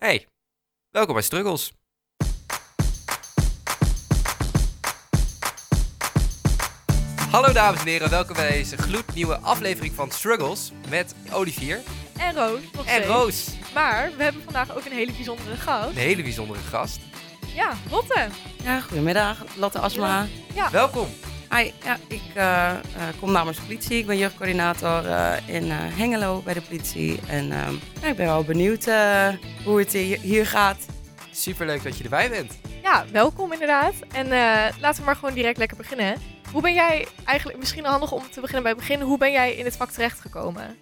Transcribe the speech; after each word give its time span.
Hey, 0.00 0.26
welkom 0.90 1.14
bij 1.14 1.22
Struggles. 1.22 1.72
Hallo 7.30 7.52
dames 7.52 7.80
en 7.80 7.86
heren, 7.86 8.10
welkom 8.10 8.34
bij 8.34 8.50
deze 8.50 8.76
gloednieuwe 8.76 9.38
aflevering 9.38 9.94
van 9.94 10.10
Struggles 10.10 10.72
met 10.88 11.14
Olivier 11.32 11.80
En 12.18 12.34
Roos. 12.34 12.60
nog 12.72 12.86
en 12.86 12.92
steeds. 12.94 13.06
Roos. 13.06 13.46
Maar 13.74 14.10
we 14.16 14.22
hebben 14.22 14.42
vandaag 14.42 14.76
ook 14.76 14.84
een 14.84 14.92
hele 14.92 15.12
bijzondere 15.12 15.56
gast. 15.56 15.88
Een 15.88 15.96
hele 15.96 16.22
bijzondere 16.22 16.60
gast. 16.60 17.00
Ja, 17.54 17.72
Lotte. 17.90 18.28
Ja, 18.62 18.80
goedemiddag, 18.80 19.44
Lotte 19.56 19.78
Asma. 19.78 20.26
Welkom. 20.70 21.08
Hi, 21.54 21.70
ja, 21.84 21.98
ik 22.08 22.22
eh, 22.34 22.70
eh, 22.70 22.78
kom 23.20 23.32
namens 23.32 23.56
de 23.56 23.62
politie. 23.62 23.98
Ik 23.98 24.06
ben 24.06 24.18
jeugdcoördinator 24.18 25.06
eh, 25.06 25.32
in 25.46 25.70
eh, 25.70 25.76
Hengelo 25.78 26.40
bij 26.44 26.54
de 26.54 26.60
politie. 26.60 27.20
En 27.28 27.52
ehm, 27.52 27.74
ja, 28.02 28.08
ik 28.08 28.16
ben 28.16 28.26
wel 28.26 28.44
benieuwd 28.44 28.86
eh, 28.86 29.28
hoe 29.64 29.78
het 29.78 29.92
hier, 29.92 30.46
gaat. 30.46 30.86
Superleuk 31.30 31.82
dat 31.82 31.98
je 31.98 32.04
erbij 32.04 32.30
bent. 32.30 32.58
Ja, 32.82 33.04
welkom 33.12 33.52
inderdaad. 33.52 33.94
En 34.12 34.24
eh, 34.24 34.74
laten 34.80 35.00
we 35.00 35.04
maar 35.04 35.16
gewoon 35.16 35.34
direct 35.34 35.58
lekker 35.58 35.76
beginnen. 35.76 36.16
Hoe 36.52 36.62
ben 36.62 36.74
jij 36.74 37.06
eigenlijk, 37.24 37.58
misschien 37.58 37.84
handig 37.84 38.12
om 38.12 38.22
te 38.30 38.40
beginnen 38.40 38.62
bij 38.62 38.72
het 38.72 38.80
begin, 38.80 39.00
hoe 39.00 39.18
ben 39.18 39.32
jij 39.32 39.54
in 39.54 39.64
het 39.64 39.76
vak 39.76 39.90
terechtgekomen? 39.90 40.76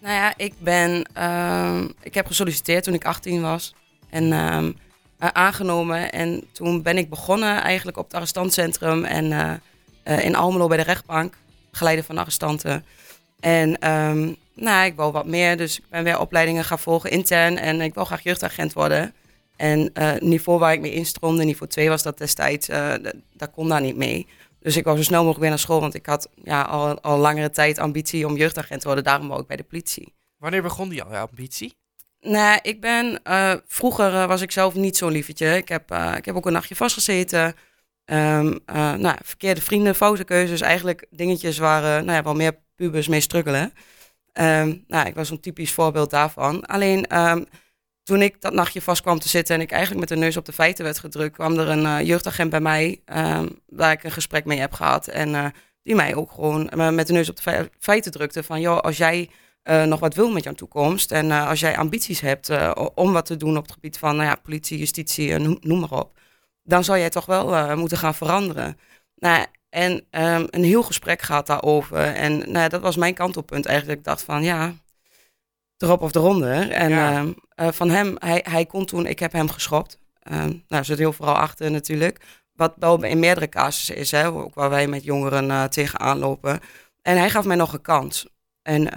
Nou 0.00 0.14
ja, 0.14 0.32
ik 0.36 0.54
ben, 0.58 1.08
ehm, 1.12 1.88
ik 2.02 2.14
heb 2.14 2.26
gesolliciteerd 2.26 2.84
toen 2.84 2.94
ik 2.94 3.04
18 3.04 3.40
was. 3.40 3.74
En 4.10 4.32
ehm, 4.32 4.72
eh, 5.18 5.28
aangenomen. 5.32 6.12
En 6.12 6.44
toen 6.52 6.82
ben 6.82 6.98
ik 6.98 7.08
begonnen 7.08 7.62
eigenlijk 7.62 7.96
op 7.96 8.04
het 8.04 8.14
arrestantcentrum. 8.14 9.04
En 9.04 9.60
eh, 10.08 10.18
eh, 10.18 10.24
in 10.24 10.34
Almelo 10.36 10.66
bij 10.66 10.76
de 10.76 10.82
rechtbank. 10.82 11.34
Geleider 11.72 12.04
van 12.04 12.18
arrestanten. 12.18 12.84
En 13.40 13.78
ehm, 13.78 14.32
nou, 14.54 14.86
ik 14.86 14.96
wou 14.96 15.12
wat 15.12 15.26
meer. 15.26 15.56
Dus 15.56 15.78
ik 15.78 15.84
ben 15.90 16.04
weer 16.04 16.18
opleidingen 16.20 16.64
gaan 16.64 16.78
volgen 16.78 17.10
intern. 17.10 17.58
En 17.58 17.80
ik 17.80 17.94
wil 17.94 18.04
graag 18.04 18.22
jeugdagent 18.22 18.72
worden. 18.72 19.14
En 19.56 19.90
eh, 19.94 20.10
het 20.12 20.22
niveau 20.22 20.58
waar 20.58 20.72
ik 20.72 20.80
mee 20.80 20.92
instroomde, 20.92 21.44
niveau 21.44 21.70
2 21.70 21.88
was 21.88 22.02
dat 22.02 22.18
destijds, 22.18 22.68
eh, 22.68 22.92
d- 22.94 23.12
daar 23.32 23.48
kon 23.48 23.68
daar 23.68 23.80
niet 23.80 23.96
mee. 23.96 24.26
Dus 24.60 24.76
ik 24.76 24.84
wou 24.84 24.96
zo 24.96 25.02
snel 25.02 25.18
mogelijk 25.18 25.40
weer 25.40 25.48
naar 25.50 25.58
school, 25.58 25.80
want 25.80 25.94
ik 25.94 26.06
had 26.06 26.28
ja, 26.44 26.62
al, 26.62 27.00
al 27.00 27.18
langere 27.18 27.50
tijd 27.50 27.78
ambitie 27.78 28.26
om 28.26 28.36
jeugdagent 28.36 28.80
te 28.80 28.86
worden. 28.86 29.04
Daarom 29.04 29.28
wou 29.28 29.40
ik 29.40 29.46
bij 29.46 29.56
de 29.56 29.62
politie. 29.62 30.14
Wanneer 30.36 30.62
begon 30.62 30.88
die 30.88 31.02
ambitie? 31.02 31.74
Nou, 32.20 32.58
ik 32.62 32.80
ben, 32.80 33.20
eh, 33.22 33.54
vroeger 33.66 34.14
eh, 34.14 34.26
was 34.26 34.40
ik 34.40 34.50
zelf 34.52 34.74
niet 34.74 34.96
zo'n 34.96 35.10
lievetje. 35.12 35.56
Ik 35.56 35.68
heb, 35.68 35.90
eh, 35.90 36.12
ik 36.16 36.24
heb 36.24 36.36
ook 36.36 36.46
een 36.46 36.52
nachtje 36.52 36.76
vastgezeten. 36.76 37.54
Ehm, 38.08 38.56
eh, 38.66 38.94
nou, 38.94 39.16
verkeerde 39.22 39.60
vrienden, 39.60 39.94
foute 39.94 40.24
keuzes, 40.24 40.60
eigenlijk 40.60 41.06
dingetjes 41.10 41.58
waar 41.58 41.82
eh, 41.82 42.04
nou 42.04 42.12
ja, 42.16 42.22
wel 42.22 42.34
meer 42.34 42.58
pubers 42.74 43.08
mee 43.08 43.20
struggelen. 43.20 43.72
Ehm, 44.32 44.76
nou, 44.86 45.06
ik 45.06 45.14
was 45.14 45.30
een 45.30 45.40
typisch 45.40 45.72
voorbeeld 45.72 46.10
daarvan. 46.10 46.66
Alleen 46.66 47.06
ehm, 47.06 47.44
toen 48.02 48.22
ik 48.22 48.40
dat 48.40 48.52
nachtje 48.52 48.82
vast 48.82 49.02
kwam 49.02 49.18
te 49.18 49.28
zitten 49.28 49.54
en 49.54 49.60
ik 49.60 49.70
eigenlijk 49.70 50.00
met 50.00 50.18
de 50.18 50.24
neus 50.24 50.36
op 50.36 50.44
de 50.44 50.52
feiten 50.52 50.84
werd 50.84 50.98
gedrukt, 50.98 51.34
kwam 51.34 51.58
er 51.58 51.68
een 51.68 51.86
eh, 51.86 52.06
jeugdagent 52.06 52.50
bij 52.50 52.60
mij 52.60 53.02
waar 53.66 53.92
ik 53.92 54.04
een 54.04 54.10
gesprek 54.10 54.44
mee 54.44 54.58
heb 54.58 54.72
gehad. 54.72 55.06
En 55.06 55.52
die 55.82 55.94
mij 55.94 56.14
ook 56.14 56.30
gewoon 56.30 56.70
met 56.94 57.06
de 57.06 57.12
neus 57.12 57.28
op 57.28 57.36
de 57.36 57.42
fe- 57.42 57.68
feiten 57.78 58.12
drukte 58.12 58.42
van, 58.42 58.60
joh, 58.60 58.78
als 58.78 58.96
jij 58.96 59.30
nog 59.86 60.00
wat 60.00 60.14
wil 60.14 60.30
met 60.30 60.44
jouw 60.44 60.52
toekomst 60.52 61.12
en 61.12 61.30
als 61.30 61.60
jij 61.60 61.76
ambities 61.76 62.20
hebt 62.20 62.50
om 62.94 63.12
wat 63.12 63.26
te 63.26 63.36
doen 63.36 63.56
op 63.56 63.62
het 63.62 63.72
gebied 63.72 63.98
van 63.98 64.16
nou 64.16 64.28
ja, 64.28 64.34
politie, 64.34 64.78
justitie, 64.78 65.38
noem 65.38 65.80
maar 65.80 65.92
op, 65.92 66.18
dan 66.68 66.84
zou 66.84 66.98
jij 66.98 67.10
toch 67.10 67.26
wel 67.26 67.54
eh, 67.54 67.74
moeten 67.74 67.98
gaan 67.98 68.14
veranderen. 68.14 68.78
Nou, 69.14 69.46
en 69.70 70.04
ehm, 70.10 70.46
een 70.50 70.64
heel 70.64 70.82
gesprek 70.82 71.22
gaat 71.22 71.46
daarover. 71.46 71.98
En 72.14 72.38
nou, 72.38 72.58
ja, 72.58 72.68
dat 72.68 72.80
was 72.80 72.96
mijn 72.96 73.14
kantelpunt 73.14 73.66
eigenlijk. 73.66 73.98
Ik 73.98 74.04
dacht 74.04 74.22
van 74.22 74.42
ja, 74.42 74.74
erop 75.78 76.02
of 76.02 76.14
eronder. 76.14 76.70
En 76.70 76.88
Ja. 76.90 77.12
ehm, 77.12 77.32
eh, 77.54 77.68
van 77.72 77.90
hem, 77.90 78.16
hij, 78.18 78.44
hij 78.50 78.66
kon 78.66 78.84
toen, 78.84 79.06
ik 79.06 79.18
heb 79.18 79.32
hem 79.32 79.50
geschopt. 79.50 79.98
Ehm 80.22 80.52
nou, 80.68 80.84
zit 80.84 80.98
heel 80.98 81.12
vooral 81.12 81.34
achter 81.36 81.70
natuurlijk. 81.70 82.20
Wat 82.52 82.72
wel 82.78 83.02
in 83.04 83.18
meerdere 83.18 83.48
casussen 83.48 83.96
is, 83.96 84.10
hè, 84.10 84.26
ook 84.26 84.54
waar 84.54 84.70
wij 84.70 84.86
met 84.86 85.04
jongeren 85.04 85.50
eh, 85.50 85.64
tegenaan 85.64 86.18
lopen. 86.18 86.60
En 87.02 87.16
hij 87.16 87.30
gaf 87.30 87.44
mij 87.44 87.56
nog 87.56 87.72
een 87.72 87.80
kans. 87.82 88.28
En 88.62 88.88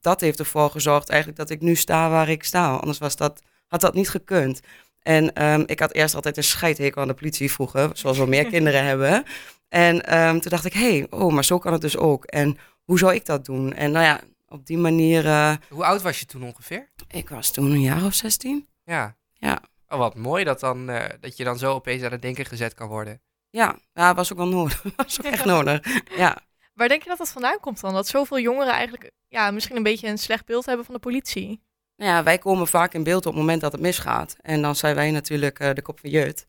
dat 0.00 0.20
heeft 0.20 0.38
ervoor 0.38 0.70
gezorgd 0.70 1.08
eigenlijk 1.08 1.38
dat 1.40 1.50
ik 1.50 1.60
nu 1.60 1.74
sta 1.74 2.10
waar 2.10 2.28
ik 2.28 2.44
sta. 2.44 2.74
Anders 2.76 2.98
was 2.98 3.16
dat, 3.16 3.42
had 3.68 3.80
dat 3.80 3.94
niet 3.94 4.08
gekund. 4.08 4.60
En 5.08 5.32
ehm, 5.32 5.62
ik 5.66 5.80
had 5.80 5.92
eerst 5.92 6.14
altijd 6.14 6.36
een 6.36 6.44
scheidhekel 6.44 7.02
aan 7.02 7.08
de 7.08 7.14
politie 7.14 7.52
vroeger, 7.52 7.90
zoals 7.92 8.18
wel 8.18 8.26
meer 8.26 8.46
kinderen 8.54 8.84
hebben. 8.84 9.24
En 9.68 10.04
ehm, 10.04 10.38
toen 10.38 10.50
dacht 10.50 10.64
ik, 10.64 10.72
hé, 10.72 10.98
hey, 10.98 11.06
oh, 11.10 11.32
maar 11.32 11.44
zo 11.44 11.58
kan 11.58 11.72
het 11.72 11.80
dus 11.80 11.96
ook. 11.96 12.24
En 12.24 12.58
hoe 12.84 12.98
zou 12.98 13.14
ik 13.14 13.26
dat 13.26 13.44
doen? 13.44 13.72
En 13.72 13.90
nou 13.90 14.04
ja, 14.04 14.20
op 14.48 14.66
die 14.66 14.78
manier, 14.78 15.26
eh, 15.26 15.54
Hoe 15.68 15.84
oud 15.84 16.02
was 16.02 16.20
je 16.20 16.26
toen 16.26 16.42
ongeveer? 16.42 16.88
ik 17.08 17.28
was 17.28 17.50
toen 17.50 17.70
een 17.70 17.80
jaar 17.80 18.04
of 18.04 18.14
16. 18.14 18.68
Ja. 18.84 19.16
Ja. 19.32 19.62
Oh, 19.88 19.98
wat 19.98 20.14
mooi 20.14 20.44
dat, 20.44 20.60
dan, 20.60 20.90
eh, 20.90 21.14
dat 21.20 21.36
je 21.36 21.44
dan 21.44 21.58
zo 21.58 21.74
opeens 21.74 22.02
aan 22.02 22.12
het 22.12 22.22
denken 22.22 22.44
gezet 22.44 22.74
kan 22.74 22.88
worden. 22.88 23.22
Ja, 23.50 23.78
ja 23.92 24.14
was 24.14 24.32
ook 24.32 24.38
wel 24.38 24.48
nodig. 24.48 24.82
was 24.96 25.18
ook 25.18 25.32
echt 25.32 25.44
nodig. 25.44 25.80
Ja. 26.16 26.38
Waar 26.74 26.88
denk 26.88 27.02
je 27.02 27.08
dat 27.08 27.18
dat 27.18 27.30
vandaan 27.30 27.60
komt 27.60 27.80
dan? 27.80 27.92
Dat 27.92 28.08
zoveel 28.08 28.38
jongeren 28.38 28.72
eigenlijk 28.72 29.10
ja, 29.28 29.50
misschien 29.50 29.76
een 29.76 29.82
beetje 29.82 30.08
een 30.08 30.18
slecht 30.18 30.46
beeld 30.46 30.66
hebben 30.66 30.84
van 30.84 30.94
de 30.94 31.00
politie. 31.00 31.66
Nou 31.98 32.10
ja, 32.10 32.22
wij 32.22 32.38
komen 32.38 32.66
vaak 32.66 32.94
in 32.94 33.02
beeld 33.02 33.26
op 33.26 33.32
het 33.32 33.40
moment 33.40 33.60
dat 33.60 33.72
het 33.72 33.80
misgaat. 33.80 34.36
En 34.40 34.62
dan 34.62 34.76
zijn 34.76 34.94
wij 34.94 35.10
natuurlijk 35.10 35.58
eh, 35.58 35.74
de 35.74 35.82
kop 35.82 36.00
van 36.00 36.10
jeugd. 36.10 36.44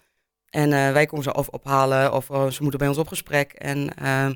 En 0.50 0.74
eh, 0.74 0.92
wij 0.92 1.06
komen 1.06 1.24
ze 1.24 1.34
of 1.34 1.48
ophalen 1.48 2.14
of 2.14 2.30
eh, 2.30 2.48
ze 2.48 2.62
moeten 2.62 2.80
bij 2.80 2.88
ons 2.88 2.98
op 2.98 3.08
gesprek. 3.08 3.52
En 3.54 3.96
ehm, 3.96 4.34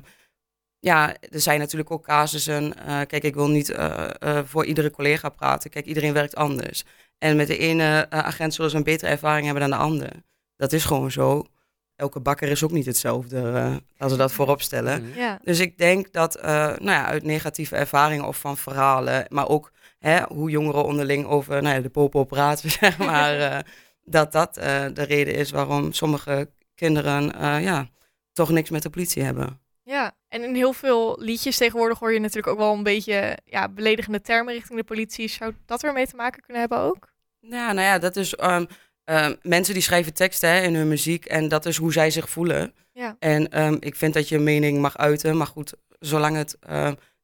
ja, 0.78 1.14
er 1.30 1.40
zijn 1.40 1.58
natuurlijk 1.58 1.90
ook 1.90 2.04
casussen. 2.04 2.76
eh, 2.76 2.86
kijk, 3.06 3.22
ik 3.22 3.34
wil 3.34 3.48
niet 3.48 3.68
eh, 3.70 4.10
eh, 4.18 4.38
voor 4.44 4.64
iedere 4.64 4.90
collega 4.90 5.28
praten. 5.28 5.70
Kijk, 5.70 5.84
iedereen 5.86 6.12
werkt 6.12 6.36
anders. 6.36 6.84
En 7.18 7.36
met 7.36 7.46
de 7.46 7.58
ene 7.58 8.06
eh, 8.10 8.18
agent 8.18 8.54
zullen 8.54 8.70
ze 8.70 8.76
een 8.76 8.82
betere 8.82 9.10
ervaring 9.10 9.44
hebben 9.46 9.68
dan 9.68 9.78
de 9.78 9.84
ander. 9.84 10.10
Dat 10.56 10.72
is 10.72 10.84
gewoon 10.84 11.10
zo. 11.10 11.44
Elke 11.96 12.20
bakker 12.20 12.48
is 12.48 12.64
ook 12.64 12.70
niet 12.70 12.86
hetzelfde, 12.86 13.50
eh, 13.52 13.76
als 13.98 14.12
we 14.12 14.18
dat 14.18 14.32
voorop 14.32 14.62
stellen. 14.62 15.08
Mhm. 15.08 15.18
Ja. 15.18 15.38
Dus 15.42 15.58
ik 15.60 15.78
denk 15.78 16.12
dat 16.12 16.34
eh, 16.34 16.52
nou 16.66 16.84
ja, 16.90 17.06
uit 17.06 17.22
negatieve 17.22 17.76
ervaringen 17.76 18.26
of 18.26 18.36
van 18.38 18.56
verhalen, 18.56 19.26
maar 19.28 19.48
ook 19.48 19.72
hè, 20.04 20.22
hoe 20.22 20.50
jongeren 20.50 20.84
onderling 20.84 21.26
over 21.26 21.62
nou 21.62 21.74
ja, 21.74 21.80
de 21.80 21.88
popo 21.88 22.24
praten, 22.24 22.70
zeg 22.80 22.98
maar, 22.98 23.38
eh, 23.38 23.58
dat 24.04 24.32
dat 24.32 24.56
eh, 24.56 24.86
de 24.92 25.02
reden 25.02 25.34
is 25.34 25.50
waarom 25.50 25.92
sommige 25.92 26.50
kinderen 26.74 27.34
eh, 27.34 27.62
ja, 27.62 27.88
toch 28.32 28.50
niks 28.50 28.70
met 28.70 28.82
de 28.82 28.90
politie 28.90 29.22
hebben. 29.22 29.60
Ja, 29.82 30.12
en 30.28 30.42
in 30.42 30.54
heel 30.54 30.72
veel 30.72 31.16
liedjes 31.20 31.56
tegenwoordig 31.56 31.98
hoor 31.98 32.12
je 32.12 32.18
natuurlijk 32.18 32.46
ook 32.46 32.58
wel 32.58 32.72
een 32.72 32.82
beetje 32.82 33.38
ja, 33.44 33.68
beledigende 33.68 34.20
termen 34.20 34.54
richting 34.54 34.78
de 34.78 34.84
politie. 34.84 35.28
Zou 35.28 35.54
dat 35.66 35.82
er 35.82 35.92
mee 35.92 36.06
te 36.06 36.16
maken 36.16 36.42
kunnen 36.42 36.60
hebben 36.60 36.78
ook? 36.78 37.12
Ja, 37.40 37.72
nou 37.72 37.86
ja, 37.86 37.98
dat 37.98 38.16
is 38.16 38.34
ehm, 38.34 38.64
mensen 39.42 39.74
die 39.74 39.82
schrijven 39.82 40.14
teksten 40.14 40.48
hè, 40.48 40.62
in 40.62 40.74
hun 40.74 40.88
muziek 40.88 41.24
en 41.24 41.48
dat 41.48 41.66
is 41.66 41.76
hoe 41.76 41.92
zij 41.92 42.10
zich 42.10 42.28
voelen. 42.28 42.74
Ja. 42.92 43.16
En 43.18 43.50
ehm, 43.50 43.76
ik 43.80 43.96
vind 43.96 44.14
dat 44.14 44.28
je 44.28 44.36
een 44.36 44.42
mening 44.42 44.78
mag 44.80 44.96
uiten, 44.96 45.36
maar 45.36 45.46
goed, 45.46 45.74
zolang 45.98 46.36
het 46.36 46.58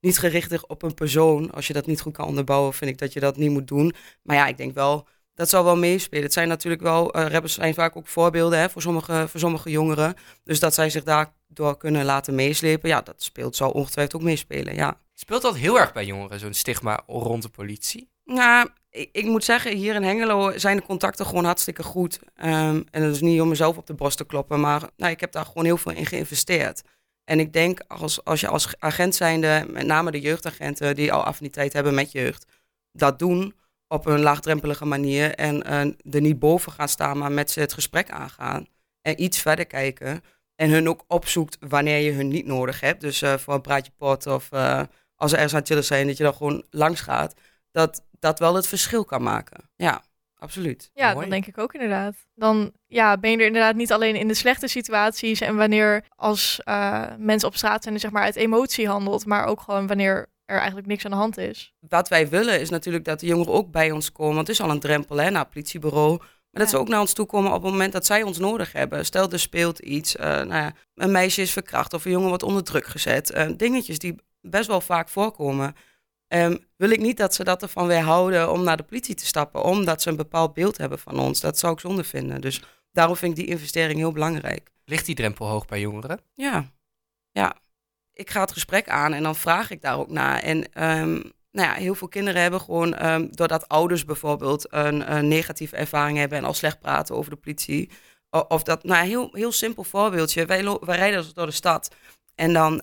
niet 0.01 0.19
gericht 0.19 0.53
is 0.53 0.67
op 0.67 0.83
een 0.83 0.95
persoon, 0.95 1.51
als 1.51 1.67
je 1.67 1.73
dat 1.73 1.87
niet 1.87 2.01
goed 2.01 2.13
kan 2.13 2.27
onderbouwen, 2.27 2.75
vind 2.75 2.91
ik 2.91 2.99
dat 2.99 3.13
je 3.13 3.21
dat 3.21 3.37
niet 3.37 3.51
moet 3.51 3.69
doen. 3.69 3.95
Maar 4.23 4.37
ja, 4.37 4.47
ik 4.47 4.57
denk 4.57 4.75
wel, 4.75 5.07
dat 5.35 5.49
zal 5.49 5.65
wel 5.65 5.77
meespelen. 5.77 6.25
Het 6.25 6.33
zijn 6.33 6.49
natuurlijk 6.49 6.83
wel, 6.83 7.13
eh, 7.13 7.27
rappers 7.27 7.55
zijn 7.55 7.75
vaak 7.75 7.97
ook 7.97 8.07
voorbeelden 8.07 8.59
hè, 8.59 8.71
voor, 8.71 8.83
sommige, 8.83 9.27
voor 9.29 9.41
sommige 9.41 9.71
jongeren. 9.71 10.15
Dus 10.45 10.61
dat 10.61 10.75
zij 10.75 10.91
zich 10.91 11.03
daardoor 11.03 11.77
kunnen 11.77 12.05
laten 12.05 12.35
meeslepen, 12.35 12.89
ja, 12.89 13.01
dat 13.01 13.23
speelt, 13.23 13.57
zal 13.57 13.71
ongetwijfeld 13.71 14.21
ook 14.21 14.29
meespelen, 14.29 14.75
ja. 14.75 14.99
Speelt 15.15 15.43
dat 15.43 15.57
heel 15.57 15.79
erg 15.79 15.93
bij 15.93 16.05
jongeren, 16.05 16.39
zo'n 16.39 16.55
stigma 16.55 17.03
rond 17.07 17.43
de 17.43 17.49
politie? 17.49 18.09
Nou, 18.25 18.69
ik, 18.91 19.09
ik 19.13 19.25
moet 19.25 19.45
zeggen, 19.45 19.77
hier 19.77 19.95
in 19.95 20.03
Hengelo 20.03 20.59
zijn 20.59 20.77
de 20.77 20.83
contacten 20.83 21.27
gewoon 21.27 21.45
hartstikke 21.45 21.83
goed. 21.83 22.21
Ehm, 22.35 22.83
en 22.91 23.03
dat 23.03 23.15
is 23.15 23.21
niet 23.21 23.41
om 23.41 23.49
mezelf 23.49 23.77
op 23.77 23.87
de 23.87 23.95
borst 23.95 24.17
te 24.17 24.25
kloppen, 24.25 24.61
maar 24.61 24.83
nou, 24.97 25.13
ik 25.13 25.21
heb 25.21 25.33
daar 25.33 25.47
gewoon 25.47 25.65
heel 25.65 25.77
veel 25.77 25.93
in 25.93 26.07
geïnvesteerd. 26.07 26.83
En 27.31 27.41
ik 27.41 27.53
denk, 27.53 27.81
als, 27.89 28.25
als 28.25 28.41
je 28.41 28.49
als 28.49 28.75
agent 28.79 29.15
zijnde, 29.15 29.67
met 29.69 29.87
name 29.87 30.11
de 30.11 30.21
jeugdagenten 30.21 30.95
die 30.95 31.13
al 31.13 31.25
affiniteit 31.25 31.73
hebben 31.73 31.95
met 31.95 32.13
jeugd, 32.13 32.47
dat 32.93 33.19
doen 33.19 33.55
op 33.89 34.07
een 34.07 34.21
laagdrempelige 34.21 34.85
manier 34.85 35.35
en 35.35 35.63
eh, 35.63 36.15
er 36.15 36.21
niet 36.21 36.39
boven 36.39 36.73
gaan 36.73 36.89
staan, 36.89 37.19
maar 37.19 37.33
met 37.33 37.51
ze 37.51 37.61
het 37.61 37.73
gesprek 37.73 38.11
aangaan 38.11 38.67
en 39.01 39.23
iets 39.23 39.39
verder 39.39 39.67
kijken. 39.67 40.23
En 40.55 40.71
hun 40.71 40.89
ook 40.89 41.05
opzoekt 41.07 41.57
wanneer 41.61 41.99
je 41.99 42.13
hun 42.13 42.29
niet 42.29 42.47
nodig 42.47 42.81
hebt. 42.81 43.01
Dus 43.01 43.23
eh, 43.23 43.37
voor 43.37 43.55
een 43.55 43.61
praatje 43.61 43.93
pot 43.97 44.27
of 44.27 44.53
eh, 44.53 44.83
als 45.15 45.31
ze 45.31 45.37
ergens 45.37 45.55
aan 45.55 45.67
chillen 45.67 45.85
zijn, 45.85 46.07
dat 46.07 46.17
je 46.17 46.25
dan 46.25 46.35
gewoon 46.35 46.65
langs 46.71 47.01
gaat 47.01 47.35
dat 47.71 48.05
dat 48.19 48.39
wel 48.39 48.55
het 48.55 48.67
verschil 48.67 49.05
kan 49.05 49.23
maken. 49.23 49.71
Ja, 49.77 50.05
absoluut. 50.41 50.91
Ja, 50.95 51.07
Mooi. 51.13 51.21
dat 51.21 51.31
denk 51.31 51.47
ik 51.47 51.59
ook 51.59 51.73
inderdaad. 51.75 52.15
Dan 52.35 52.73
ja, 52.87 53.19
ben 53.19 53.31
je 53.31 53.37
er 53.37 53.47
inderdaad 53.47 53.75
niet 53.75 53.93
alleen 53.93 54.17
in 54.17 54.29
de 54.29 54.35
slechte 54.35 54.69
situaties 54.69 55.41
en 55.41 55.57
wanneer 55.57 56.05
als 56.17 56.61
eh, 56.65 57.05
mensen 57.19 57.49
op 57.49 57.57
straat 57.57 57.83
zijn, 57.83 58.01
zeg 58.01 58.11
maar 58.11 58.23
uit 58.23 58.37
emotie 58.37 58.89
handelt, 58.89 59.27
maar 59.27 59.45
ook 59.45 59.61
gewoon 59.61 59.87
wanneer 59.87 60.27
er 60.45 60.57
eigenlijk 60.59 60.87
niks 60.87 61.05
aan 61.05 61.11
de 61.11 61.17
hand 61.17 61.39
is. 61.39 61.75
Wat 61.89 62.09
wij 62.09 62.29
willen 62.29 62.61
is 62.61 62.71
natuurlijk 62.71 63.05
dat 63.05 63.21
de 63.21 63.27
jongeren 63.27 63.53
ook 63.53 63.71
bij 63.71 63.91
ons 63.91 64.13
komen. 64.13 64.35
Want 64.35 64.47
het 64.47 64.57
is 64.57 64.63
al 64.63 64.71
een 64.71 64.81
drempel 64.81 65.17
hè, 65.17 65.31
naar 65.31 65.43
het 65.43 65.51
politiebureau. 65.51 66.17
Maar 66.19 66.63
dat 66.63 66.71
Ja. 66.71 66.77
ze 66.77 66.83
ook 66.83 66.89
naar 66.89 67.01
ons 67.01 67.13
toe 67.13 67.27
komen 67.27 67.53
op 67.53 67.63
het 67.63 67.73
moment 67.73 67.93
dat 67.93 68.07
zij 68.07 68.23
ons 68.23 68.39
nodig 68.39 68.73
hebben. 68.73 69.05
Stel, 69.05 69.31
er 69.31 69.39
speelt 69.41 69.79
iets. 69.79 70.17
eh, 70.17 70.27
nou 70.29 70.49
ja, 70.55 70.73
een 70.95 71.11
meisje 71.11 71.43
is 71.43 71.53
verkracht 71.53 71.93
of 71.95 72.05
een 72.05 72.11
jongen 72.11 72.29
wordt 72.29 72.43
onder 72.43 72.65
druk 72.65 72.87
gezet. 72.87 73.31
eh, 73.31 73.49
dingetjes 73.57 73.99
die 73.99 74.15
best 74.41 74.67
wel 74.67 74.81
vaak 74.81 75.09
voorkomen. 75.09 75.75
Ehm, 76.31 76.57
wil 76.77 76.91
ik 76.91 77.01
niet 77.01 77.17
dat 77.17 77.35
ze 77.35 77.45
dat 77.45 77.63
ervan 77.63 77.87
weerhouden 77.87 78.53
om 78.53 78.63
naar 78.63 78.77
de 78.77 78.83
politie 78.83 79.15
te 79.15 79.27
stappen, 79.27 79.63
omdat 79.63 80.03
ze 80.03 80.09
een 80.09 80.17
bepaald 80.17 80.55
beeld 80.55 80.77
hebben 80.77 80.99
van 80.99 81.19
ons. 81.19 81.41
Dat 81.41 81.59
zou 81.59 81.73
ik 81.73 81.81
zonde 81.81 82.05
vinden. 82.05 82.41
Dus 82.41 82.63
daarom 82.93 83.17
vind 83.17 83.39
ik 83.39 83.45
die 83.45 83.55
investering 83.55 83.99
heel 83.99 84.13
belangrijk. 84.13 84.71
Ligt 84.85 85.07
die 85.07 85.15
drempel 85.15 85.47
hoog 85.47 85.67
bij 85.67 85.81
jongeren? 85.81 86.21
Ja, 86.35 86.71
ja. 87.31 87.57
Ik 88.13 88.31
ga 88.31 88.41
het 88.41 88.53
gesprek 88.53 88.89
aan 88.89 89.13
en 89.13 89.23
dan 89.23 89.37
vraag 89.37 89.71
ik 89.71 89.83
daar 89.83 89.99
ook 89.99 90.11
naar. 90.11 90.39
En 90.39 90.73
ehm, 90.73 91.13
nou 91.51 91.69
ja, 91.69 91.73
heel 91.73 91.95
veel 91.95 92.09
kinderen 92.09 92.43
hebben 92.43 92.61
gewoon, 92.61 92.95
ehm, 92.95 93.27
doordat 93.31 93.69
ouders 93.69 94.05
bijvoorbeeld 94.05 94.73
een, 94.73 95.17
een, 95.17 95.29
negatieve 95.29 95.77
ervaring 95.77 96.19
hebben 96.19 96.39
en 96.39 96.45
al 96.45 96.55
slecht 96.55 96.81
praten 96.81 97.15
over 97.15 97.31
de 97.31 97.37
politie. 97.37 97.91
Of 98.49 98.63
dat, 98.63 98.85
nou, 98.85 99.07
heel, 99.07 99.29
heel 99.33 99.53
simpel 99.53 99.85
voorbeeldje. 99.85 100.47
Wij, 100.47 100.65
wij 100.65 100.97
rijden 100.97 101.35
door 101.35 101.47
de 101.47 101.53
stad 101.53 101.95
en 102.35 102.53
dan 102.53 102.83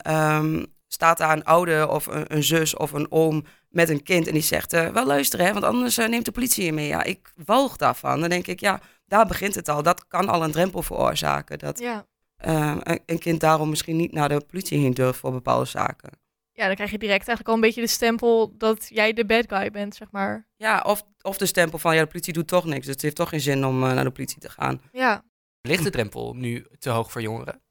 staat 0.88 1.18
daar 1.18 1.31
een 1.31 1.44
ouder 1.44 1.89
of 1.89 2.06
een, 2.06 2.36
een, 2.36 2.44
zus 2.44 2.75
of 2.75 2.92
een 2.92 3.12
oom 3.12 3.45
met 3.69 3.89
een 3.89 4.04
kind 4.04 4.28
en 4.28 4.34
die 4.34 4.42
zegt, 4.42 4.74
uh, 4.74 4.89
wel 4.89 5.06
luisteren, 5.06 5.45
hè, 5.45 5.54
want 5.54 5.66
anders 5.66 5.98
uh, 5.98 6.07
neemt 6.07 6.25
de 6.25 6.31
politie 6.31 6.66
je 6.66 6.74
mee. 6.74 6.88
Ja, 6.88 7.04
ik 7.04 7.34
walg 7.45 7.78
daarvan. 7.78 8.19
Dan 8.19 8.30
denk 8.30 8.48
ik, 8.48 8.60
ja, 8.60 8.81
daar 9.06 9.25
begint 9.28 9.56
het 9.56 9.69
al. 9.69 9.84
Dat 9.84 10.07
kan 10.07 10.30
al 10.30 10.44
een 10.44 10.51
drempel 10.51 10.81
veroorzaken. 10.81 11.60
Dat 11.60 11.80
Ja. 11.80 12.06
uh, 12.45 12.75
een, 12.84 13.00
een 13.06 13.19
kind 13.19 13.39
daarom 13.39 13.69
misschien 13.69 13.95
niet 13.95 14.12
naar 14.12 14.30
de 14.30 14.42
politie 14.48 14.80
heen 14.80 14.94
durft 14.94 15.19
voor 15.19 15.31
bepaalde 15.31 15.66
zaken. 15.66 16.10
ja, 16.51 16.66
dan 16.66 16.75
krijg 16.75 16.92
je 16.92 16.98
direct 16.98 17.18
eigenlijk 17.28 17.48
al 17.48 17.54
een 17.56 17.62
beetje 17.62 17.81
de 17.81 17.88
stempel 17.88 18.57
dat 18.57 18.88
jij 18.89 19.13
de 19.13 19.25
bad 19.25 19.45
guy 19.48 19.72
bent, 19.72 19.95
zeg 19.95 20.12
maar. 20.12 20.48
Ja, 20.56 20.81
of, 20.81 21.04
of 21.22 21.38
de 21.38 21.45
stempel 21.45 21.80
van 21.80 21.95
ja, 21.95 22.01
de 22.01 22.07
politie 22.07 22.34
doet 22.34 22.48
toch 22.48 22.66
niks. 22.66 22.86
Dus 22.86 22.94
het 22.94 23.01
heeft 23.01 23.16
toch 23.16 23.30
geen 23.30 23.42
zin 23.42 23.66
om 23.66 23.84
uh, 23.84 23.94
naar 23.94 24.04
de 24.04 24.12
politie 24.12 24.39
te 24.39 24.50
gaan. 24.50 24.81
Ja, 24.92 25.24
Ligt 25.62 25.84
de 25.84 25.89
drempel 25.89 26.34
nu 26.34 26.66
te 26.80 26.89
hoog 26.89 27.12
voor 27.12 27.22
jongeren? 27.22 27.62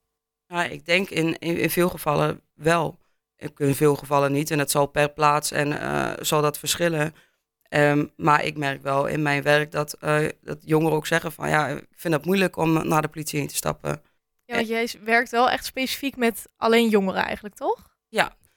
Ja, 0.46 0.64
ik 0.64 0.86
denk 0.86 1.10
in, 1.10 1.38
in, 1.38 1.56
in 1.58 1.70
veel 1.70 1.88
gevallen 1.88 2.40
wel. 2.54 2.98
Ik- 3.36 3.58
In 3.58 3.74
veel 3.74 3.96
gevallen 3.96 4.32
niet. 4.32 4.50
En 4.50 4.58
het 4.58 4.70
zal 4.70 4.86
per 4.86 5.12
plaats 5.12 5.50
en 5.50 5.68
uh, 5.68 6.12
zal 6.20 6.42
dat 6.42 6.58
verschillen. 6.58 7.14
Ehm, 7.62 8.06
maar 8.16 8.44
ik 8.44 8.56
merk 8.56 8.82
wel 8.82 9.06
in 9.06 9.22
mijn 9.22 9.42
werk 9.42 9.72
dat, 9.72 9.96
uh, 10.00 10.28
dat 10.40 10.58
jongeren 10.60 10.96
ook 10.96 11.06
zeggen 11.06 11.32
van 11.32 11.48
ja, 11.48 11.66
ik 11.68 11.86
vind 11.90 12.14
het 12.14 12.24
moeilijk 12.24 12.56
om 12.56 12.88
naar 12.88 13.02
de 13.02 13.08
politie 13.08 13.38
heen 13.38 13.48
te 13.48 13.54
stappen. 13.54 14.02
ja 14.44 14.54
want 14.54 14.68
jij 14.68 14.90
werkt 15.04 15.30
wel 15.30 15.50
echt 15.50 15.64
specifiek 15.64 16.16
met 16.16 16.48
alleen 16.56 16.88
jongeren 16.88 17.22
eigenlijk, 17.24 17.54
toch? 17.54 17.94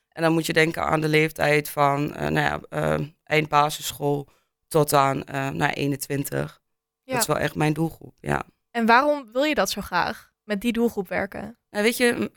En 0.10 0.26
dan 0.26 0.34
moet 0.34 0.46
je 0.46 0.54
denken 0.54 0.84
aan 0.86 1.02
de 1.02 1.08
leeftijd 1.08 1.70
van 1.70 2.04
uh, 2.04 2.28
nou 2.28 2.62
ja, 2.70 2.98
eind 3.24 3.50
basisschool 3.50 4.28
tot 4.68 4.94
aan 4.94 5.24
nou, 5.54 5.72
21. 5.72 6.62
Ja. 7.04 7.12
Dat 7.14 7.22
is 7.22 7.28
wel 7.28 7.38
echt 7.38 7.56
mijn 7.56 7.74
doelgroep, 7.74 8.16
ja. 8.20 8.44
En 8.72 8.86
waarom 8.86 9.32
wil 9.32 9.44
je 9.44 9.54
dat 9.56 9.70
zo 9.70 9.82
graag, 9.82 10.32
met 10.44 10.62
die 10.62 10.72
doelgroep 10.72 11.08
werken? 11.08 11.59
Nou, 11.72 11.84
weet 11.84 11.98
je, 11.98 12.32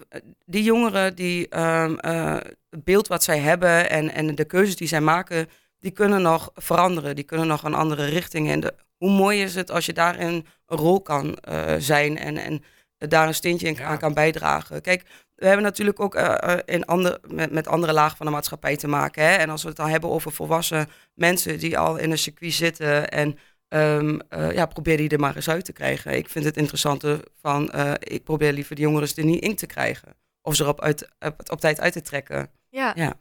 die 0.45 0.63
jongeren, 0.63 1.15
die, 1.15 1.59
um, 1.59 1.99
uh, 2.01 2.37
het 2.71 2.85
beeld 2.85 3.09
wat 3.09 3.23
zij 3.23 3.39
hebben 3.39 3.91
en, 3.91 4.11
en 4.11 4.35
de 4.35 4.45
keuzes 4.45 4.77
die 4.77 4.89
zij 4.89 5.01
maken, 5.01 5.49
die 5.79 5.91
kunnen 5.91 6.23
nog 6.23 6.51
veranderen. 6.55 7.17
Die 7.17 7.25
kunnen 7.25 7.47
nog 7.47 7.63
een 7.63 7.75
andere 7.75 8.05
richting 8.05 8.49
in. 8.49 8.61
De, 8.61 8.75
hoe 8.97 9.11
mooi 9.11 9.43
is 9.43 9.55
het 9.55 9.71
als 9.71 9.87
je 9.87 9.93
daarin 9.93 10.47
een 10.67 10.79
rol 10.79 11.03
kan 11.03 11.39
uh, 11.49 11.75
zijn 11.79 12.19
en, 12.19 12.37
en 12.37 12.63
daar 12.99 13.27
een 13.27 13.35
steentje 13.35 13.67
in, 13.67 13.75
Ja. 13.75 13.85
aan 13.85 13.99
kan 13.99 14.15
bijdragen. 14.15 14.81
Kijk, 14.81 15.03
we 15.35 15.47
hebben 15.47 15.65
natuurlijk 15.65 16.01
ook 16.01 16.15
uh, 16.15 16.57
in 16.65 16.85
ander, 16.85 17.19
met, 17.29 17.53
met 17.53 17.67
andere 17.67 17.93
lagen 17.93 18.17
van 18.17 18.27
de 18.27 18.33
maatschappij 18.33 18.77
te 18.77 18.89
maken. 18.89 19.25
Hè? 19.25 19.35
En 19.35 19.51
als 19.51 19.63
we 19.63 19.69
het 19.69 19.77
dan 19.77 19.89
hebben 19.89 20.11
over 20.11 20.33
volwassen 20.33 20.89
mensen 21.15 21.59
die 21.59 21.79
al 21.79 21.97
in 21.97 22.11
een 22.11 22.19
circuit 22.19 22.53
zitten 22.53 23.09
en 23.09 23.39
um, 23.75 24.21
uh, 24.31 24.53
ja, 24.53 24.67
probeer 24.67 24.97
die 24.97 25.09
er 25.09 25.21
maar 25.21 25.37
eens 25.37 25.49
uit 25.49 25.65
te 25.65 25.73
krijgen. 25.73 26.13
Ik 26.17 26.29
vind 26.29 26.45
het 26.45 26.57
interessante 26.57 27.25
van, 27.41 27.73
uh, 27.75 27.93
ik 27.99 28.25
probeer 28.25 28.53
liever 28.53 28.77
de 28.77 28.83
jongeren 28.83 29.09
er 29.17 29.25
niet 29.25 29.43
in 29.43 29.57
te 29.57 29.67
krijgen. 29.67 30.17
Of 30.43 30.55
ze 30.55 30.63
erop 30.63 30.81
uit, 30.81 31.09
op, 31.19 31.51
op 31.51 31.61
tijd 31.61 31.81
uit 31.81 31.93
te 31.93 32.01
trekken. 32.01 32.51
Ja. 32.69 32.93
Ja. 32.95 33.15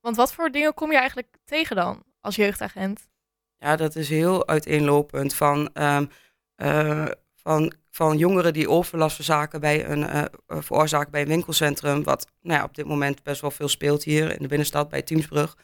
Want 0.00 0.16
wat 0.16 0.32
voor 0.32 0.50
dingen 0.50 0.74
kom 0.74 0.92
je 0.92 0.98
eigenlijk 0.98 1.36
tegen 1.44 1.76
dan 1.76 2.02
als 2.20 2.36
jeugdagent? 2.36 3.08
Ja, 3.56 3.76
dat 3.76 3.96
is 3.96 4.08
heel 4.08 4.46
uiteenlopend 4.46 5.34
van, 5.34 5.70
um, 5.74 6.10
uh, 6.56 7.06
van, 7.34 7.72
van 7.90 8.18
jongeren 8.18 8.52
die 8.52 8.70
overlast 8.70 9.14
verzaken 9.14 9.60
bij 9.60 9.88
een, 9.88 10.28
veroorzaken 10.46 11.10
bij 11.10 11.20
een 11.20 11.28
winkelcentrum. 11.28 12.02
Wat 12.02 12.26
nou 12.40 12.58
ja, 12.58 12.64
op 12.64 12.74
dit 12.74 12.86
moment 12.86 13.22
best 13.22 13.40
wel 13.40 13.50
veel 13.50 13.68
speelt 13.68 14.04
hier 14.04 14.30
in 14.30 14.42
de 14.42 14.48
binnenstad 14.48 14.88
bij 14.88 15.02
Teamsbrug. 15.02 15.56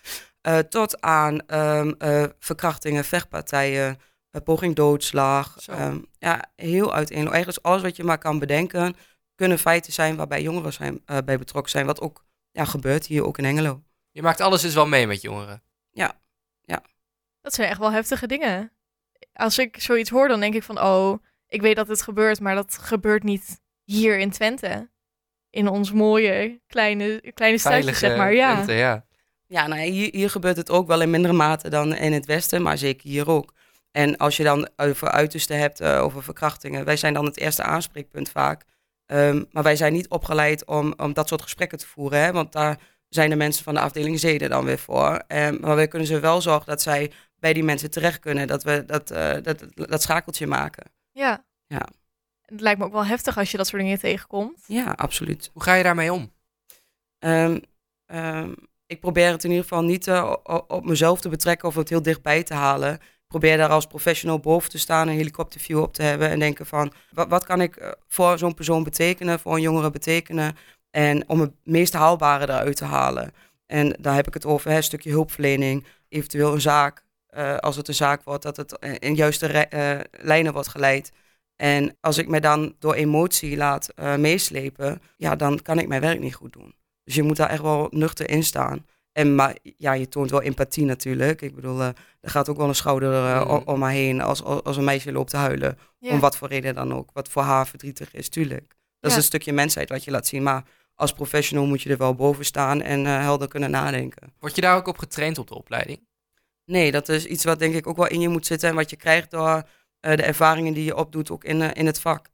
Tot 0.69 1.01
aan 1.01 1.41
um, 1.55 1.95
uh, 1.99 2.25
verkrachtingen, 2.39 3.05
vechtpartijen, 3.05 3.99
poging 4.43 4.75
doodslag. 4.75 5.57
Um, 5.71 6.07
ja, 6.19 6.45
heel 6.57 6.95
uiteenlopend. 6.95 7.35
Eigenlijk 7.35 7.67
alles 7.67 7.83
wat 7.83 7.97
je 7.97 8.05
maar 8.05 8.19
kan 8.19 8.39
bedenken, 8.39 8.97
kunnen 9.35 9.59
feiten 9.59 9.93
zijn 9.93 10.17
waarbij 10.17 10.43
jongeren 10.43 10.73
zijn, 10.73 11.03
uh, 11.07 11.19
bij 11.25 11.39
betrokken 11.39 11.71
zijn. 11.71 11.87
Wat 11.87 12.01
ook 12.01 12.25
ja, 12.51 12.65
gebeurt 12.65 13.07
hier 13.07 13.25
ook 13.25 13.39
in 13.39 13.45
Engelo. 13.45 13.83
Je 14.11 14.23
maakt 14.23 14.41
alles 14.41 14.63
dus 14.63 14.75
wel 14.75 14.87
mee 14.87 15.07
met 15.07 15.23
jongeren. 15.23 15.63
Ja, 15.91 16.21
ja. 16.63 16.83
Dat 17.41 17.55
zijn 17.55 17.69
echt 17.69 17.79
wel 17.79 17.93
heftige 17.93 18.27
dingen. 18.27 18.73
Als 19.33 19.59
ik 19.59 19.81
zoiets 19.81 20.11
hoor, 20.11 20.29
dan 20.29 20.41
denk 20.41 20.55
ik 20.55 20.63
van, 20.63 20.81
oh, 20.81 21.23
ik 21.47 21.61
weet 21.61 21.77
dat 21.77 21.89
het 21.89 22.03
gebeurt, 22.03 22.41
maar 22.41 22.55
dat 22.55 22.79
gebeurt 22.79 23.23
niet 23.23 23.61
hier 23.85 24.19
in 24.19 24.31
Twente. 24.31 24.91
In 25.51 25.69
ons 25.69 25.93
mooie 25.93 26.61
kleine, 26.67 27.33
kleine 27.35 27.59
stadje, 27.59 27.95
zeg 27.95 28.17
maar. 28.17 28.35
Ja. 28.35 28.53
Twente, 28.53 28.73
ja. 28.73 29.07
Ja, 29.47 29.67
nou, 29.67 29.81
hier, 29.81 30.09
hier 30.13 30.31
gebeurt 30.31 30.57
het 30.57 30.71
ook 30.71 30.87
wel 30.87 31.01
in 31.01 31.11
mindere 31.11 31.35
mate 31.35 31.69
dan 31.69 31.95
in 31.95 32.13
het 32.13 32.27
westen, 32.27 32.63
maar 32.63 32.79
zeker 32.79 33.09
hier 33.09 33.29
ook. 33.31 33.53
En 33.97 34.17
als 34.17 34.37
je 34.37 34.43
dan 34.43 34.69
over 34.77 35.11
uitersten 35.11 35.59
hebt, 35.59 35.81
uh, 35.81 36.03
over 36.03 36.23
verkrachtingen, 36.23 36.85
wij 36.85 36.97
zijn 36.97 37.15
dan 37.15 37.25
het 37.25 37.39
eerste 37.39 37.63
aanspreekpunt 37.63 38.29
vaak. 38.29 38.65
Um, 39.07 39.47
maar 39.51 39.63
wij 39.63 39.77
zijn 39.77 39.93
niet 39.93 40.09
opgeleid 40.09 40.65
om, 40.65 40.95
om 40.97 41.13
dat 41.13 41.29
soort 41.29 41.43
gesprekken 41.43 41.79
te 41.79 41.87
voeren, 41.87 42.19
hè? 42.19 42.33
want 42.33 42.53
daar 42.53 42.79
zijn 43.09 43.31
de 43.31 43.37
mensen 43.37 43.65
van 43.65 43.75
de 43.75 43.81
afdeling 43.81 44.21
zeden 44.21 44.51
dan 44.51 44.65
weer 44.65 44.79
voor. 44.79 45.23
Um, 45.29 45.61
maar 45.61 45.77
wij 45.77 45.89
kunnen 45.89 46.09
ze 46.09 46.21
wel 46.21 46.41
zorgen 46.41 46.67
dat 46.67 46.83
zij 46.83 47.13
bij 47.39 47.53
die 47.53 47.65
mensen 47.65 47.91
terecht 47.91 48.19
kunnen, 48.19 48.47
dat 48.47 48.63
we 48.63 48.85
dat, 48.87 49.13
uh, 49.13 49.33
dat, 49.43 49.65
dat 49.75 50.03
schakeltje 50.03 50.47
maken. 50.47 50.85
Ja. 51.13 51.45
ja. 51.67 51.89
Het 52.43 52.61
lijkt 52.61 52.79
me 52.79 52.85
ook 52.85 52.93
wel 52.93 53.07
heftig 53.07 53.39
als 53.39 53.51
je 53.51 53.57
dat 53.57 53.67
soort 53.67 53.83
dingen 53.83 53.99
tegenkomt. 53.99 54.65
Ja, 54.67 54.93
absoluut. 54.97 55.51
Hoe 55.53 55.63
ga 55.63 55.75
je 55.75 55.83
daarmee 55.83 56.13
om? 56.13 56.33
Um, 57.19 57.63
um, 58.07 58.55
ik 58.87 59.01
probeer 59.01 59.31
het 59.31 59.45
in 59.45 59.51
ieder 59.51 59.65
geval 59.65 59.85
niet 59.85 60.07
uh, 60.07 60.35
op 60.67 60.85
mezelf 60.85 61.21
te 61.21 61.29
betrekken 61.29 61.69
of 61.69 61.75
het 61.75 61.89
heel 61.89 62.03
dichtbij 62.03 62.43
te 62.43 62.55
halen. 62.55 62.99
Probeer 63.35 63.57
daar 63.57 63.69
als 63.69 63.87
professional 63.87 64.39
boven 64.39 64.71
te 64.71 64.79
staan, 64.79 65.09
een 65.09 65.15
helikopterview 65.15 65.81
op 65.81 65.95
te 65.95 66.03
hebben 66.03 66.29
en 66.29 66.39
denken 66.39 66.67
van 66.67 66.93
wat, 67.11 67.29
wat 67.29 67.45
kan 67.45 67.61
ik 67.61 67.77
uh, 67.77 67.89
voor 68.09 68.39
zo'n 68.39 68.55
persoon 68.55 68.85
betekenen, 68.85 69.41
voor 69.41 69.55
een 69.55 69.61
jongere 69.61 69.91
betekenen 69.91 70.57
en 70.91 71.29
om 71.29 71.41
het 71.41 71.53
meest 71.65 71.93
haalbare 71.93 72.45
eruit 72.45 72.77
te 72.77 72.85
halen. 72.85 73.33
En 73.67 73.97
daar 74.01 74.15
heb 74.15 74.27
ik 74.27 74.35
het 74.35 74.47
over, 74.47 74.71
een 74.71 74.83
stukje 74.83 75.11
hulpverlening, 75.11 75.87
eventueel 76.09 76.53
een 76.53 76.61
zaak, 76.61 77.05
uh, 77.37 77.57
als 77.57 77.77
het 77.77 77.89
een 77.89 77.95
zaak 77.95 78.23
wordt, 78.25 78.43
dat 78.43 78.57
het 78.57 78.79
in 78.99 79.15
juiste 79.15 79.67
lijnen 80.11 80.53
wordt 80.53 80.69
geleid. 80.69 81.13
En 81.57 81.97
als 82.01 82.19
ik 82.19 82.29
mij 82.29 82.41
dan 82.41 82.75
door 82.79 82.95
emotie 82.95 83.57
laat 83.57 83.89
meeslepen, 84.17 85.03
ja, 85.17 85.37
dan 85.37 85.63
kan 85.63 85.79
ik 85.79 85.89
mijn 85.89 86.01
werk 86.01 86.21
niet 86.21 86.35
goed 86.35 86.53
doen. 86.53 86.75
Dus 87.05 87.15
je 87.15 87.23
moet 87.23 87.37
daar 87.37 87.51
echt 87.51 87.63
wel 87.63 87.87
nuchter 87.91 88.31
in 88.31 88.45
staan. 88.45 88.87
En 89.15 89.35
maar 89.35 89.57
ja, 89.63 89.93
je 89.93 90.09
toont 90.09 90.31
wel 90.31 90.43
empathie 90.43 90.85
natuurlijk. 90.85 91.43
Ik 91.43 91.55
bedoel, 91.55 91.81
uh, 91.81 91.87
er 92.21 92.31
gaat 92.31 92.49
ook 92.49 92.57
wel 92.57 92.69
een 92.69 92.75
schouder 92.75 93.13
uh, 93.13 93.45
mm. 93.45 93.63
om 93.65 93.79
me 93.79 93.91
heen 93.91 94.21
als, 94.21 94.43
als 94.43 94.77
een 94.77 94.85
meisje 94.85 95.13
loopt 95.13 95.31
te 95.31 95.37
huilen. 95.37 95.79
Ja. 95.99 96.11
Om 96.11 96.21
wat 96.21 96.37
voor 96.37 96.49
reden 96.49 96.75
dan 96.75 96.95
ook. 96.95 97.11
Wat 97.13 97.29
voor 97.29 97.43
haar 97.43 97.67
verdrietig 97.67 98.15
is, 98.15 98.29
tuurlijk. 98.29 98.67
Dat 98.69 98.77
ja. 99.01 99.09
is 99.09 99.17
een 99.17 99.23
stukje 99.23 99.53
mensheid 99.53 99.89
wat 99.89 100.05
je 100.05 100.11
laat 100.11 100.27
zien. 100.27 100.43
Maar 100.43 100.63
als 100.95 101.13
professional 101.13 101.67
moet 101.67 101.83
je 101.83 101.91
er 101.91 101.97
wel 101.97 102.15
boven 102.15 102.45
staan 102.45 102.83
en 102.83 103.01
uh, 103.01 103.21
helder 103.21 103.49
kunnen 103.49 103.71
nadenken. 103.71 104.33
Word 104.39 104.55
je 104.55 104.61
daar 104.61 104.77
ook 104.77 104.87
op 104.87 104.99
getraind 104.99 105.39
op 105.39 105.49
de 105.49 105.55
opleiding? 105.55 106.01
Nee, 106.65 106.93
dat 106.93 107.09
is 107.09 107.27
iets 107.27 107.45
wat 107.45 107.59
denk 107.59 107.75
ik 107.75 107.87
ook 107.87 107.97
wel 107.97 108.09
in 108.09 108.21
je 108.21 108.29
moet 108.29 108.47
zitten. 108.47 108.69
En 108.69 108.75
wat 108.75 108.91
je 108.91 108.97
krijgt 108.97 109.31
door 109.31 109.63
de 110.01 110.23
ervaringen 110.23 110.75
die 110.75 110.85
je 110.85 110.97
opdoet 110.97 111.31
ook 111.31 111.45
in, 111.45 111.73
in 111.73 111.87
het 111.87 112.01
vak. 112.01 112.29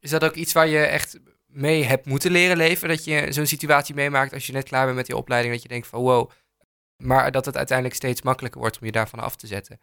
Is 0.00 0.10
dat 0.10 0.24
ook 0.24 0.34
iets 0.34 0.52
waar 0.52 0.68
je 0.68 0.78
echt 0.78 1.18
mee 1.58 1.84
hebt 1.84 2.06
moeten 2.06 2.30
leren 2.30 2.56
leven? 2.56 2.88
Dat 2.88 3.04
je 3.04 3.26
zo'n 3.32 3.46
situatie 3.46 3.94
meemaakt 3.94 4.32
als 4.32 4.46
je 4.46 4.52
net 4.52 4.68
klaar 4.68 4.84
bent 4.84 4.96
met 4.96 5.06
die 5.06 5.16
opleiding, 5.16 5.54
dat 5.54 5.62
je 5.62 5.68
denkt 5.68 5.86
van 5.86 6.00
wow, 6.00 6.30
maar 6.96 7.32
dat 7.32 7.44
het 7.44 7.56
uiteindelijk 7.56 7.96
steeds 7.96 8.22
makkelijker 8.22 8.60
wordt 8.60 8.78
om 8.78 8.86
je 8.86 8.92
daarvan 8.92 9.18
af 9.18 9.36
te 9.36 9.46
zetten. 9.46 9.80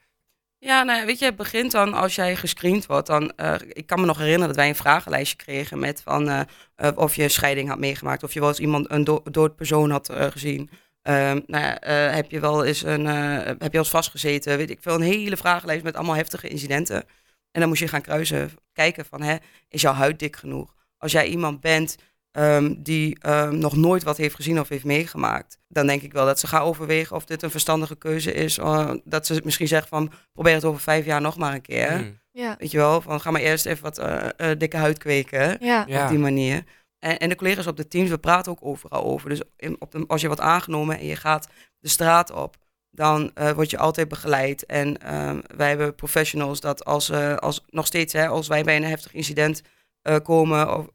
Ja, 0.57 0.83
nou, 0.83 1.05
weet 1.05 1.19
je, 1.19 1.25
het 1.25 1.35
begint 1.35 1.71
dan 1.71 1.93
als 1.93 2.15
jij 2.15 2.35
gescreend 2.35 2.85
wordt. 2.85 3.07
Dan, 3.07 3.31
uh, 3.37 3.55
ik 3.67 3.85
kan 3.85 3.99
me 3.99 4.05
nog 4.05 4.17
herinneren 4.17 4.47
dat 4.47 4.55
wij 4.55 4.67
een 4.67 4.75
vragenlijstje 4.75 5.37
kregen 5.37 5.79
met 5.79 6.01
van 6.01 6.29
uh, 6.29 6.41
uh, 6.77 6.89
of 6.95 7.15
je 7.15 7.23
een 7.23 7.29
scheiding 7.29 7.69
had 7.69 7.79
meegemaakt, 7.79 8.23
of 8.23 8.33
je 8.33 8.39
wel 8.39 8.49
eens 8.49 8.59
iemand 8.59 8.91
een 8.91 9.03
do 9.03 9.21
dood 9.31 9.55
persoon 9.55 9.91
had 9.91 10.09
gezien. 10.13 10.69
nou 11.03 11.43
ja, 11.47 11.77
heb 12.11 12.31
je 12.31 12.39
wel 12.39 12.65
eens 12.65 12.83
een, 12.83 13.05
heb 13.05 13.71
je 13.71 13.77
eens 13.77 13.89
vastgezeten? 13.89 14.57
Weet 14.57 14.69
ik 14.69 14.81
veel, 14.81 14.95
een 14.95 15.01
hele 15.01 15.37
vragenlijst 15.37 15.83
met 15.83 15.95
allemaal 15.95 16.15
heftige 16.15 16.47
incidenten. 16.47 17.03
En 17.51 17.59
dan 17.59 17.69
moest 17.69 17.81
je 17.81 17.87
gaan 17.87 18.01
kruisen, 18.01 18.51
kijken 18.73 19.05
van, 19.05 19.21
hè, 19.21 19.35
is 19.69 19.81
jouw 19.81 19.93
huid 19.93 20.19
dik 20.19 20.35
genoeg? 20.35 20.75
Als 21.05 21.13
jij 21.13 21.27
iemand 21.27 21.61
bent 21.61 21.95
um, 22.31 22.83
die 22.83 23.17
um, 23.27 23.57
nog 23.57 23.75
nooit 23.75 24.03
wat 24.03 24.17
heeft 24.17 24.35
gezien 24.35 24.59
of 24.59 24.69
heeft 24.69 24.83
meegemaakt, 24.83 25.57
dan 25.67 25.87
denk 25.87 26.01
ik 26.01 26.13
wel 26.13 26.25
dat 26.25 26.39
ze 26.39 26.47
gaan 26.47 26.61
overwegen 26.61 27.15
of 27.15 27.25
dit 27.25 27.43
een 27.43 27.51
verstandige 27.51 27.95
keuze 27.95 28.33
is. 28.33 28.57
Uh, 28.57 28.91
dat 29.03 29.25
ze 29.25 29.41
misschien 29.43 29.67
zeggen 29.67 29.87
van 29.87 30.11
probeer 30.33 30.53
het 30.53 30.65
over 30.65 30.81
vijf 30.81 31.05
jaar 31.05 31.21
nog 31.21 31.37
maar 31.37 31.53
een 31.53 31.61
keer. 31.61 31.97
Mm. 31.97 32.19
Ja. 32.31 32.55
Weet 32.59 32.71
je 32.71 32.77
wel, 32.77 33.01
van 33.01 33.21
ga 33.21 33.31
maar 33.31 33.41
eerst 33.41 33.65
even 33.65 33.83
wat 33.83 33.99
uh, 33.99 34.27
uh, 34.37 34.57
dikke 34.57 34.77
huid 34.77 34.97
kweken. 34.97 35.57
Ja. 35.59 36.03
Op 36.03 36.09
die 36.09 36.19
manier. 36.19 36.63
En, 36.99 37.17
en, 37.17 37.29
de 37.29 37.35
collega's 37.35 37.67
op 37.67 37.77
de 37.77 37.87
teams, 37.87 38.09
we 38.09 38.17
praten 38.17 38.51
ook 38.51 38.65
overal 38.65 39.03
over. 39.03 39.29
Dus 39.29 39.41
in, 39.57 39.75
op 39.79 39.91
de, 39.91 40.03
als 40.07 40.21
je 40.21 40.27
wordt 40.27 40.41
aangenomen 40.41 40.99
en 40.99 41.05
je 41.05 41.15
gaat 41.15 41.47
de 41.79 41.89
straat 41.89 42.31
op, 42.31 42.55
dan 42.91 43.31
eh, 43.33 43.51
word 43.51 43.69
je 43.69 43.77
altijd 43.77 44.07
begeleid. 44.07 44.65
En 44.65 44.97
ehm, 44.97 45.39
wij 45.55 45.69
hebben 45.69 45.95
professionals 45.95 46.59
dat 46.59 46.85
als, 46.85 47.09
uh, 47.09 47.35
als 47.35 47.63
nog 47.69 47.85
steeds, 47.85 48.13
hè, 48.13 48.27
als 48.27 48.47
wij 48.47 48.63
bij 48.63 48.75
een 48.75 48.83
heftig 48.83 49.13
incident 49.13 49.61
uh, 50.07 50.15
komen, 50.23 50.77
of, 50.77 50.85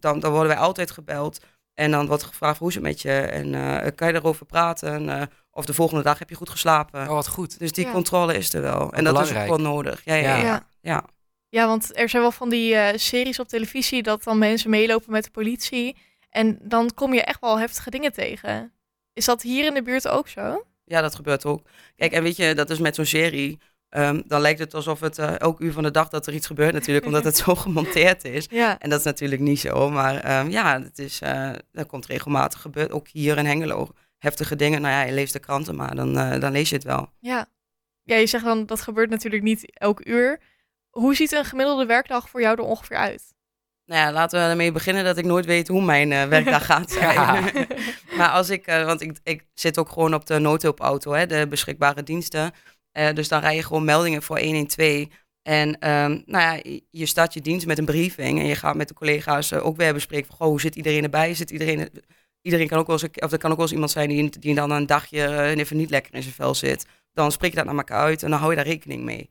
dan, 0.00 0.20
dan 0.20 0.30
worden 0.30 0.48
wij 0.48 0.56
altijd 0.56 0.90
gebeld. 0.90 1.38
En 1.74 1.90
dan 1.90 2.06
wordt 2.06 2.22
gevraagd 2.22 2.58
hoe 2.58 2.68
is 2.68 2.74
het 2.74 2.82
met 2.82 3.02
je 3.02 3.12
en 3.20 3.94
kan 3.94 4.08
je 4.08 4.14
erover 4.14 4.46
praten? 4.46 5.28
of 5.50 5.64
de 5.64 5.74
volgende 5.74 6.02
dag 6.02 6.18
heb 6.18 6.28
je 6.28 6.34
goed 6.34 6.50
geslapen. 6.50 7.02
Oh, 7.02 7.08
wat 7.08 7.28
goed. 7.28 7.58
Dus 7.58 7.72
die 7.72 7.90
controle 7.90 8.34
is 8.34 8.54
er 8.54 8.62
wel. 8.62 8.92
en 8.92 9.04
dat 9.04 9.20
is 9.20 9.36
ook 9.36 9.46
wel 9.46 9.58
nodig. 9.58 10.04
Ja, 10.04 10.14
ja, 10.14 10.36
ja. 10.36 10.66
ja. 10.80 11.04
ja. 11.48 11.66
want 11.66 11.98
er 11.98 12.08
zijn 12.08 12.22
wel 12.22 12.32
van 12.32 12.48
die 12.48 12.98
series 12.98 13.38
op 13.38 13.48
televisie 13.48 14.02
dat 14.02 14.24
dan 14.24 14.38
mensen 14.38 14.70
meelopen 14.70 15.12
met 15.12 15.24
de 15.24 15.30
politie. 15.30 15.96
En 16.34 16.58
dan 16.62 16.90
kom 16.94 17.14
je 17.14 17.22
echt 17.22 17.40
wel 17.40 17.58
heftige 17.58 17.90
dingen 17.90 18.12
tegen. 18.12 18.72
Is 19.12 19.24
dat 19.24 19.42
hier 19.42 19.66
in 19.66 19.74
de 19.74 19.82
buurt 19.82 20.08
ook 20.08 20.28
zo? 20.28 20.64
Ja, 20.84 21.00
dat 21.00 21.14
gebeurt 21.14 21.44
ook. 21.44 21.62
Kijk, 21.96 22.12
en 22.12 22.22
weet 22.22 22.36
je, 22.36 22.54
dat 22.54 22.70
is 22.70 22.78
met 22.78 22.94
zo'n 22.94 23.04
serie. 23.04 23.58
Ehm, 23.94 24.22
dan 24.26 24.40
lijkt 24.40 24.58
het 24.58 24.74
alsof 24.74 25.00
het 25.00 25.18
uh, 25.18 25.40
elk 25.40 25.60
uur 25.60 25.72
van 25.72 25.82
de 25.82 25.90
dag 25.90 26.08
dat 26.08 26.26
er 26.26 26.34
iets 26.34 26.46
gebeurt 26.46 26.72
natuurlijk, 26.72 27.06
omdat 27.06 27.24
het 27.24 27.36
zo 27.44 27.54
gemonteerd 27.54 28.24
is. 28.24 28.46
Ja. 28.50 28.78
En 28.78 28.90
dat 28.90 28.98
is 28.98 29.04
natuurlijk 29.04 29.40
niet 29.40 29.60
zo. 29.60 29.90
Maar 29.90 30.16
ehm, 30.16 30.50
ja, 30.50 30.82
het 30.82 30.98
is, 30.98 31.20
uh, 31.22 31.50
dat 31.72 31.86
komt 31.86 32.06
regelmatig 32.06 32.60
gebeurd. 32.60 32.90
Ook 32.90 33.08
hier 33.08 33.38
in 33.38 33.46
Hengelo. 33.46 33.88
Heftige 34.18 34.56
dingen. 34.56 34.80
Nou 34.80 34.94
ja, 34.94 35.02
je 35.02 35.12
leest 35.12 35.32
de 35.32 35.38
kranten, 35.38 35.76
maar 35.76 35.94
dan, 35.94 36.18
uh, 36.18 36.40
dan 36.40 36.52
lees 36.52 36.68
je 36.68 36.74
het 36.74 36.84
wel. 36.84 37.08
Ja. 37.20 37.46
ja, 38.02 38.16
je 38.16 38.26
zegt 38.26 38.44
dan 38.44 38.66
dat 38.66 38.80
gebeurt 38.80 39.10
natuurlijk 39.10 39.42
niet 39.42 39.78
elk 39.78 40.06
uur. 40.06 40.40
Hoe 40.90 41.14
ziet 41.14 41.32
een 41.32 41.44
gemiddelde 41.44 41.86
werkdag 41.86 42.28
voor 42.28 42.40
jou 42.40 42.56
er 42.56 42.64
ongeveer 42.64 42.96
uit? 42.96 43.34
Nou 43.86 44.00
ja, 44.00 44.12
laten 44.12 44.40
we 44.40 44.46
ermee 44.46 44.72
beginnen 44.72 45.04
dat 45.04 45.16
ik 45.16 45.24
nooit 45.24 45.46
weet 45.46 45.68
hoe 45.68 45.82
mijn 45.82 46.10
uh, 46.10 46.24
werkdag 46.24 46.66
gaat 46.74 46.90
zijn. 46.90 47.66
maar 48.18 48.30
als 48.30 48.50
ik, 48.50 48.68
uh, 48.68 48.84
want 48.84 49.00
ik, 49.00 49.18
ik 49.22 49.44
zit 49.54 49.78
ook 49.78 49.88
gewoon 49.88 50.14
op 50.14 50.26
de 50.26 50.38
noodhulpauto, 50.38 51.12
hè, 51.12 51.26
de 51.26 51.46
beschikbare 51.48 52.02
diensten. 52.02 52.52
Uh, 52.98 53.12
dus 53.12 53.28
dan 53.28 53.40
rij 53.40 53.54
je 53.54 53.62
gewoon 53.62 53.84
meldingen 53.84 54.22
voor 54.22 54.40
112. 54.40 55.06
En 55.42 55.68
um, 55.68 56.22
nou 56.26 56.62
ja, 56.62 56.78
je 56.90 57.06
start 57.06 57.34
je 57.34 57.40
dienst 57.40 57.66
met 57.66 57.78
een 57.78 57.84
briefing 57.84 58.38
en 58.38 58.46
je 58.46 58.54
gaat 58.54 58.76
met 58.76 58.88
de 58.88 58.94
collega's 58.94 59.52
ook 59.52 59.76
weer 59.76 59.92
bespreken 59.92 60.26
van, 60.26 60.36
goh, 60.36 60.46
hoe 60.46 60.60
zit 60.60 60.76
iedereen 60.76 61.02
erbij? 61.02 61.34
Zit 61.34 61.50
iedereen, 61.50 61.90
iedereen 62.42 62.68
kan 62.68 62.78
ook 62.78 62.86
wel 62.86 63.00
eens, 63.02 63.18
of 63.18 63.32
er 63.32 63.38
kan 63.38 63.50
ook 63.50 63.56
wel 63.56 63.66
eens 63.66 63.74
iemand 63.74 63.90
zijn 63.90 64.08
die, 64.08 64.38
die 64.38 64.54
dan 64.54 64.70
een 64.70 64.86
dagje 64.86 65.54
even 65.56 65.76
niet 65.76 65.90
lekker 65.90 66.14
in 66.14 66.22
zijn 66.22 66.34
vel 66.34 66.54
zit. 66.54 66.86
Dan 67.12 67.32
spreek 67.32 67.50
je 67.50 67.56
dat 67.56 67.66
naar 67.66 67.74
elkaar 67.74 68.00
uit 68.00 68.22
en 68.22 68.30
dan 68.30 68.38
hou 68.38 68.50
je 68.50 68.56
daar 68.56 68.66
rekening 68.66 69.02
mee. 69.02 69.30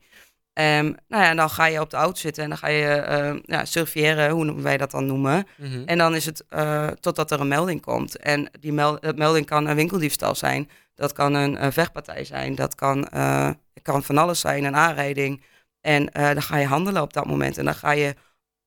Um, 0.58 0.96
nou 1.08 1.22
ja, 1.22 1.34
dan 1.34 1.50
ga 1.50 1.66
je 1.66 1.80
op 1.80 1.90
de 1.90 1.96
auto 1.96 2.18
zitten 2.18 2.42
en 2.42 2.48
dan 2.48 2.58
ga 2.58 2.68
je 2.68 3.06
uh, 3.08 3.40
ja, 3.44 3.64
surveilleren, 3.64 4.30
hoe 4.30 4.60
wij 4.60 4.76
dat 4.76 4.90
dan 4.90 5.06
noemen. 5.06 5.46
Mm 5.56 5.82
En 5.86 5.98
dan 5.98 6.14
is 6.14 6.26
het 6.26 6.44
uh, 6.50 6.86
totdat 6.86 7.30
er 7.30 7.40
een 7.40 7.48
melding 7.48 7.80
komt. 7.80 8.16
En 8.16 8.50
die 8.60 8.72
meld 8.72 9.16
melding 9.16 9.46
kan 9.46 9.66
een 9.66 9.76
winkeldiefstal 9.76 10.34
zijn, 10.34 10.70
dat 10.94 11.12
kan 11.12 11.34
een, 11.34 11.64
een 11.64 11.72
vechtpartij 11.72 12.24
zijn, 12.24 12.54
dat 12.54 12.74
kan, 12.74 13.08
uh, 13.14 13.50
kan 13.82 14.02
van 14.02 14.18
alles 14.18 14.40
zijn, 14.40 14.64
een 14.64 14.76
aanrijding. 14.76 15.42
En 15.80 16.06
dan 16.06 16.42
ga 16.42 16.56
je 16.56 16.66
handelen 16.66 17.02
op 17.02 17.12
dat 17.12 17.26
moment. 17.26 17.58
En 17.58 17.64
dan 17.64 17.74
ga 17.74 17.90
je, 17.90 18.14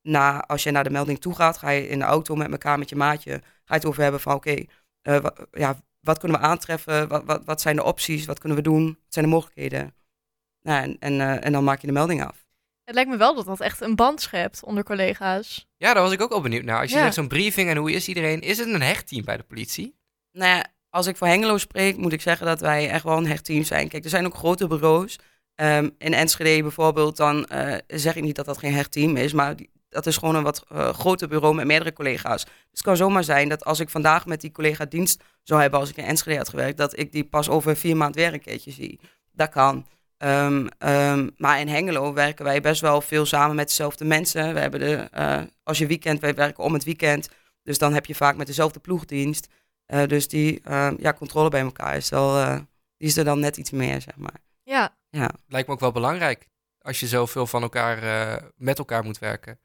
na, 0.01 0.41
als 0.45 0.63
je 0.63 0.71
naar 0.71 0.83
de 0.83 0.89
melding 0.89 1.19
toe 1.19 1.35
gaat, 1.35 1.57
ga 1.57 1.69
je 1.69 1.87
in 1.87 1.99
de 1.99 2.05
auto 2.05 2.35
met 2.35 2.51
elkaar, 2.51 2.79
met 2.79 2.89
je 2.89 2.95
maatje, 2.95 3.31
ga 3.31 3.41
je 3.65 3.73
het 3.73 3.85
over 3.85 4.01
hebben 4.01 4.21
van 4.21 4.33
oké, 4.33 4.65
okay, 5.01 5.39
ja, 5.51 5.81
wat 5.99 6.19
kunnen 6.19 6.39
we 6.39 6.45
aantreffen, 6.45 7.07
wat, 7.07 7.23
wat, 7.25 7.45
wat 7.45 7.61
zijn 7.61 7.75
de 7.75 7.83
opties, 7.83 8.25
wat 8.25 8.39
kunnen 8.39 8.57
we 8.57 8.63
doen, 8.63 8.85
wat 8.85 9.13
zijn 9.13 9.25
de 9.25 9.31
mogelijkheden. 9.31 9.95
Nou, 10.61 10.83
en, 10.83 10.97
en, 10.99 11.13
uh, 11.13 11.45
en 11.45 11.51
dan 11.51 11.63
maak 11.63 11.81
je 11.81 11.87
de 11.87 11.93
melding 11.93 12.23
af. 12.23 12.45
Het 12.83 12.95
lijkt 12.95 13.09
me 13.09 13.17
wel 13.17 13.35
dat 13.35 13.45
dat 13.45 13.59
echt 13.59 13.81
een 13.81 13.95
band 13.95 14.21
schept 14.21 14.63
onder 14.63 14.83
collega's. 14.83 15.67
Ja, 15.77 15.93
daar 15.93 16.03
was 16.03 16.11
ik 16.11 16.21
ook 16.21 16.31
al 16.31 16.41
benieuwd 16.41 16.63
naar. 16.63 16.81
Als 16.81 16.91
je 16.91 16.97
zegt 16.97 17.13
zo'n 17.13 17.27
briefing 17.27 17.69
en 17.69 17.77
hoe 17.77 17.91
is 17.91 18.07
iedereen, 18.07 18.41
is 18.41 18.57
het 18.57 18.67
een 18.67 18.81
hechtteam 18.81 19.25
bij 19.25 19.37
de 19.37 19.43
politie? 19.43 19.95
Nou 20.31 20.55
ja, 20.55 20.65
als 20.97 21.07
ik 21.07 21.17
voor 21.17 21.27
Hengelo 21.27 21.57
spreek, 21.57 21.97
moet 21.97 22.13
ik 22.13 22.21
zeggen 22.21 22.45
dat 22.45 22.59
wij 22.59 22.89
echt 22.89 23.03
wel 23.03 23.17
een 23.17 23.27
hechtteam 23.27 23.63
zijn. 23.63 23.87
Kijk, 23.87 24.03
er 24.03 24.09
zijn 24.09 24.25
ook 24.25 24.35
grote 24.35 24.67
bureaus. 24.67 25.19
Um, 25.55 25.95
in 25.97 26.13
Enschede 26.13 26.61
bijvoorbeeld, 26.61 27.17
dan 27.17 27.47
uh, 27.53 27.73
zeg 27.87 28.15
ik 28.15 28.23
niet 28.23 28.35
dat 28.35 28.45
dat 28.45 28.57
geen 28.57 28.73
hechtteam 28.73 29.15
is, 29.15 29.33
maar 29.33 29.55
dat 29.89 30.05
is 30.05 30.17
gewoon 30.17 30.35
een 30.35 30.43
wat 30.43 30.65
uh, 30.73 30.89
groter 30.89 31.27
bureau 31.27 31.55
met 31.55 31.65
meerdere 31.65 31.93
collega's. 31.93 32.43
Dus 32.43 32.53
het 32.71 32.81
kan 32.81 32.97
zomaar 32.97 33.23
zijn 33.23 33.49
dat 33.49 33.65
als 33.65 33.79
ik 33.79 33.89
vandaag 33.89 34.25
met 34.25 34.41
die 34.41 34.51
collega 34.51 34.85
dienst 34.85 35.23
zou 35.43 35.61
hebben 35.61 35.79
als 35.79 35.89
ik 35.89 35.97
in 35.97 36.03
Enschede 36.03 36.37
had 36.37 36.49
gewerkt, 36.49 36.77
dat 36.77 36.99
ik 36.99 37.11
die 37.11 37.23
pas 37.23 37.49
over 37.49 37.75
vier 37.75 37.97
maanden 37.97 38.21
weer 38.21 38.33
een 38.33 38.41
keertje 38.41 38.71
zie. 38.71 38.99
Dat 39.31 39.49
kan. 39.49 39.85
Um, 40.17 40.67
um, 40.79 41.31
maar 41.37 41.59
in 41.59 41.67
Hengelo 41.67 42.13
werken 42.13 42.45
wij 42.45 42.61
best 42.61 42.81
wel 42.81 43.01
veel 43.01 43.25
samen 43.25 43.55
met 43.55 43.67
dezelfde 43.67 44.05
mensen. 44.05 44.53
We 44.53 44.59
hebben 44.59 44.79
de, 44.79 45.09
uh, 45.17 45.41
als 45.63 45.77
je 45.77 45.87
weekend, 45.87 46.19
wij 46.19 46.33
werken 46.33 46.63
om 46.63 46.73
het 46.73 46.83
weekend. 46.83 47.29
Dus 47.63 47.77
dan 47.77 47.93
heb 47.93 48.05
je 48.05 48.15
vaak 48.15 48.35
met 48.35 48.47
dezelfde 48.47 48.79
ploegdienst. 48.79 49.47
Uh, 49.87 50.05
dus 50.05 50.27
die 50.27 50.61
uh, 50.67 50.91
ja, 50.97 51.13
controle 51.13 51.49
bij 51.49 51.61
elkaar 51.61 51.95
is, 51.95 52.09
wel, 52.09 52.55
die 52.97 53.07
is 53.07 53.17
er 53.17 53.23
dan 53.23 53.39
net 53.39 53.57
iets 53.57 53.71
meer, 53.71 54.01
zeg 54.01 54.15
maar. 54.15 54.41
Ja. 54.63 54.95
ja. 55.09 55.29
Lijkt 55.47 55.67
me 55.67 55.73
ook 55.73 55.79
wel 55.79 55.91
belangrijk 55.91 56.47
als 56.81 56.99
je 56.99 57.07
zoveel 57.07 57.47
van 57.47 57.61
elkaar 57.61 57.99
met 58.55 58.77
elkaar 58.77 59.03
moet 59.03 59.19
werken. 59.19 59.59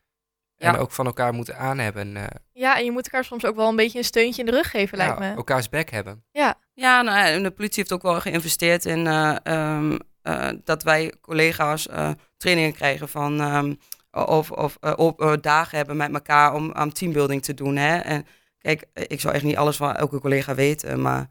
En 0.57 0.77
ook 0.77 0.91
van 0.91 1.07
elkaar 1.07 1.35
moet 1.35 1.53
aanhebben. 1.53 2.17
Ja, 2.53 2.77
en 2.77 2.85
je 2.85 2.91
moet 2.91 3.05
elkaar 3.05 3.25
soms 3.25 3.45
ook 3.45 3.57
wel 3.57 3.69
een 3.69 3.77
beetje 3.77 3.99
een 3.99 4.05
steuntje 4.05 4.41
in 4.43 4.51
de 4.51 4.57
rug 4.57 4.71
geven, 4.71 4.99
lijkt 4.99 5.19
me. 5.19 5.35
elkaars 5.35 5.69
bek 5.69 5.91
hebben. 5.91 6.25
Ja. 6.31 6.59
Ja, 6.75 7.03
nou, 7.03 7.27
en 7.27 7.43
de 7.43 7.51
politie 7.51 7.79
heeft 7.79 7.93
ook 7.93 8.03
wel 8.03 8.21
geïnvesteerd 8.21 8.85
in 8.85 9.07
um, 9.53 9.99
uh, 10.23 10.49
dat 10.65 10.83
wij 10.83 11.13
collega's 11.21 11.89
uh, 11.89 12.11
trainingen 12.37 12.73
krijgen 12.73 13.09
van 13.09 13.41
um, 13.41 13.79
of, 14.11 14.51
of 14.51 14.77
uh, 14.81 14.93
op, 14.97 15.39
dagen 15.41 15.77
hebben 15.77 15.97
met 15.97 16.13
elkaar 16.13 16.55
om 16.55 16.73
aan 16.73 16.93
teambuilding 16.93 17.43
te 17.43 17.55
doen. 17.55 17.77
Hè? 17.77 17.99
En 17.99 18.27
kijk, 18.63 18.85
ik 18.95 19.21
zou 19.21 19.35
echt 19.35 19.45
niet 19.45 19.57
alles 19.57 19.77
van 19.77 19.97
elke 19.97 20.21
collega 20.21 20.55
weten, 20.55 21.01
maar 21.01 21.29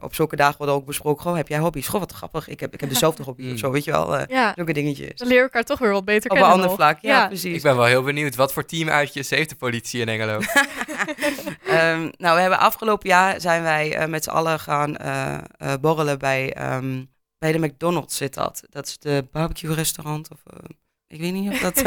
op 0.00 0.14
zulke 0.14 0.36
dagen 0.36 0.56
wordt 0.58 0.72
ook 0.72 0.86
besproken, 0.86 1.22
goh, 1.22 1.36
heb 1.36 1.48
jij 1.48 1.58
hobby's? 1.58 1.88
Goh, 1.88 2.00
wat 2.00 2.12
grappig, 2.12 2.48
ik 2.48 2.60
heb, 2.60 2.74
ik 2.74 2.80
heb 2.80 2.88
dezelfde 2.88 3.22
hobby 3.28 3.52
of 3.52 3.58
zo, 3.58 3.70
weet 3.70 3.84
je 3.84 3.90
wel. 3.90 4.30
ja. 4.30 4.52
Zulke 4.54 4.72
dingetjes. 4.72 5.18
Dan 5.18 5.28
leer 5.28 5.42
elkaar 5.42 5.64
toch 5.64 5.78
weer 5.78 5.92
wat 5.92 6.04
beter 6.04 6.30
Op 6.30 6.36
kennen. 6.36 6.54
Op 6.54 6.58
een 6.58 6.62
ander 6.62 6.84
vlak, 6.84 6.98
ja, 7.00 7.26
precies. 7.26 7.56
Ik 7.56 7.62
ben 7.62 7.76
wel 7.76 7.84
heel 7.84 8.02
benieuwd, 8.02 8.36
wat 8.36 8.52
voor 8.52 8.64
teamuitjes 8.64 9.30
heeft 9.30 9.48
de 9.48 9.56
politie 9.56 10.00
in 10.00 10.08
Engelo? 10.08 10.34
um, 10.34 12.10
nou, 12.22 12.34
we 12.34 12.40
hebben 12.40 12.58
afgelopen 12.58 13.08
jaar 13.08 13.40
zijn 13.40 13.62
wij 13.62 14.08
met 14.08 14.24
z'n 14.24 14.30
allen 14.30 14.60
gaan 14.60 14.96
borrelen 15.80 16.18
bij... 16.18 16.74
Um, 16.74 17.14
bij 17.38 17.52
de 17.52 17.58
McDonald's 17.58 18.16
zit 18.16 18.34
dat. 18.34 18.62
Dat 18.70 18.86
is 18.86 18.98
de 18.98 19.28
barbecue 19.32 19.74
restaurant. 19.74 20.30
Of, 20.30 20.38
uh, 20.54 20.68
ik 21.06 21.20
weet 21.20 21.32
niet 21.32 21.52
of 21.52 21.58
dat... 21.58 21.78
Uh, 21.78 21.84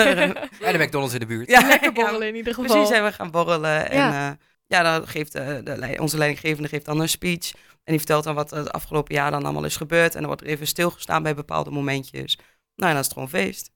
bij 0.60 0.72
de 0.72 0.78
McDonald's 0.78 1.14
in 1.14 1.20
de 1.20 1.26
buurt. 1.26 1.50
Ja, 1.50 1.68
lekker 1.68 1.94
borrelen 1.94 2.28
in 2.28 2.36
ieder 2.36 2.54
geval. 2.54 2.72
Precies, 2.72 2.90
zijn 2.90 3.04
we 3.04 3.12
gaan 3.12 3.32
borrelen. 3.32 3.90
En 3.90 4.40
ja, 4.70 4.84
dan 4.84 5.08
geeft 5.08 5.32
de, 5.32 5.62
de, 5.64 5.98
onze 6.00 6.18
leidinggevende 6.18 6.70
geeft 6.70 6.86
dan 6.86 7.00
een 7.00 7.10
speech. 7.10 7.52
En 7.84 7.96
die 7.96 7.98
vertelt 7.98 8.24
dan 8.24 8.36
wat 8.36 8.50
het 8.50 8.72
afgelopen 8.72 9.16
jaar 9.16 9.32
dan 9.32 9.44
allemaal 9.44 9.64
is 9.64 9.78
gebeurd. 9.78 10.14
En 10.14 10.20
dan 10.20 10.28
wordt 10.28 10.42
er 10.42 10.48
even 10.48 10.68
stilgestaan 10.68 11.24
bij 11.24 11.36
bepaalde 11.36 11.72
momentjes. 11.72 12.36
Nou, 12.36 12.46
en 12.76 12.90
dan 12.90 12.98
is 12.98 13.04
het 13.04 13.14
gewoon 13.14 13.30
feest. 13.30 13.72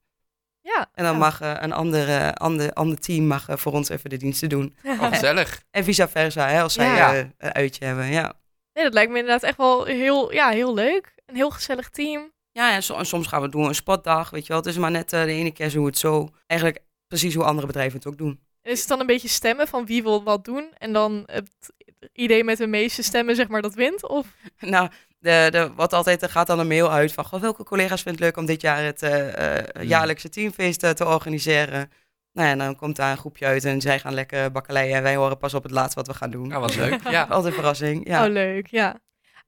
Ja. 0.61 0.89
En 0.93 1.03
dan 1.03 1.13
ja. 1.13 1.19
mag 1.19 1.41
uh, 1.41 1.53
een 1.59 1.73
ander, 1.73 2.33
ander, 2.33 2.73
ander 2.73 2.99
team 2.99 3.27
mag, 3.27 3.49
uh, 3.49 3.55
voor 3.55 3.71
ons 3.71 3.89
even 3.89 4.09
de 4.09 4.17
diensten 4.17 4.49
doen. 4.49 4.75
Oh, 4.83 5.07
gezellig. 5.07 5.55
En, 5.55 5.63
en 5.71 5.83
vice 5.83 6.07
versa, 6.07 6.47
hè, 6.47 6.61
als 6.61 6.73
zij 6.73 6.95
ja. 6.95 7.13
uh, 7.13 7.19
een 7.37 7.53
uitje 7.53 7.85
hebben, 7.85 8.05
ja. 8.05 8.33
Nee, 8.73 8.83
dat 8.83 8.93
lijkt 8.93 9.11
me 9.11 9.17
inderdaad 9.17 9.43
echt 9.43 9.57
wel 9.57 9.85
heel, 9.85 10.33
ja, 10.33 10.49
heel 10.49 10.73
leuk. 10.73 11.13
Een 11.25 11.35
heel 11.35 11.49
gezellig 11.49 11.89
team. 11.89 12.31
Ja, 12.51 12.73
en, 12.73 12.83
so, 12.83 12.95
en 12.95 13.05
soms 13.05 13.27
gaan 13.27 13.41
we 13.41 13.49
doen 13.49 13.67
een 13.67 13.75
spotdag, 13.75 14.29
weet 14.29 14.41
je 14.41 14.47
wel. 14.47 14.57
Het 14.57 14.67
is 14.67 14.77
maar 14.77 14.91
net 14.91 15.09
de 15.09 15.25
ene 15.25 15.51
keer 15.51 15.69
zo 15.69 15.85
het 15.85 15.97
zo. 15.97 16.29
Eigenlijk 16.47 16.83
precies 17.07 17.35
hoe 17.35 17.43
andere 17.43 17.67
bedrijven 17.67 17.97
het 17.97 18.07
ook 18.07 18.17
doen. 18.17 18.42
En 18.63 18.71
is 18.71 18.79
het 18.79 18.87
dan 18.87 18.99
een 18.99 19.05
beetje 19.05 19.27
stemmen 19.27 19.67
van 19.67 19.85
wie 19.85 20.03
wil 20.03 20.23
wat 20.23 20.45
doen? 20.45 20.73
En 20.77 20.93
dan 20.93 21.23
het 21.25 21.73
idee 22.13 22.43
met 22.43 22.57
de 22.57 22.67
meeste 22.67 23.03
stemmen, 23.03 23.35
zeg 23.35 23.47
maar, 23.47 23.61
dat 23.61 23.73
wint? 23.73 24.07
Of? 24.07 24.27
Nou, 24.59 24.89
de, 25.19 25.47
de, 25.51 25.71
wat 25.75 25.93
altijd, 25.93 26.21
er 26.21 26.29
gaat 26.29 26.47
dan 26.47 26.59
een 26.59 26.67
mail 26.67 26.91
uit 26.91 27.13
van... 27.13 27.25
Goh, 27.25 27.41
welke 27.41 27.63
collega's 27.63 28.01
vindt 28.01 28.19
het 28.19 28.27
leuk 28.27 28.37
om 28.37 28.45
dit 28.45 28.61
jaar 28.61 28.83
het 28.83 29.01
uh, 29.01 29.27
uh, 29.27 29.57
jaarlijkse 29.81 30.29
teamfeest 30.29 30.83
uh, 30.83 30.89
te 30.89 31.05
organiseren? 31.05 31.91
Nou 32.33 32.47
ja, 32.47 32.55
dan 32.55 32.75
komt 32.75 32.95
daar 32.95 33.11
een 33.11 33.17
groepje 33.17 33.45
uit 33.45 33.65
en 33.65 33.81
zij 33.81 33.99
gaan 33.99 34.13
lekker 34.13 34.51
bakkeleien. 34.51 34.95
En 34.95 35.03
wij 35.03 35.15
horen 35.15 35.37
pas 35.37 35.53
op 35.53 35.63
het 35.63 35.71
laatst 35.71 35.95
wat 35.95 36.07
we 36.07 36.13
gaan 36.13 36.31
doen. 36.31 36.49
Ja, 36.49 36.59
wat 36.59 36.75
leuk. 36.75 37.01
Ja. 37.09 37.23
Altijd 37.23 37.45
een 37.45 37.59
verrassing. 37.59 38.07
Ja. 38.07 38.25
Oh, 38.25 38.31
leuk, 38.31 38.67
ja. 38.67 38.89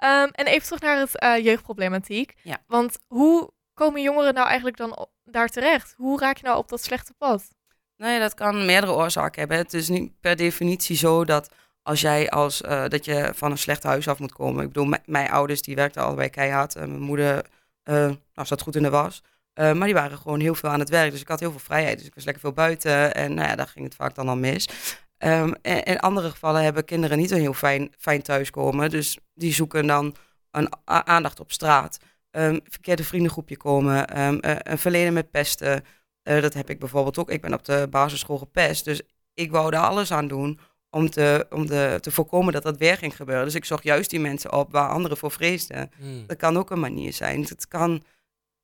Um, 0.03 0.29
en 0.31 0.45
even 0.45 0.63
terug 0.63 0.81
naar 0.81 0.97
het 0.97 1.23
uh, 1.23 1.45
jeugdproblematiek. 1.45 2.33
Ja. 2.43 2.57
Want 2.67 2.97
hoe 3.07 3.51
komen 3.73 4.01
jongeren 4.01 4.33
nou 4.33 4.47
eigenlijk 4.47 4.77
dan 4.77 4.97
op, 4.97 5.11
daar 5.23 5.47
terecht? 5.47 5.93
Hoe 5.97 6.19
raak 6.19 6.37
je 6.37 6.43
nou 6.43 6.57
op 6.57 6.69
dat 6.69 6.83
slechte 6.83 7.13
pad? 7.13 7.54
Nou 7.97 8.13
ja, 8.13 8.19
dat 8.19 8.33
kan 8.33 8.65
meerdere 8.65 8.93
oorzaken 8.93 9.39
hebben. 9.39 9.57
Het 9.57 9.73
is 9.73 9.89
niet 9.89 10.19
per 10.19 10.35
definitie 10.35 10.95
zo 10.95 11.25
dat 11.25 11.49
als 11.81 12.01
jij 12.01 12.29
als 12.29 12.61
uh, 12.61 12.87
dat 12.87 13.05
je 13.05 13.31
van 13.35 13.51
een 13.51 13.57
slecht 13.57 13.83
huis 13.83 14.07
af 14.07 14.19
moet 14.19 14.31
komen. 14.31 14.63
Ik 14.63 14.71
bedoel, 14.71 14.93
mijn 15.05 15.29
ouders 15.29 15.61
die 15.61 15.75
werkten 15.75 16.01
allebei 16.01 16.29
keihard. 16.29 16.75
En 16.75 16.89
mijn 16.89 17.01
moeder 17.01 17.45
uh, 17.83 17.95
nou, 18.33 18.47
zat 18.47 18.61
goed 18.61 18.75
in 18.75 18.83
de 18.83 18.89
was. 18.89 19.23
Uh, 19.59 19.73
maar 19.73 19.85
die 19.85 19.93
waren 19.93 20.17
gewoon 20.17 20.39
heel 20.39 20.55
veel 20.55 20.69
aan 20.69 20.79
het 20.79 20.89
werk. 20.89 21.11
Dus 21.11 21.21
ik 21.21 21.27
had 21.27 21.39
heel 21.39 21.51
veel 21.51 21.59
vrijheid. 21.59 21.97
Dus 21.97 22.07
ik 22.07 22.15
was 22.15 22.23
lekker 22.23 22.43
veel 22.43 22.53
buiten. 22.53 23.13
En 23.15 23.33
nou 23.33 23.47
ja, 23.47 23.55
daar 23.55 23.67
ging 23.67 23.85
het 23.85 23.95
vaak 23.95 24.15
dan 24.15 24.29
al 24.29 24.35
mis. 24.35 24.69
Um, 25.17 25.55
en 25.61 25.83
in 25.83 25.99
andere 25.99 26.29
gevallen 26.29 26.63
hebben 26.63 26.85
kinderen 26.85 27.17
niet 27.17 27.31
een 27.31 27.39
heel 27.39 27.53
fijn, 27.53 27.93
fijn 27.97 28.21
thuiskomen. 28.21 28.89
Dus 28.89 29.17
die 29.33 29.53
zoeken 29.53 29.87
dan 29.87 30.15
een 30.51 30.69
aandacht 30.83 31.39
op 31.39 31.51
straat. 31.51 31.97
Um, 32.31 32.59
verkeerde 32.63 33.03
vriendengroepje 33.03 33.57
komen. 33.57 34.17
Uh, 34.17 34.27
een 34.41 34.77
verleden 34.77 35.13
met 35.13 35.31
pesten. 35.31 35.83
Uh, 36.27 36.41
dat 36.41 36.53
heb 36.53 36.69
ik 36.69 36.79
bijvoorbeeld 36.79 37.17
ook. 37.17 37.29
Ik 37.29 37.41
ben 37.41 37.53
op 37.53 37.65
de 37.65 37.87
basisschool 37.89 38.37
gepest. 38.37 38.85
Dus 38.85 39.01
ik 39.33 39.51
wou 39.51 39.71
daar 39.71 39.83
alles 39.83 40.11
aan 40.11 40.27
doen 40.27 40.59
om, 40.89 41.09
te, 41.09 41.45
om 41.49 41.65
de, 41.65 41.97
te 42.01 42.11
voorkomen 42.11 42.53
dat 42.53 42.63
dat 42.63 42.77
weer 42.77 42.97
ging 42.97 43.15
gebeuren. 43.15 43.45
Dus 43.45 43.55
ik 43.55 43.65
zocht 43.65 43.83
juist 43.83 44.09
die 44.09 44.19
mensen 44.19 44.53
op 44.53 44.71
waar 44.71 44.89
anderen 44.89 45.17
voor 45.17 45.31
vreesden. 45.31 45.91
Hmm. 45.97 46.23
Dat 46.27 46.37
kan 46.37 46.57
ook 46.57 46.69
een 46.69 46.79
manier 46.79 47.13
zijn. 47.13 47.41
Het 47.41 47.67
kan 47.67 48.03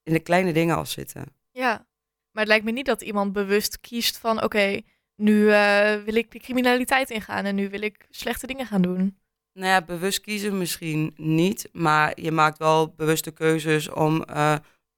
in 0.04 0.14
de 0.14 0.20
kleine 0.20 0.54
dingen 0.54 0.76
al 0.76 0.86
zitten. 0.86 1.26
Ja, 1.52 1.88
maar 2.32 2.44
het 2.44 2.48
lijkt 2.48 2.66
me 2.66 2.72
niet 2.72 2.86
dat 2.86 3.02
iemand 3.02 3.34
bewust 3.34 3.80
kiest 3.80 4.18
van 4.18 4.44
oké, 4.44 4.82
nu 5.16 5.52
eh, 5.52 6.04
wil 6.04 6.16
ik 6.16 6.32
de 6.32 6.40
criminaliteit 6.40 7.10
ingaan 7.10 7.46
en 7.46 7.56
nu 7.56 7.70
wil 7.70 7.82
ik 7.82 8.08
slechte 8.10 8.48
dingen 8.48 8.66
gaan 8.66 8.82
doen. 8.82 9.20
Nou 9.54 9.68
ja, 9.68 9.82
bewust 9.82 10.22
kiezen 10.22 10.58
misschien 10.58 11.14
niet, 11.16 11.70
maar 11.72 12.22
je 12.22 12.32
maakt 12.32 12.58
wel 12.58 12.94
bewuste 12.94 13.32
keuzes 13.32 13.90
om 13.90 14.24
eh, 14.24 14.56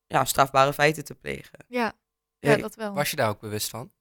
ja, 0.07 0.25
strafbare 0.25 0.73
feiten 0.73 1.03
te 1.03 1.15
plegen. 1.15 1.65
Ja, 1.67 1.93
ja 2.51 2.57
dat 2.57 2.75
wel. 2.75 2.93
Was 2.93 3.09
je 3.09 3.15
daar 3.15 3.29
ook 3.29 3.39
bewust 3.39 3.69
van? 3.69 3.91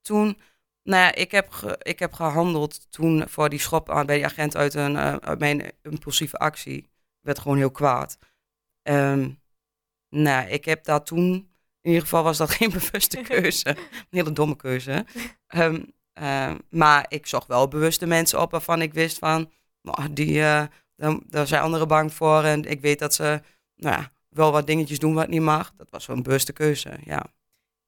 toen, 0.00 0.38
nou 0.82 1.02
ja, 1.02 1.14
ik 1.14 1.30
heb, 1.30 1.50
ge- 1.50 1.78
ik 1.82 1.98
heb 1.98 2.12
gehandeld 2.12 2.92
toen 2.92 3.28
voor 3.28 3.48
die 3.48 3.58
schop 3.58 3.90
aan 3.90 4.06
bij 4.06 4.16
die 4.16 4.24
agent 4.24 4.56
uit, 4.56 4.74
een, 4.74 4.96
eh, 4.96 5.14
uit 5.14 5.38
mijn 5.38 5.72
impulsieve 5.82 6.36
actie. 6.36 6.76
Ik 6.76 6.88
werd 7.20 7.38
gewoon 7.38 7.56
heel 7.56 7.70
kwaad. 7.70 8.18
Ehm, 8.82 9.30
nou, 10.08 10.48
ik 10.48 10.64
heb 10.64 10.84
dat 10.84 11.06
toen, 11.06 11.32
in 11.80 11.90
ieder 11.90 12.00
geval 12.02 12.22
was 12.22 12.36
dat 12.38 12.50
geen 12.60 12.70
bewuste 12.70 13.20
keuze. 13.32 13.68
Een 13.68 13.76
hele 14.10 14.32
domme 14.32 14.56
keuze. 14.56 15.06
Ehm, 15.46 15.82
ehm, 16.12 16.58
maar 16.68 17.06
ik 17.08 17.26
zocht 17.26 17.46
wel 17.46 17.68
bewuste 17.68 18.06
mensen 18.06 18.40
op 18.40 18.50
waarvan 18.50 18.82
ik 18.82 18.94
wist 18.94 19.18
van, 19.18 19.50
nou, 19.82 20.12
die, 20.12 20.40
eh, 20.42 20.64
daar, 20.96 21.18
daar 21.26 21.46
zijn 21.46 21.62
anderen 21.62 21.88
bang 21.88 22.12
voor. 22.12 22.42
En 22.44 22.64
ik 22.64 22.80
weet 22.80 22.98
dat 22.98 23.14
ze, 23.14 23.42
nou 23.76 23.96
ja, 24.00 24.12
wel 24.28 24.52
wat 24.52 24.66
dingetjes 24.66 24.98
doen 24.98 25.14
wat 25.14 25.28
niet 25.28 25.40
mag. 25.42 25.72
Dat 25.76 25.90
was 25.90 26.06
wel 26.06 26.16
een 26.16 26.22
bewuste 26.22 26.52
keuze, 26.52 26.98
ja. 27.04 27.26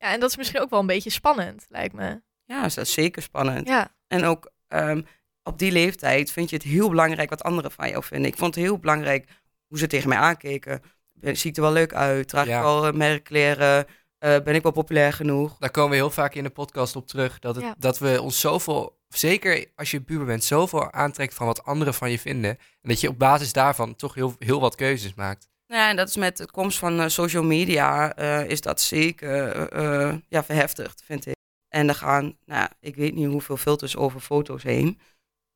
Ja, 0.03 0.13
en 0.13 0.21
dat 0.21 0.31
is 0.31 0.37
misschien 0.37 0.61
ook 0.61 0.71
wel 0.71 0.81
een 0.81 0.87
beetje 0.87 1.11
spannend, 1.11 1.67
lijkt 1.69 1.95
me. 1.95 2.23
Ja, 2.45 2.63
dat 2.63 2.77
is 2.77 2.93
zeker 2.93 3.23
spannend. 3.23 3.69
Ja, 3.69 3.95
En 4.09 4.25
ook 4.25 4.51
ehm, 4.69 5.03
op 5.43 5.59
die 5.59 5.73
leeftijd 5.73 6.31
vind 6.33 6.51
je 6.51 6.57
het 6.57 6.65
heel 6.65 6.89
belangrijk 6.89 7.31
wat 7.31 7.43
anderen 7.43 7.71
van 7.71 7.89
jou 7.89 8.05
vinden. 8.05 8.31
Ik 8.31 8.37
vond 8.37 8.55
het 8.55 8.65
heel 8.65 8.79
belangrijk 8.79 9.29
hoe 9.67 9.79
ze 9.79 9.87
tegen 9.87 10.09
mij 10.09 10.19
aankeken. 10.19 10.83
Ben, 11.13 11.37
zie 11.37 11.51
ik 11.51 11.57
er 11.57 11.63
wel 11.63 11.73
leuk 11.73 11.95
uit? 11.95 12.29
Draag 12.29 12.47
Ja. 12.47 12.57
ik 12.57 12.63
wel 12.63 12.87
eh, 12.87 12.93
merkkleren? 12.93 13.87
Eh, 14.19 14.37
ben 14.45 14.55
ik 14.55 14.63
wel 14.63 14.73
populair 14.73 15.13
genoeg? 15.13 15.57
Daar 15.59 15.71
komen 15.71 15.91
we 15.91 15.97
heel 15.97 16.11
vaak 16.11 16.35
in 16.35 16.43
de 16.45 16.51
podcast 16.51 16.97
op 16.97 17.07
terug. 17.07 17.39
Dat, 17.39 17.55
het, 17.55 17.65
Ja. 17.65 17.75
dat 17.79 17.99
we 17.99 18.23
ons 18.23 18.41
zoveel, 18.41 18.99
zeker 19.09 19.67
als 19.77 19.91
je 19.91 20.01
puber 20.01 20.27
bent, 20.27 20.45
zoveel 20.45 20.93
aantrekt 20.93 21.35
van 21.35 21.47
wat 21.47 21.65
anderen 21.65 21.95
van 21.95 22.11
je 22.11 22.19
vinden. 22.19 22.51
En 22.51 22.89
dat 22.89 23.01
je 23.01 23.09
op 23.09 23.19
basis 23.19 23.53
daarvan 23.53 23.97
toch 23.97 24.15
heel, 24.15 24.35
heel 24.39 24.61
wat 24.61 24.75
keuzes 24.75 25.15
maakt. 25.15 25.49
Nou 25.73 25.85
Ja, 25.85 25.91
en 25.91 25.97
dat 25.97 26.09
is 26.09 26.17
met 26.17 26.37
de 26.37 26.51
komst 26.51 26.79
van 26.79 27.01
eh, 27.01 27.09
social 27.09 27.43
media 27.43 28.15
eh, 28.15 28.45
is 28.51 28.61
dat 28.61 28.81
zeker 28.81 29.69
eh, 29.73 30.15
ja, 30.29 30.45
verheftigd, 30.45 31.03
vind 31.05 31.27
ik. 31.27 31.35
En 31.69 31.89
er 31.89 31.95
gaan, 31.95 32.23
nou, 32.45 32.61
ja, 32.61 32.71
ik 32.81 32.97
weet 32.97 33.15
niet 33.15 33.27
hoeveel 33.27 33.57
filters 33.57 33.97
over 33.97 34.21
foto's 34.21 34.63
heen. 34.63 34.99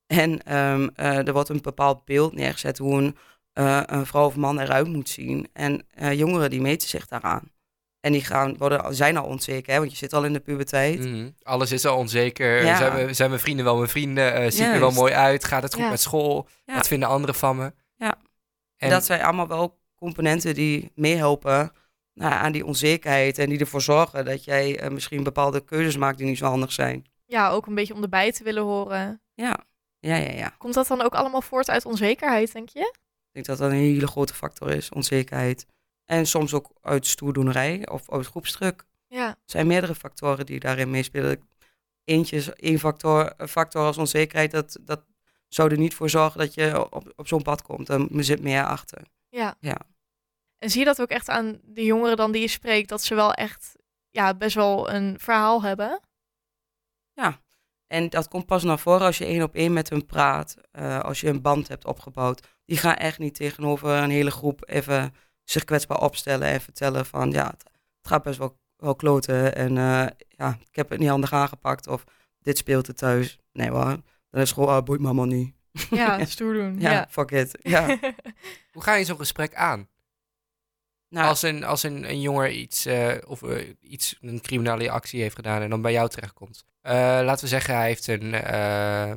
En 0.06 0.42
ehm, 0.42 0.88
eh, 0.94 1.26
er 1.26 1.32
wordt 1.32 1.48
een 1.48 1.60
bepaald 1.62 2.04
beeld 2.04 2.34
neergezet 2.34 2.78
hoe 2.78 2.98
een, 2.98 3.16
eh, 3.52 3.82
een 3.86 4.06
vrouw 4.06 4.26
of 4.26 4.36
man 4.36 4.60
eruit 4.60 4.86
moet 4.86 5.08
zien. 5.08 5.48
En 5.52 5.86
eh, 5.94 6.12
jongeren 6.12 6.50
die 6.50 6.60
meten 6.60 6.88
zich 6.88 7.06
daaraan. 7.06 7.50
En 8.00 8.12
die 8.12 8.24
gaan, 8.24 8.56
worden, 8.56 8.94
zijn 8.94 9.16
al 9.16 9.26
onzeker, 9.26 9.72
hè, 9.72 9.78
want 9.78 9.90
je 9.90 9.96
zit 9.96 10.12
al 10.12 10.24
in 10.24 10.32
de 10.32 10.40
puberteit. 10.40 10.98
Mhm. 10.98 11.30
Alles 11.42 11.72
is 11.72 11.84
al 11.84 11.96
onzeker. 11.96 12.64
Ja. 12.64 12.76
Zijn, 12.76 13.06
we, 13.06 13.12
zijn 13.14 13.28
mijn 13.28 13.40
vrienden 13.40 13.64
wel 13.64 13.76
mijn 13.76 13.88
vrienden? 13.88 14.34
Eh 14.34 14.50
zie 14.50 14.64
ik 14.64 14.72
er 14.72 14.80
wel 14.80 14.90
mooi 14.90 15.12
uit? 15.12 15.44
Gaat 15.44 15.62
het 15.62 15.74
goed 15.74 15.82
Ja. 15.82 15.90
met 15.90 16.00
school? 16.00 16.48
Ja. 16.64 16.74
Wat 16.74 16.86
vinden 16.88 17.08
anderen 17.08 17.34
van 17.34 17.56
me? 17.56 17.72
Ja. 17.96 18.14
En 18.76 18.90
Dat 18.90 19.04
zijn 19.04 19.22
allemaal 19.22 19.48
wel 19.48 19.78
componenten 19.96 20.54
die 20.54 20.90
meehelpen 20.94 21.72
nou, 22.14 22.32
aan 22.32 22.52
die 22.52 22.66
onzekerheid. 22.66 23.38
En 23.38 23.48
die 23.48 23.58
ervoor 23.58 23.82
zorgen 23.82 24.24
dat 24.24 24.44
jij 24.44 24.78
eh, 24.80 24.90
misschien 24.90 25.22
bepaalde 25.22 25.64
keuzes 25.64 25.96
maakt 25.96 26.18
die 26.18 26.26
niet 26.26 26.38
zo 26.38 26.46
handig 26.46 26.72
zijn. 26.72 27.04
ja, 27.26 27.50
ook 27.50 27.66
een 27.66 27.74
beetje 27.74 27.94
om 27.94 28.02
erbij 28.02 28.32
te 28.32 28.44
willen 28.44 28.62
horen. 28.62 29.20
Ja, 29.34 29.64
ja, 29.98 30.16
ja, 30.16 30.30
ja. 30.30 30.48
Komt 30.58 30.74
dat 30.74 30.86
dan 30.86 31.00
ook 31.02 31.14
allemaal 31.14 31.42
voort 31.42 31.70
uit 31.70 31.84
onzekerheid, 31.84 32.52
denk 32.52 32.68
je? 32.68 32.80
Ik 32.80 33.32
denk 33.32 33.46
dat 33.46 33.58
dat 33.58 33.70
een 33.70 33.76
hele 33.76 34.06
grote 34.06 34.34
factor 34.34 34.70
is, 34.70 34.90
onzekerheid. 34.90 35.66
En 36.04 36.26
soms 36.26 36.54
ook 36.54 36.70
uit 36.80 37.06
stoerdoenerij 37.06 37.88
of 37.88 38.10
uit 38.10 38.26
groepsdruk. 38.26 38.84
Ja, 39.08 39.28
Er 39.28 39.36
zijn 39.44 39.66
meerdere 39.66 39.94
factoren 39.94 40.46
die 40.46 40.60
daarin 40.60 40.90
meespelen. 40.90 41.48
Eentje 42.04 42.36
is 42.36 42.52
één 42.52 42.78
factor, 42.78 43.32
een 43.36 43.48
factor 43.48 43.82
als 43.82 43.98
onzekerheid, 43.98 44.50
dat, 44.50 44.78
dat 44.80 45.04
zou 45.48 45.70
er 45.70 45.78
niet 45.78 45.94
voor 45.94 46.10
zorgen 46.10 46.38
dat 46.40 46.54
je 46.54 46.92
op, 46.92 47.12
op 47.16 47.28
zo'n 47.28 47.42
pad 47.42 47.62
komt. 47.62 47.86
Dan 47.86 48.08
zit 48.12 48.42
meer 48.42 48.64
achter. 48.64 49.02
Ja. 49.36 49.56
Ja. 49.60 49.80
En 50.58 50.70
zie 50.70 50.78
je 50.78 50.86
dat 50.86 51.00
ook 51.00 51.10
echt 51.10 51.28
aan 51.28 51.60
de 51.62 51.84
jongeren 51.84 52.16
dan 52.16 52.32
die 52.32 52.40
je 52.40 52.48
spreekt, 52.48 52.88
dat 52.88 53.02
ze 53.02 53.14
wel 53.14 53.32
echt 53.32 53.76
ja, 54.10 54.34
best 54.34 54.54
wel 54.54 54.90
een 54.90 55.18
verhaal 55.18 55.62
hebben? 55.62 56.00
En 57.86 58.08
dat 58.08 58.28
komt 58.28 58.46
pas 58.46 58.62
naar 58.62 58.78
voren 58.78 59.06
als 59.06 59.18
je 59.18 59.24
één 59.24 59.42
op 59.42 59.54
één 59.54 59.72
met 59.72 59.88
hun 59.88 60.06
praat. 60.06 60.56
eh, 60.70 61.00
als 61.00 61.20
je 61.20 61.28
een 61.28 61.42
band 61.42 61.68
hebt 61.68 61.84
opgebouwd. 61.84 62.46
Die 62.64 62.76
gaan 62.76 62.94
echt 62.94 63.18
niet 63.18 63.34
tegenover 63.34 63.90
een 63.90 64.10
hele 64.10 64.30
groep 64.30 64.68
even 64.68 65.14
zich 65.44 65.64
kwetsbaar 65.64 66.00
opstellen 66.00 66.48
en 66.48 66.60
vertellen 66.60 67.06
van 67.06 67.30
ja, 67.30 67.46
het, 67.46 67.70
gaat 68.02 68.22
best 68.22 68.38
wel, 68.38 68.58
wel 68.76 68.94
kloten. 68.94 69.54
En 69.54 69.78
eh, 69.78 70.06
ja, 70.28 70.58
ik 70.68 70.76
heb 70.76 70.90
het 70.90 70.98
niet 70.98 71.08
handig 71.08 71.32
aangepakt 71.32 71.86
of 71.86 72.04
dit 72.38 72.58
speelt 72.58 72.88
er 72.88 72.94
thuis. 72.94 73.38
Nee 73.52 73.70
hoor, 73.70 74.00
dan 74.30 74.40
is 74.40 74.52
gewoon, 74.52 74.68
ah, 74.68 74.84
boeit 74.84 75.00
me 75.00 75.06
allemaal 75.06 75.24
niet. 75.24 75.55
Ja, 75.90 76.24
stoer 76.24 76.52
doen. 76.54 76.80
Ja, 76.80 76.90
Ja. 76.90 77.06
fuck 77.10 77.30
it. 77.30 77.58
Ja. 77.62 77.86
hoe 78.72 78.82
ga 78.82 78.94
je 78.94 79.04
zo'n 79.04 79.16
gesprek 79.16 79.54
aan? 79.54 79.88
Nou, 81.08 81.28
Als, 81.28 81.42
een, 81.42 81.64
als 81.64 81.82
een, 81.82 82.08
een 82.08 82.20
jongen 82.20 82.58
iets, 82.58 82.86
eh, 82.86 83.14
of, 83.26 83.42
eh, 83.42 83.68
iets, 83.80 84.16
een 84.20 84.40
criminele 84.40 84.90
actie 84.90 85.20
heeft 85.22 85.34
gedaan 85.34 85.62
en 85.62 85.70
dan 85.70 85.82
bij 85.82 85.92
jou 85.92 86.08
terechtkomt. 86.08 86.64
Eh, 86.80 86.92
laten 87.22 87.44
we 87.44 87.50
zeggen, 87.50 87.74
hij 87.74 87.86
heeft 87.86 88.06
een, 88.06 88.34
eh, 88.34 89.12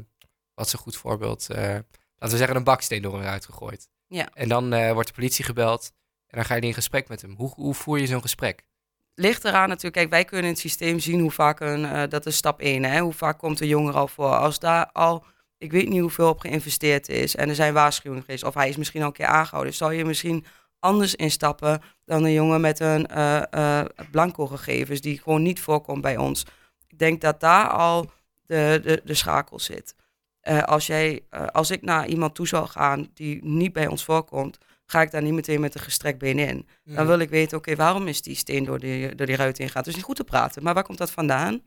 wat 0.54 0.66
is 0.66 0.74
een 0.74 0.80
goed 0.80 0.98
voorbeeld, 0.98 1.50
eh, 1.50 1.58
laten 1.68 1.84
we 2.18 2.38
zeggen 2.38 2.56
een 2.56 2.64
baksteen 2.64 3.02
door 3.02 3.14
hem 3.14 3.22
eruit 3.22 3.46
gegooid. 3.46 3.90
Ja. 4.08 4.30
En 4.34 4.50
dan 4.50 4.74
eh, 4.74 4.92
wordt 4.92 5.08
de 5.08 5.14
politie 5.14 5.46
gebeld 5.46 5.92
en 6.28 6.38
dan 6.38 6.46
ga 6.46 6.56
je 6.56 6.62
in 6.62 6.74
gesprek 6.74 7.08
met 7.08 7.22
hem. 7.22 7.36
Hoe, 7.36 7.54
hoe 7.56 7.74
voer 7.74 8.00
je 8.00 8.08
zo'n 8.08 8.22
gesprek? 8.22 8.68
ligt 9.14 9.46
eraan 9.46 9.68
natuurlijk, 9.68 9.94
kijk, 9.96 10.10
wij 10.10 10.26
kunnen 10.26 10.46
in 10.46 10.52
het 10.52 10.60
systeem 10.62 11.00
zien 11.00 11.20
hoe 11.20 11.32
vaak 11.32 11.60
een, 11.60 11.86
eh, 11.86 12.10
dat 12.10 12.26
is 12.26 12.36
stap 12.36 12.62
1, 12.62 12.84
hè, 12.84 13.00
hoe 13.00 13.14
vaak 13.14 13.38
komt 13.38 13.60
een 13.62 13.68
jonger 13.68 13.94
al 13.94 14.08
voor. 14.08 14.36
Als 14.36 14.60
daar 14.60 14.90
al, 14.92 15.26
ik 15.60 15.72
weet 15.72 15.90
niet 15.90 16.02
hoeveel 16.02 16.30
op 16.30 16.40
geïnvesteerd 16.40 17.10
is 17.10 17.36
en 17.36 17.50
er 17.50 17.56
zijn 17.56 17.74
waarschuwingen 17.74 18.24
geweest, 18.24 18.44
of 18.44 18.54
hij 18.54 18.70
is 18.70 18.78
misschien 18.78 19.02
al 19.02 19.08
een 19.08 19.14
keer 19.14 19.26
aangehouden, 19.26 19.74
zal 19.74 19.92
je 19.92 20.06
misschien 20.06 20.46
anders 20.80 21.16
instappen 21.16 21.82
dan 22.06 22.24
een 22.24 22.34
jongen 22.34 22.62
met 22.62 22.80
een 22.80 23.08
eh, 23.08 23.80
eh, 23.80 23.86
blanco 24.12 24.48
gegevens 24.48 25.02
die 25.02 25.20
gewoon 25.20 25.42
niet 25.42 25.60
voorkomt 25.60 26.02
bij 26.02 26.18
ons. 26.18 26.46
Ik 26.88 27.00
denk 27.00 27.22
dat 27.22 27.40
daar 27.40 27.70
al 27.70 28.12
de, 28.46 28.80
de, 28.84 29.02
de 29.04 29.14
schakel 29.14 29.60
zit. 29.60 29.96
Eh, 30.40 30.64
als, 30.64 30.88
jij, 30.88 31.24
als 31.52 31.72
ik 31.72 31.82
naar 31.82 32.08
iemand 32.08 32.36
toe 32.36 32.48
zou 32.48 32.68
gaan 32.68 33.10
die 33.14 33.46
niet 33.46 33.74
bij 33.74 33.88
ons 33.88 34.04
voorkomt, 34.04 34.58
ga 34.86 35.02
ik 35.02 35.12
daar 35.12 35.22
niet 35.22 35.34
meteen 35.34 35.60
met 35.60 35.76
een 35.76 35.82
gestrekt 35.82 36.18
been 36.18 36.40
in. 36.40 36.68
Dan 36.84 37.06
wil 37.06 37.20
ik 37.20 37.30
weten, 37.30 37.58
oké, 37.58 37.76
waarom 37.76 38.08
is 38.08 38.22
die 38.22 38.36
steen 38.36 38.64
door 38.64 38.80
die, 38.80 39.16
door 39.16 39.26
die 39.26 39.36
ruit 39.36 39.58
heen 39.58 39.70
gaat? 39.70 39.86
Dus 39.86 39.96
niet 39.96 40.04
goed 40.04 40.16
te 40.16 40.24
praten, 40.24 40.64
maar 40.64 40.74
waar 40.74 40.84
komt 40.84 40.98
dat 40.98 41.12
vandaan? 41.12 41.62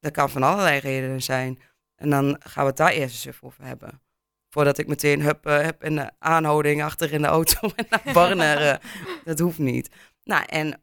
Dat 0.00 0.12
kan 0.12 0.30
van 0.30 0.42
allerlei 0.42 0.78
redenen 0.78 1.22
zijn. 1.22 1.58
En 2.02 2.10
dan 2.10 2.36
gaan 2.40 2.62
we 2.62 2.68
het 2.68 2.76
daar 2.76 2.90
eerst 2.90 3.14
eens 3.14 3.24
even 3.34 3.46
over 3.46 3.64
hebben. 3.64 4.00
Voordat 4.48 4.78
ik 4.78 4.86
meteen 4.86 5.22
hup, 5.22 5.46
eh, 5.46 5.60
heb 5.60 5.82
een 5.82 6.10
aanhouding 6.18 6.82
achter 6.82 7.12
in 7.12 7.22
de 7.22 7.28
auto 7.28 7.70
en 7.76 7.86
naar 7.88 8.12
Barner. 8.12 8.68
eh, 8.68 8.76
dat 9.24 9.38
hoeft 9.38 9.58
niet. 9.58 9.90
Nou, 10.24 10.44
en 10.46 10.80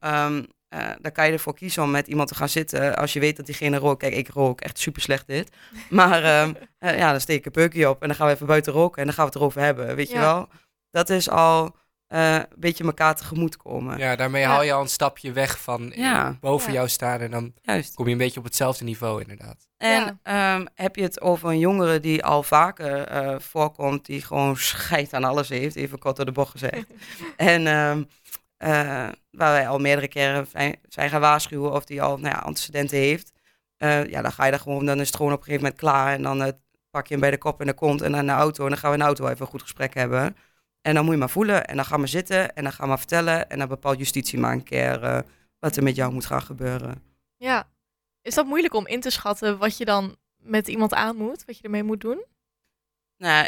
eh, 0.69 0.89
dan 1.01 1.11
kan 1.11 1.25
je 1.25 1.31
ervoor 1.31 1.53
kiezen 1.53 1.83
om 1.83 1.91
met 1.91 2.07
iemand 2.07 2.27
te 2.27 2.35
gaan 2.35 2.49
zitten. 2.49 2.95
Als 2.95 3.13
je 3.13 3.19
weet 3.19 3.37
dat 3.37 3.45
diegene 3.45 3.77
rookt. 3.77 3.99
Kijk, 3.99 4.15
ik 4.15 4.27
rook 4.27 4.61
echt 4.61 4.79
super 4.79 5.01
slecht 5.01 5.27
dit. 5.27 5.49
Maar 5.89 6.23
ehm, 6.23 6.53
eh, 6.77 6.97
ja, 6.97 7.11
dan 7.11 7.21
steek 7.21 7.37
ik 7.37 7.45
een 7.45 7.51
peukje 7.51 7.89
op 7.89 8.01
en 8.01 8.07
dan 8.07 8.17
gaan 8.17 8.27
we 8.27 8.33
even 8.33 8.47
buiten 8.47 8.73
roken 8.73 8.97
en 8.99 9.05
dan 9.05 9.13
gaan 9.13 9.25
we 9.25 9.31
het 9.31 9.39
erover 9.39 9.61
hebben. 9.61 9.95
Weet 9.95 10.09
je 10.09 10.19
wel? 10.19 10.47
Dat 10.89 11.09
is 11.09 11.29
al 11.29 11.75
eh, 12.09 12.33
een 12.35 12.45
beetje 12.55 12.83
elkaar 12.83 13.15
tegemoet 13.15 13.57
komen. 13.57 13.97
Ja, 13.97 14.15
daarmee 14.15 14.41
Ja. 14.41 14.47
haal 14.49 14.63
je 14.63 14.73
al 14.73 14.81
een 14.81 14.87
stapje 14.89 15.31
weg 15.31 15.59
van 15.61 15.91
Ja. 15.95 16.37
boven 16.39 16.67
Ja. 16.67 16.73
jou 16.73 16.89
staan 16.89 17.19
en 17.19 17.31
dan 17.31 17.53
Juist. 17.61 17.95
kom 17.95 18.05
je 18.05 18.11
een 18.11 18.17
beetje 18.17 18.39
op 18.39 18.45
hetzelfde 18.45 18.83
niveau 18.83 19.21
inderdaad. 19.21 19.67
En 19.77 20.19
ehm, 20.23 20.65
heb 20.75 20.95
je 20.95 21.01
het 21.01 21.21
over 21.21 21.49
een 21.49 21.59
jongere 21.59 21.99
die 21.99 22.23
al 22.23 22.43
vaker 22.43 23.01
eh, 23.07 23.39
voorkomt, 23.39 24.05
die 24.05 24.21
gewoon 24.21 24.57
scheid 24.57 25.13
aan 25.13 25.23
alles 25.23 25.49
heeft, 25.49 25.75
even 25.75 25.99
kort 25.99 26.15
door 26.15 26.25
de 26.25 26.31
bocht 26.31 26.51
gezegd. 26.51 26.85
en 27.37 27.67
ehm, 27.67 28.03
eh, 28.57 28.69
waar 29.31 29.51
wij 29.51 29.67
al 29.67 29.79
meerdere 29.79 30.07
keren 30.07 30.47
zijn, 30.87 31.09
gaan 31.09 31.21
waarschuwen 31.21 31.71
of 31.71 31.85
die 31.85 32.01
al 32.01 32.17
nou 32.17 32.33
ja, 32.35 32.39
antecedenten 32.41 32.97
heeft. 32.97 33.31
Eh, 33.77 34.05
ja, 34.05 34.21
dan 34.21 34.31
ga 34.31 34.45
je 34.45 34.51
daar 34.51 34.59
gewoon, 34.59 34.85
dan 34.85 34.99
is 34.99 35.07
het 35.07 35.15
gewoon 35.15 35.31
op 35.31 35.37
een 35.37 35.43
gegeven 35.43 35.63
moment 35.63 35.81
klaar. 35.81 36.13
En 36.13 36.21
dan 36.21 36.53
pak 36.89 37.07
je 37.07 37.11
hem 37.11 37.21
bij 37.21 37.31
de 37.31 37.37
kop 37.37 37.59
en 37.59 37.67
de 37.67 37.73
kont 37.73 38.01
en 38.01 38.11
dan 38.11 38.25
naar 38.25 38.35
de 38.35 38.41
auto. 38.41 38.63
En 38.63 38.69
dan 38.69 38.77
gaan 38.79 38.89
we 38.89 38.95
in 38.95 39.01
de 39.01 39.07
auto 39.07 39.27
even 39.27 39.41
een 39.41 39.47
goed 39.51 39.61
gesprek 39.61 39.93
hebben. 39.93 40.35
En 40.81 40.93
dan 40.93 41.03
moet 41.03 41.13
je 41.13 41.19
maar 41.19 41.29
voelen. 41.29 41.65
En 41.65 41.75
dan 41.75 41.85
gaan 41.85 42.01
we 42.01 42.07
zitten 42.07 42.55
en 42.55 42.63
dan 42.63 42.71
gaan 42.71 42.81
we 42.81 42.87
maar 42.87 42.97
vertellen. 42.97 43.49
En 43.49 43.59
dan 43.59 43.67
bepaalt 43.67 43.97
justitie 43.97 44.39
maar 44.39 44.53
een 44.53 44.63
keer 44.63 45.03
eh, 45.03 45.19
wat 45.59 45.75
er 45.75 45.83
met 45.83 45.95
jou 45.95 46.13
moet 46.13 46.25
gaan 46.25 46.41
gebeuren. 46.41 47.03
Ja. 47.37 47.69
Is 48.21 48.35
dat 48.35 48.45
moeilijk 48.45 48.73
om 48.73 48.87
in 48.87 48.99
te 48.99 49.09
schatten 49.09 49.57
wat 49.57 49.77
je 49.77 49.85
dan 49.85 50.15
met 50.37 50.67
iemand 50.67 50.93
aan 50.93 51.15
moet? 51.15 51.45
Wat 51.45 51.57
je 51.57 51.63
ermee 51.63 51.83
moet 51.83 52.01
doen? 52.01 52.25
Nou, 53.17 53.47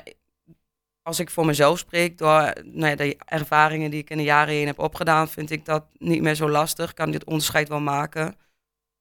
als 1.01 1.19
ik 1.19 1.29
voor 1.29 1.45
mezelf 1.45 1.79
spreek, 1.79 2.17
door 2.17 2.53
nou 2.63 2.87
ja, 2.87 2.95
de 2.95 3.17
ervaringen 3.25 3.91
die 3.91 3.99
ik 3.99 4.09
in 4.09 4.17
de 4.17 4.23
jaren 4.23 4.53
heen 4.53 4.67
heb 4.67 4.79
opgedaan, 4.79 5.27
vind 5.27 5.49
ik 5.49 5.65
dat 5.65 5.85
niet 5.97 6.21
meer 6.21 6.35
zo 6.35 6.49
lastig. 6.49 6.93
Kan 6.93 7.11
dit 7.11 7.25
onderscheid 7.25 7.67
wel 7.67 7.79
maken. 7.79 8.35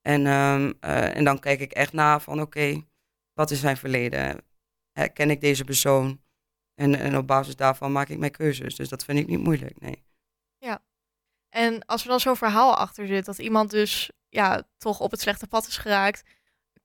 En, 0.02 0.26
ehm, 0.26 0.72
eh, 0.80 1.16
en 1.16 1.24
dan 1.24 1.38
kijk 1.38 1.60
ik 1.60 1.72
echt 1.72 1.92
na 1.92 2.20
van 2.20 2.40
oké, 2.40 2.84
wat 3.32 3.50
is 3.50 3.60
zijn 3.60 3.76
verleden? 3.76 4.44
Ken 5.12 5.30
ik 5.30 5.40
deze 5.40 5.64
persoon? 5.64 6.20
En, 6.74 6.94
en 6.94 7.16
op 7.16 7.26
basis 7.26 7.56
daarvan 7.56 7.92
maak 7.92 8.09
ik 8.09 8.18
mijn 8.18 8.30
keuzes. 8.30 8.76
Dus 8.76 8.88
dat 8.88 9.04
vind 9.04 9.18
ik 9.18 9.26
niet 9.26 9.42
moeilijk, 9.42 9.80
nee. 9.80 10.04
Ja. 10.59 10.83
En 11.48 11.85
als 11.85 12.02
er 12.02 12.09
dan 12.09 12.20
zo'n 12.20 12.37
verhaal 12.37 12.74
achter 12.74 13.06
zit, 13.06 13.24
dat 13.24 13.38
iemand 13.38 13.70
dus 13.70 14.11
ja, 14.28 14.62
toch 14.78 15.00
op 15.00 15.11
het 15.11 15.20
slechte 15.20 15.46
pad 15.46 15.66
is 15.66 15.76
geraakt, 15.76 16.22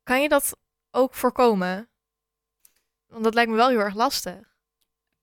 kan 0.03 0.21
je 0.21 0.29
dat 0.29 0.57
ook 0.91 1.13
voorkomen? 1.13 1.89
Want 3.05 3.23
dat 3.23 3.33
lijkt 3.33 3.49
me 3.49 3.55
wel 3.55 3.69
heel 3.69 3.79
erg 3.79 3.95
lastig. 3.95 4.57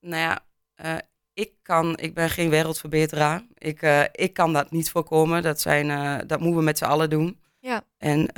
Nou 0.01 0.23
ja, 0.23 0.45
uh, 0.85 0.99
ik, 1.33 1.53
kan, 1.63 1.99
ik 1.99 2.15
ben 2.15 2.31
geen 2.31 2.51
wereldverbeteraar. 2.51 3.47
Ik, 3.55 3.83
uh, 3.83 4.05
ik 4.13 4.33
kan 4.33 4.53
dat 4.53 4.71
niet 4.71 4.91
voorkomen. 4.91 5.43
Dat, 5.43 5.61
zijn, 5.61 5.89
uh, 5.89 6.19
dat 6.27 6.41
moeten 6.41 6.59
we 6.59 6.65
met 6.65 6.79
z'n 6.79 6.85
allen 6.85 7.11
doen. 7.11 7.41
Ja. 7.59 7.85
En 7.97 8.33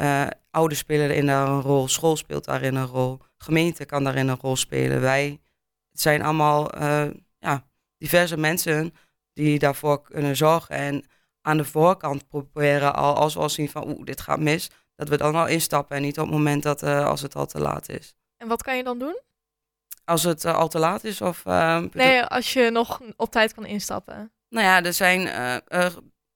ouders 0.51 0.81
spelen 0.81 1.11
erin 1.11 1.27
daar 1.27 1.49
een 1.49 1.61
rol, 1.61 1.89
school 1.89 2.17
speelt 2.17 2.45
daarin 2.45 2.75
een 2.75 2.87
rol, 2.87 3.19
gemeente 3.37 3.85
kan 3.85 4.05
daarin 4.05 4.29
een 4.29 4.41
rol 4.41 4.57
spelen. 4.57 5.01
Wij 5.01 5.41
het 5.95 6.03
zijn 6.03 6.23
allemaal 6.23 6.79
ja, 7.39 7.67
diverse 7.99 8.37
mensen 8.37 8.95
die 9.33 9.59
daarvoor 9.59 10.03
kunnen 10.03 10.37
zorgen. 10.37 10.77
En 10.77 11.05
aan 11.41 11.57
de 11.57 11.65
voorkant 11.65 12.29
proberen 12.29 12.95
al, 12.95 13.15
als 13.15 13.35
we 13.35 13.41
al 13.41 13.49
zien 13.49 13.69
van 13.69 13.89
oeh, 13.89 14.05
dit 14.05 14.21
gaat 14.21 14.41
mis, 14.41 14.71
dat 14.95 15.09
we 15.09 15.17
dan 15.17 15.35
al 15.35 15.47
instappen 15.47 15.97
en 15.97 16.03
niet 16.03 16.19
op 16.19 16.25
het 16.27 16.35
moment 16.35 16.63
dat 16.63 16.83
als 16.83 17.23
het 17.23 17.35
al 17.35 17.47
te 17.47 17.61
laat 17.61 17.89
is. 17.89 18.15
En 18.37 18.49
wat 18.49 18.63
kan 18.63 18.77
je 18.77 18.85
dan 18.85 18.99
doen? 18.99 19.21
Als 20.05 20.23
het 20.23 20.45
uh, 20.45 20.57
al 20.57 20.69
te 20.69 20.79
laat 20.79 21.05
is? 21.05 21.21
Of, 21.21 21.45
nee, 21.93 22.23
als 22.23 22.53
je 22.53 22.71
nog 22.71 23.01
op 23.17 23.31
tijd 23.31 23.55
kan 23.55 23.67
instappen. 23.67 24.33
Nou 24.49 24.67
ja, 24.67 24.83
er 24.83 24.93
zijn 24.93 25.29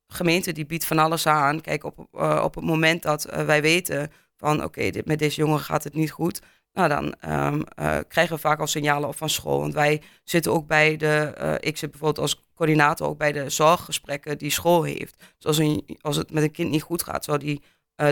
gemeenten 0.07 0.55
die 0.55 0.67
biedt 0.67 0.85
van 0.85 0.99
alles 0.99 1.27
aan. 1.27 1.61
Kijk, 1.61 1.85
op, 1.85 1.99
op 2.43 2.55
het 2.55 2.65
moment 2.65 3.03
dat 3.03 3.23
wij 3.25 3.63
weten 3.63 4.13
van 4.37 4.65
oké, 4.65 4.91
dit 4.91 5.07
met 5.07 5.19
deze 5.19 5.41
jongen 5.41 5.61
gaat 5.61 5.85
het 5.85 5.95
niet 5.95 6.11
goed. 6.11 6.41
Nou, 6.73 6.89
dan 6.89 7.15
um, 7.33 7.65
krijgen 8.09 8.35
we 8.35 8.41
vaak 8.41 8.61
al 8.61 8.67
signalen 8.67 9.09
op 9.09 9.17
van 9.17 9.31
school. 9.31 9.61
Want 9.61 9.75
wij 9.75 10.03
zitten 10.25 10.53
ook 10.53 10.67
bij 10.67 10.97
de, 10.97 11.35
ik 11.61 11.77
zit 11.77 11.91
bijvoorbeeld 11.91 12.19
als 12.19 12.45
coördinator 12.55 13.09
ook 13.09 13.19
bij 13.19 13.33
de 13.33 13.51
zorggesprekken 13.51 14.39
die 14.39 14.51
school 14.51 14.83
heeft. 14.83 15.17
Dus 15.37 15.47
als, 15.47 15.59
een, 15.59 15.99
als 16.01 16.17
het 16.17 16.33
met 16.33 16.43
een 16.43 16.51
kind 16.51 16.71
niet 16.71 16.83
goed 16.83 17.03
gaat, 17.03 17.25
zal 17.25 17.39
die 17.39 17.63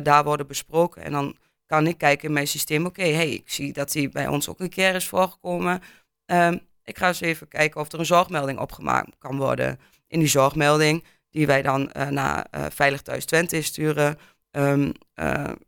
daar 0.03 0.25
worden 0.25 0.47
besproken. 0.47 1.03
En 1.03 1.13
dan 1.13 1.37
kan 1.67 1.87
ik 1.87 1.99
kijken 1.99 2.29
in 2.29 2.35
mijn 2.35 2.47
systeem, 2.47 2.87
oké, 2.87 3.09
hey, 3.09 3.31
ik 3.31 3.51
zie 3.51 3.73
dat 3.73 3.93
hij 3.93 4.09
bij 4.09 4.27
ons 4.27 4.49
ook 4.49 4.61
een 4.61 4.69
keer 4.69 4.95
is 4.95 5.09
voorgekomen. 5.09 5.83
Um, 6.27 6.61
ik 6.85 6.99
ga 6.99 7.09
eens 7.09 7.21
even 7.21 7.49
kijken 7.49 7.81
of 7.81 7.93
er 7.93 7.99
een 7.99 8.07
zorgmelding 8.07 8.59
opgemaakt 8.59 9.11
kan 9.19 9.37
worden. 9.37 9.81
In 10.09 10.19
die 10.19 10.29
zorgmelding, 10.29 11.05
die 11.31 11.47
wij 11.47 11.63
dan 11.63 11.91
naar 12.11 12.47
Veilig 12.71 13.03
Thuis 13.03 13.25
Twente 13.25 13.63
sturen, 13.63 14.19
um, 14.57 14.93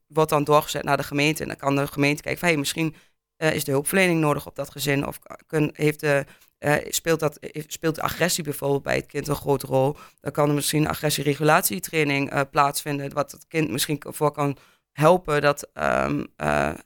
wordt 0.07 0.31
dan 0.31 0.45
doorgezet 0.45 0.85
naar 0.85 0.97
de 0.97 1.03
gemeente. 1.03 1.43
En 1.43 1.49
dan 1.49 1.57
kan 1.57 1.77
de 1.77 1.87
gemeente 1.87 2.23
kijken 2.23 2.41
van, 2.41 2.49
hey, 2.49 2.59
misschien 2.59 2.95
is 3.37 3.65
de 3.65 3.71
hulpverlening 3.71 4.21
nodig 4.21 4.47
op 4.47 4.57
dat 4.57 4.71
gezin. 4.71 5.07
Of 5.07 5.19
kun, 5.47 5.71
heeft 5.73 6.01
de, 6.01 6.25
speelt, 6.89 7.21
dat, 7.21 7.39
speelt 7.67 7.95
de 7.95 8.03
agressie 8.03 8.45
bijvoorbeeld 8.45 8.83
bij 8.83 8.97
het 8.97 9.07
kind 9.07 9.29
een 9.29 9.35
grote 9.35 9.67
rol. 9.67 9.97
Dan 10.21 10.33
kan 10.33 10.49
er 10.49 10.55
misschien 10.55 10.89
agressieregulatietraining 10.89 12.51
plaatsvinden, 12.51 13.15
wat 13.15 13.33
het 13.33 13.47
kind 13.47 13.71
misschien 13.71 14.03
voor 14.07 14.33
kan 14.33 14.57
helpen 14.93 15.41
dat 15.41 15.71
uh, 15.75 16.21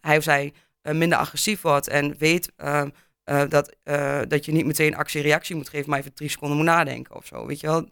hij 0.00 0.16
of 0.16 0.22
zij 0.22 0.52
minder 0.82 1.18
agressief 1.18 1.60
wordt 1.60 1.88
en 1.88 2.18
weet 2.18 2.52
uh, 2.56 2.84
dat, 3.48 3.76
dat 4.28 4.44
je 4.44 4.52
niet 4.52 4.66
meteen 4.66 4.96
actie-reactie 4.96 5.56
moet 5.56 5.68
geven, 5.68 5.90
maar 5.90 5.98
even 5.98 6.14
drie 6.14 6.28
seconden 6.28 6.56
moet 6.56 6.66
nadenken 6.66 7.16
of 7.16 7.26
zo. 7.26 7.46
Weet 7.46 7.60
je 7.60 7.66
wel? 7.66 7.88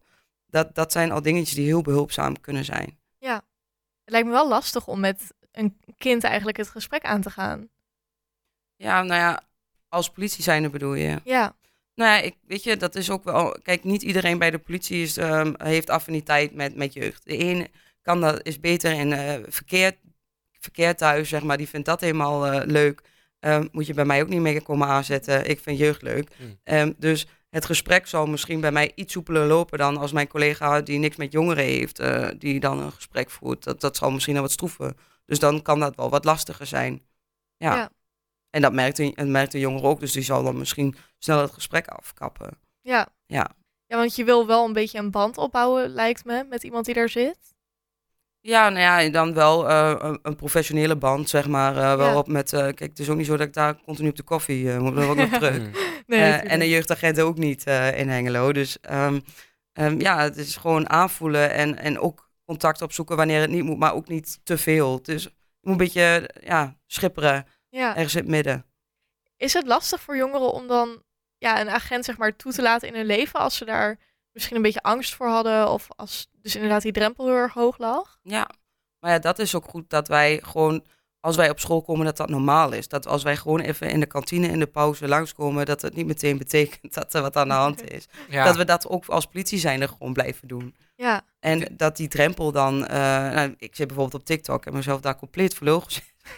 Dat, 0.46 0.74
dat 0.74 0.92
zijn 0.92 1.12
al 1.12 1.22
dingetjes 1.22 1.54
die 1.54 1.66
heel 1.66 1.82
behulpzaam 1.82 2.40
kunnen 2.40 2.64
zijn. 2.64 2.98
Het 4.10 4.18
lijkt 4.18 4.34
me 4.34 4.40
wel 4.42 4.48
lastig 4.48 4.86
om 4.86 5.00
met 5.00 5.34
een 5.52 5.76
kind 5.98 6.24
eigenlijk 6.24 6.56
het 6.56 6.68
gesprek 6.68 7.04
aan 7.04 7.20
te 7.20 7.30
gaan. 7.30 7.68
Ja, 8.76 9.02
nou 9.02 9.20
ja, 9.20 9.42
als 9.88 10.10
politie 10.10 10.42
zijnde 10.42 10.70
bedoel 10.70 10.94
je? 10.94 11.20
Ja. 11.24 11.56
Nou 11.94 12.10
ja, 12.10 12.20
ik, 12.20 12.34
weet 12.46 12.62
je, 12.62 12.76
dat 12.76 12.94
is 12.94 13.10
ook 13.10 13.24
wel... 13.24 13.58
Kijk, 13.62 13.84
niet 13.84 14.02
iedereen 14.02 14.38
bij 14.38 14.50
de 14.50 14.58
politie 14.58 15.02
is, 15.02 15.16
um, 15.16 15.54
heeft 15.58 15.90
affiniteit 15.90 16.54
met, 16.54 16.76
met 16.76 16.92
jeugd. 16.92 17.24
De 17.24 17.38
een 17.38 17.68
kan 18.02 18.20
dat, 18.20 18.46
is 18.46 18.60
beter 18.60 18.92
in 18.92 19.10
uh, 19.10 19.34
verkeer 19.48 19.96
verkeer 20.52 20.96
thuis, 20.96 21.28
zeg 21.28 21.42
maar, 21.42 21.56
die 21.56 21.68
vindt 21.68 21.86
dat 21.86 22.00
helemaal 22.00 22.52
uh, 22.52 22.60
leuk. 22.64 23.02
Um, 23.40 23.68
moet 23.72 23.86
je 23.86 23.94
bij 23.94 24.04
mij 24.04 24.22
ook 24.22 24.28
niet 24.28 24.40
mee 24.40 24.62
komen 24.62 24.88
aanzetten. 24.88 25.48
Ik 25.48 25.60
vind 25.60 25.78
jeugd 25.78 26.02
leuk. 26.02 26.28
Mm. 26.36 26.74
Um, 26.74 26.94
dus 26.98 27.26
het 27.50 27.64
gesprek 27.64 28.06
zal 28.06 28.26
misschien 28.26 28.60
bij 28.60 28.72
mij 28.72 28.92
iets 28.94 29.12
soepeler 29.12 29.46
lopen 29.46 29.78
dan 29.78 29.96
als 29.96 30.12
mijn 30.12 30.28
collega 30.28 30.80
die 30.80 30.98
niks 30.98 31.16
met 31.16 31.32
jongeren 31.32 31.64
heeft, 31.64 32.00
uh, 32.00 32.28
die 32.38 32.60
dan 32.60 32.80
een 32.80 32.92
gesprek 32.92 33.30
voert. 33.30 33.64
Dat, 33.64 33.80
dat 33.80 33.96
zal 33.96 34.10
misschien 34.10 34.34
wel 34.34 34.42
wat 34.42 34.52
stroeven. 34.52 34.96
Dus 35.26 35.38
dan 35.38 35.62
kan 35.62 35.80
dat 35.80 35.96
wel 35.96 36.10
wat 36.10 36.24
lastiger 36.24 36.66
zijn. 36.66 37.02
Ja. 37.56 37.74
ja. 37.74 37.90
En 38.50 38.62
dat 38.62 38.72
merkt, 38.72 38.98
een, 38.98 39.30
merkt 39.30 39.52
de 39.52 39.58
jongere 39.58 39.86
ook, 39.86 40.00
dus 40.00 40.12
die 40.12 40.22
zal 40.22 40.42
dan 40.42 40.58
misschien 40.58 40.96
snel 41.18 41.40
het 41.40 41.52
gesprek 41.52 41.86
afkappen. 41.86 42.58
Ja. 42.80 43.08
Ja. 43.26 43.50
Ja, 43.86 43.96
want 43.96 44.16
je 44.16 44.24
wil 44.24 44.46
wel 44.46 44.64
een 44.64 44.72
beetje 44.72 44.98
een 44.98 45.10
band 45.10 45.36
opbouwen, 45.38 45.88
lijkt 45.88 46.24
me, 46.24 46.44
met 46.44 46.62
iemand 46.62 46.84
die 46.84 46.94
daar 46.94 47.08
zit. 47.08 47.49
Ja, 48.42 48.68
nou 48.68 48.80
ja, 48.80 49.10
dan 49.10 49.34
wel 49.34 49.70
uh, 49.70 49.94
een, 49.98 50.18
een, 50.22 50.36
professionele 50.36 50.96
band, 50.96 51.28
zeg 51.28 51.48
maar. 51.48 51.76
Uh, 51.76 51.96
wel 51.96 52.06
ja. 52.06 52.16
op 52.16 52.28
met, 52.28 52.52
uh, 52.52 52.60
kijk, 52.60 52.78
het 52.78 52.98
is 52.98 53.08
ook 53.08 53.16
niet 53.16 53.26
zo 53.26 53.36
dat 53.36 53.46
ik 53.46 53.52
daar 53.52 53.82
continu 53.82 54.08
op 54.08 54.16
de 54.16 54.22
koffie 54.22 54.78
moet, 54.78 54.96
ook 54.96 55.16
nog 55.16 55.28
terug. 55.38 55.56
Hmm. 55.56 55.72
nee, 56.06 56.32
en 56.32 56.60
een 56.60 56.68
jeugdagent 56.68 57.20
ook 57.20 57.38
niet 57.38 57.66
in 57.94 58.08
Hengelo. 58.08 58.52
Dus 58.52 58.78
um, 58.90 59.22
um, 59.72 60.00
ja, 60.00 60.22
het 60.22 60.36
is 60.36 60.56
gewoon 60.56 60.90
aanvoelen 60.90 61.50
en, 61.50 61.78
en 61.78 61.98
ook 61.98 62.30
contact 62.44 62.82
opzoeken 62.82 63.16
wanneer 63.16 63.40
het 63.40 63.50
niet 63.50 63.64
moet, 63.64 63.78
maar 63.78 63.94
ook 63.94 64.08
niet 64.08 64.40
te 64.42 64.58
veel. 64.58 65.02
Dus 65.02 65.22
je 65.22 65.30
moet 65.60 65.72
een 65.72 65.76
beetje, 65.76 66.30
ja, 66.40 66.76
schipperen, 66.86 67.46
ja. 67.68 67.96
ergens 67.96 68.14
in 68.14 68.20
het 68.20 68.30
midden. 68.30 68.64
Is 69.36 69.52
het 69.52 69.66
lastig 69.66 70.00
voor 70.00 70.16
jongeren 70.16 70.52
om 70.52 70.66
dan 70.66 71.02
ja, 71.38 71.60
een 71.60 71.70
agent, 71.70 72.04
zeg 72.04 72.18
maar, 72.18 72.36
toe 72.36 72.52
te 72.52 72.62
laten 72.62 72.88
in 72.88 72.94
hun 72.94 73.06
leven 73.06 73.40
als 73.40 73.56
ze 73.56 73.64
daar 73.64 73.98
misschien 74.32 74.56
een 74.56 74.62
beetje 74.62 74.82
angst 74.82 75.14
voor 75.14 75.28
hadden. 75.28 75.70
Of 75.70 75.86
als 75.96 76.29
dus 76.42 76.54
inderdaad 76.54 76.82
die 76.82 76.92
drempel 76.92 77.26
heel 77.26 77.34
erg 77.34 77.52
hoog 77.52 77.78
lag. 77.78 78.18
Ja, 78.22 78.50
maar 79.00 79.10
ja, 79.10 79.18
dat 79.18 79.38
is 79.38 79.54
ook 79.54 79.64
goed 79.64 79.90
dat 79.90 80.08
wij 80.08 80.40
gewoon, 80.42 80.84
als 81.20 81.36
wij 81.36 81.50
op 81.50 81.60
school 81.60 81.82
komen, 81.82 82.04
dat 82.04 82.16
dat 82.16 82.28
normaal 82.28 82.72
is. 82.72 82.88
Dat 82.88 83.06
als 83.06 83.22
wij 83.22 83.36
gewoon 83.36 83.60
even 83.60 83.90
in 83.90 84.00
de 84.00 84.06
kantine 84.06 84.48
in 84.48 84.58
de 84.58 84.66
pauze 84.66 85.08
langskomen, 85.08 85.66
dat 85.66 85.82
het 85.82 85.94
niet 85.94 86.06
meteen 86.06 86.38
betekent 86.44 86.94
dat 86.94 87.14
er 87.14 87.22
wat 87.22 87.36
aan 87.36 87.48
de 87.48 87.54
hand 87.54 87.90
is. 87.92 88.08
Ja. 88.28 88.44
Dat 88.44 88.56
we 88.56 88.64
dat 88.64 88.88
ook 88.88 89.06
als 89.06 89.26
politie 89.26 89.58
zijn 89.58 89.80
er 89.80 89.88
gewoon 89.88 90.12
blijven 90.12 90.48
doen. 90.48 90.74
Ja. 90.96 91.22
En 91.40 91.76
dat 91.76 91.96
die 91.96 92.08
drempel 92.08 92.52
dan, 92.52 92.82
uh, 92.82 92.88
nou, 92.88 93.54
ik 93.58 93.76
zit 93.76 93.86
bijvoorbeeld 93.86 94.20
op 94.20 94.26
TikTok 94.26 94.66
en 94.66 94.74
mezelf 94.74 95.00
daar 95.00 95.16
compleet 95.16 95.54
verloren 95.54 95.88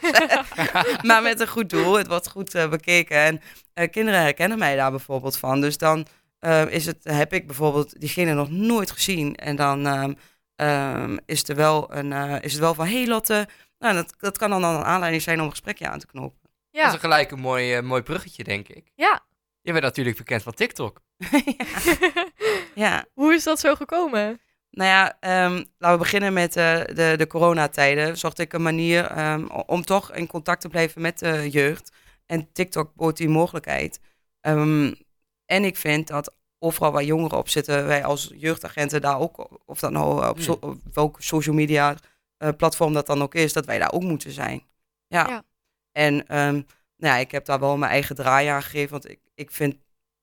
maar 1.02 1.22
met 1.22 1.40
een 1.40 1.48
goed 1.48 1.70
doel, 1.70 1.94
het 1.94 2.06
wordt 2.06 2.28
goed 2.28 2.54
uh, 2.54 2.68
bekeken. 2.68 3.16
En 3.16 3.40
uh, 3.74 3.90
kinderen 3.90 4.20
herkennen 4.20 4.58
mij 4.58 4.76
daar 4.76 4.90
bijvoorbeeld 4.90 5.36
van. 5.36 5.60
Dus 5.60 5.78
dan 5.78 6.06
uh, 6.44 6.72
is 6.72 6.86
het, 6.86 7.04
heb 7.04 7.32
ik 7.32 7.46
bijvoorbeeld 7.46 8.00
diegene 8.00 8.34
nog 8.34 8.50
nooit 8.50 8.90
gezien. 8.90 9.34
En 9.34 9.56
dan 9.56 9.86
um, 9.86 10.16
um, 10.56 11.18
is, 11.26 11.48
er 11.48 11.56
wel 11.56 11.94
een, 11.94 12.10
uh, 12.10 12.36
is 12.40 12.52
het 12.52 12.60
wel 12.60 12.74
van, 12.74 12.86
hé 12.86 12.96
hey 12.96 13.06
Lotte, 13.06 13.48
nou, 13.78 13.94
dat, 13.94 14.14
dat 14.18 14.38
kan 14.38 14.50
dan 14.50 14.64
een 14.64 14.84
aanleiding 14.84 15.22
zijn 15.22 15.38
om 15.38 15.44
een 15.44 15.50
gesprekje 15.50 15.88
aan 15.88 15.98
te 15.98 16.06
knopen. 16.06 16.50
Ja. 16.70 16.84
Dat 16.84 16.94
is 16.94 17.00
gelijk 17.00 17.30
een 17.30 17.40
mooi, 17.40 17.76
uh, 17.76 17.82
mooi 17.82 18.02
bruggetje, 18.02 18.44
denk 18.44 18.68
ik. 18.68 18.92
Ja. 18.94 19.20
Je 19.60 19.72
bent 19.72 19.84
natuurlijk 19.84 20.16
bekend 20.16 20.42
van 20.42 20.54
TikTok. 20.54 21.00
ja. 21.56 21.66
ja. 22.84 23.04
Hoe 23.14 23.34
is 23.34 23.44
dat 23.44 23.60
zo 23.60 23.74
gekomen? 23.74 24.40
Nou 24.70 24.88
ja, 24.88 25.06
um, 25.44 25.64
laten 25.78 25.98
we 25.98 26.04
beginnen 26.04 26.32
met 26.32 26.56
uh, 26.56 26.84
de, 26.84 27.14
de 27.16 27.26
coronatijden. 27.26 28.18
Zocht 28.18 28.38
ik 28.38 28.52
een 28.52 28.62
manier 28.62 29.18
um, 29.18 29.50
om 29.50 29.84
toch 29.84 30.12
in 30.12 30.26
contact 30.26 30.60
te 30.60 30.68
blijven 30.68 31.02
met 31.02 31.18
de 31.18 31.50
jeugd. 31.50 31.92
En 32.26 32.52
TikTok 32.52 32.94
bood 32.94 33.16
die 33.16 33.28
mogelijkheid. 33.28 34.00
Um, 34.40 34.94
en 35.52 35.64
ik 35.64 35.76
vind 35.76 36.06
dat 36.06 36.34
overal 36.58 36.92
waar 36.92 37.04
jongeren 37.04 37.38
op 37.38 37.48
zitten, 37.48 37.86
wij 37.86 38.04
als 38.04 38.32
jeugdagenten 38.36 39.00
daar 39.00 39.18
ook, 39.18 39.60
of 39.66 39.78
dat 39.78 39.90
nou 39.90 40.28
op, 40.28 40.40
so, 40.40 40.52
op 40.60 40.78
welke 40.92 41.22
social 41.22 41.54
media 41.54 41.96
uh, 42.38 42.48
platform 42.56 42.92
dat 42.92 43.06
dan 43.06 43.22
ook 43.22 43.34
is, 43.34 43.52
dat 43.52 43.66
wij 43.66 43.78
daar 43.78 43.92
ook 43.92 44.02
moeten 44.02 44.32
zijn. 44.32 44.62
Ja. 45.06 45.26
ja. 45.28 45.42
En 45.92 46.14
um, 46.14 46.66
nou 46.96 47.14
ja, 47.14 47.16
ik 47.16 47.30
heb 47.30 47.44
daar 47.44 47.60
wel 47.60 47.76
mijn 47.76 47.92
eigen 47.92 48.16
draai 48.16 48.48
aan 48.48 48.62
gegeven, 48.62 48.90
want 48.90 49.10
ik, 49.10 49.20
ik 49.34 49.50
vind, 49.50 49.76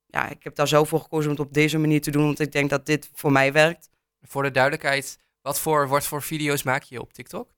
ja, 0.06 0.30
ik 0.30 0.44
heb 0.44 0.56
daar 0.56 0.68
zelf 0.68 0.90
voor 0.90 1.00
gekozen 1.00 1.32
om 1.32 1.38
het 1.38 1.46
op 1.46 1.54
deze 1.54 1.78
manier 1.78 2.02
te 2.02 2.12
doen, 2.12 2.24
want 2.24 2.40
ik 2.40 2.52
denk 2.52 2.70
dat 2.70 2.86
dit 2.86 3.10
voor 3.14 3.32
mij 3.32 3.52
werkt. 3.52 3.90
Voor 4.22 4.44
de 4.44 4.52
duidelijkheid, 4.52 5.20
wat 5.42 5.60
voor, 5.60 5.88
wat 5.88 6.06
voor 6.06 6.22
video's 6.22 6.64
maak 6.64 6.84
je 6.84 7.02
op 7.02 7.14
TikTok? 7.14 7.52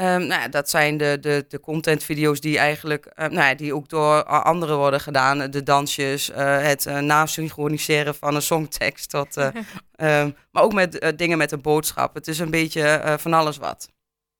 Um, 0.00 0.04
nou 0.04 0.40
ja, 0.40 0.48
dat 0.48 0.70
zijn 0.70 0.96
de, 0.96 1.18
de, 1.20 1.44
de 1.48 1.60
contentvideo's 1.60 2.40
die 2.40 2.58
eigenlijk, 2.58 3.06
uh, 3.06 3.26
nou 3.26 3.48
ja, 3.48 3.54
die 3.54 3.74
ook 3.74 3.88
door 3.88 4.24
anderen 4.24 4.76
worden 4.76 5.00
gedaan. 5.00 5.50
De 5.50 5.62
dansjes, 5.62 6.30
uh, 6.30 6.36
het 6.62 6.86
uh, 6.86 6.98
nasynchroniseren 6.98 8.14
van 8.14 8.34
een 8.34 8.42
songtekst. 8.42 9.10
Tot, 9.10 9.36
um, 9.36 9.54
maar 10.52 10.62
ook 10.62 10.72
met 10.72 11.12
dingen 11.16 11.38
met 11.38 11.52
een 11.52 11.60
boodschap. 11.60 12.14
Het 12.14 12.28
is 12.28 12.38
een 12.38 12.50
beetje 12.50 13.16
van 13.18 13.32
alles 13.32 13.56
wat. 13.56 13.88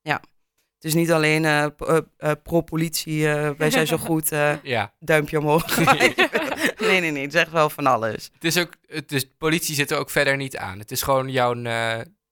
Ja. 0.00 0.20
Het 0.74 0.86
is 0.86 0.94
niet 0.94 1.12
alleen 1.12 1.72
pro-politie, 2.42 3.26
wij 3.56 3.70
zijn 3.70 3.86
zo 3.86 3.96
goed, 4.08 4.28
ja. 4.62 4.92
duimpje 4.98 5.38
omhoog. 5.38 5.76
nee, 6.78 7.00
nee, 7.00 7.10
nee, 7.10 7.22
het 7.22 7.34
is 7.34 7.40
echt 7.40 7.50
wel 7.50 7.70
van 7.70 7.86
alles. 7.86 8.30
Het 8.32 8.44
is 8.44 8.58
ook, 8.58 8.72
het 8.86 9.12
is, 9.12 9.30
politie 9.38 9.74
zit 9.74 9.90
er 9.90 9.98
ook 9.98 10.10
verder 10.10 10.36
niet 10.36 10.56
aan. 10.56 10.78
Het 10.78 10.90
is 10.90 11.02
gewoon 11.02 11.28
jouw 11.28 11.54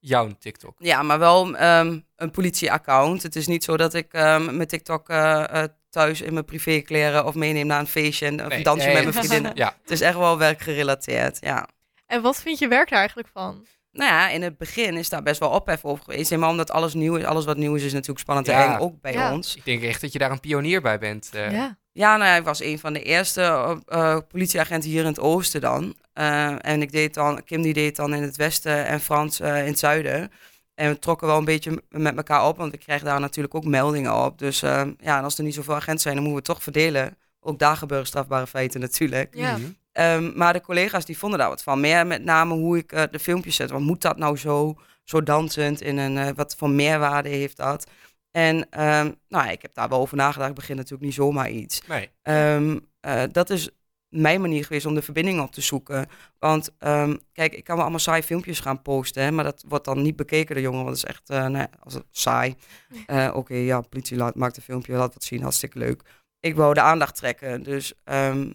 jouw 0.09 0.31
TikTok. 0.39 0.75
Ja, 0.79 1.03
maar 1.03 1.19
wel 1.19 1.47
um, 1.63 2.07
een 2.17 2.31
politie-account. 2.31 3.23
Het 3.23 3.37
is 3.37 3.47
niet 3.47 3.65
zo 3.65 3.77
dat 3.77 3.95
ik 3.95 4.13
um, 4.13 4.57
mijn 4.57 4.69
TikTok 4.69 5.09
uh, 5.11 5.45
thuis 5.91 6.21
in 6.21 6.33
mijn 6.33 6.45
privékleren 6.45 7.25
of 7.27 7.35
meeneem 7.35 7.67
naar 7.67 7.81
een 7.81 7.87
feestje 7.87 8.27
en 8.27 8.41
of 8.43 8.49
Nee, 8.49 8.59
een 8.59 8.65
dansje 8.65 8.87
nee, 8.87 8.95
met 8.95 9.05
mijn 9.05 9.17
vriendinnen. 9.17 9.53
Ja, 9.65 9.77
Het 9.83 9.91
is 9.91 10.01
echt 10.01 10.17
wel 10.17 10.39
werkgerelateerd, 10.39 11.39
ja. 11.41 11.69
En 12.07 12.23
wat 12.23 12.37
vind 12.43 12.59
je 12.59 12.69
werk 12.69 12.89
daar 12.89 12.99
eigenlijk 12.99 13.29
van? 13.33 13.67
Nou 13.93 14.11
ja, 14.11 14.29
in 14.29 14.43
het 14.43 14.59
begin 14.59 14.97
is 14.97 15.09
daar 15.09 15.23
best 15.23 15.41
wel 15.41 15.51
ophef 15.51 15.85
over 15.85 16.05
geweest. 16.05 16.31
Helemaal 16.31 16.51
omdat 16.51 16.71
alles 16.71 16.95
nieuw 16.95 17.17
is. 17.17 17.25
Alles 17.25 17.45
wat 17.45 17.57
nieuw 17.57 17.75
is, 17.75 17.83
is 17.83 17.93
natuurlijk 17.93 18.21
spannend 18.21 18.47
Ja. 18.47 18.65
en 18.67 18.73
eng, 18.73 18.79
ook 18.79 19.01
bij 19.01 19.13
Ja. 19.13 19.33
ons. 19.33 19.57
ik 19.57 19.65
denk 19.65 19.83
echt 19.83 20.01
dat 20.01 20.13
je 20.13 20.19
daar 20.19 20.31
een 20.31 20.41
pionier 20.41 20.81
bij 20.83 20.99
bent. 20.99 21.31
eh. 21.33 21.53
ja. 21.53 21.79
Ja, 21.97 22.17
nou, 22.17 22.39
ik 22.39 22.45
was 22.45 22.61
een 22.61 22.79
van 22.79 22.93
de 22.93 23.03
eerste 23.03 23.41
eh, 23.41 23.77
eh, 23.87 24.19
politieagenten 24.29 24.91
hier 24.91 25.01
in 25.01 25.07
het 25.07 25.21
oosten 25.21 25.61
dan. 25.61 25.95
Eh, 26.13 26.67
en 26.67 26.83
ik 26.83 26.93
deed 26.93 27.15
dan, 27.15 27.45
Kim 27.45 27.63
die 27.63 27.73
deed 27.73 27.97
dan 27.97 28.15
in 28.15 28.23
het 28.23 28.37
westen 28.37 28.87
en 28.87 29.01
Frans 29.01 29.41
eh, 29.41 29.59
in 29.59 29.67
het 29.67 29.79
zuiden. 29.79 30.31
En 30.75 30.91
we 30.91 30.99
trokken 30.99 31.27
wel 31.27 31.39
een 31.39 31.45
beetje 31.45 31.83
met 31.89 32.17
elkaar 32.17 32.47
op, 32.47 32.57
want 32.57 32.73
we 32.73 32.79
kregen 32.79 33.05
daar 33.05 33.21
natuurlijk 33.21 33.55
ook 33.55 33.65
meldingen 33.65 34.25
op. 34.25 34.39
Dus 34.39 34.63
eh, 34.63 34.83
ja, 34.99 35.19
en 35.19 35.25
als 35.25 35.39
er 35.39 35.45
niet 35.45 35.55
zoveel 35.55 35.75
agenten 35.75 36.03
zijn, 36.03 36.15
dan 36.15 36.25
moeten 36.25 36.43
we 36.45 36.51
het 36.51 36.59
toch 36.59 36.63
verdelen. 36.63 37.17
Ook 37.41 37.59
daar 37.59 37.77
gebeuren 37.77 38.07
strafbare 38.07 38.47
feiten 38.47 38.81
natuurlijk. 38.81 39.35
Ja. 39.35 39.57
Mhm. 39.57 39.67
Ehm, 39.93 40.31
maar 40.35 40.53
de 40.53 40.61
collega's 40.61 41.05
die 41.05 41.19
vonden 41.19 41.39
daar 41.39 41.49
wat 41.49 41.63
van. 41.63 41.81
Meer 41.81 42.07
met 42.07 42.25
name 42.25 42.55
hoe 42.55 42.79
ik 42.79 42.93
eh, 42.93 43.03
de 43.11 43.19
filmpjes 43.19 43.57
zet. 43.57 43.71
Want 43.71 43.85
moet 43.85 44.03
dat 44.03 44.19
nou 44.19 44.37
zo, 44.37 44.75
zo 45.05 45.23
dansend 45.23 45.81
in 45.81 45.99
een, 45.99 46.19
eh, 46.19 46.29
wat 46.35 46.55
voor 46.59 46.71
meerwaarde 46.71 47.29
heeft 47.29 47.57
dat? 47.57 47.87
En 48.37 48.71
ehm, 48.71 49.13
nou, 49.29 49.45
ja, 49.45 49.51
ik 49.51 49.63
heb 49.63 49.75
daar 49.75 49.89
wel 49.89 50.01
over 50.01 50.17
nagedacht. 50.17 50.49
Ik 50.49 50.55
begin 50.55 50.77
natuurlijk 50.77 51.03
niet 51.03 51.15
zomaar 51.15 51.51
iets. 51.51 51.83
Nee. 51.87 52.11
Ehm, 52.23 52.79
eh, 53.01 53.23
dat 53.33 53.51
is 53.51 53.71
mijn 54.09 54.41
manier 54.41 54.65
geweest 54.65 54.87
om 54.87 54.95
de 54.95 55.03
verbinding 55.03 55.41
op 55.41 55.53
te 55.53 55.61
zoeken. 55.61 56.07
Want 56.39 56.71
em, 56.79 57.21
kijk, 57.33 57.55
ik 57.55 57.65
kan 57.65 57.75
wel 57.75 57.83
allemaal 57.83 58.01
saai 58.01 58.23
filmpjes 58.23 58.61
gaan 58.61 58.83
posten, 58.83 59.23
hè, 59.23 59.31
maar 59.31 59.45
dat 59.45 59.65
wordt 59.69 59.85
dan 59.85 60.03
niet 60.03 60.17
bekeken 60.17 60.55
door 60.55 60.65
jongeren. 60.65 60.85
Want 60.85 61.01
dat 61.01 61.11
is 61.11 61.17
echt 61.17 61.31
eh, 61.31 61.47
nee, 61.47 61.67
als 61.81 61.95
het 61.95 62.05
saai. 62.11 62.55
Eh, 63.07 63.31
Oké, 63.35 63.55
ja, 63.55 63.81
politie 63.81 64.17
laat, 64.17 64.35
maakt 64.35 64.57
een 64.57 64.63
filmpje, 64.63 64.93
laat 64.93 65.15
wat 65.15 65.25
zien, 65.25 65.43
hartstikke 65.43 65.79
leuk. 65.79 66.03
Ik 66.41 66.57
wou 66.57 66.75
de 66.75 66.81
aandacht 66.81 67.17
trekken, 67.17 67.63
dus 67.63 67.95
ehm, 68.05 68.51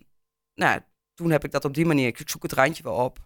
nou, 0.56 0.80
toen 1.14 1.32
heb 1.32 1.44
ik 1.44 1.52
dat 1.52 1.66
op 1.66 1.74
die 1.74 1.86
manier. 1.86 2.08
Ik 2.08 2.22
zoek 2.30 2.44
het 2.44 2.54
randje 2.54 2.84
wel 2.84 2.96
op. 2.96 3.20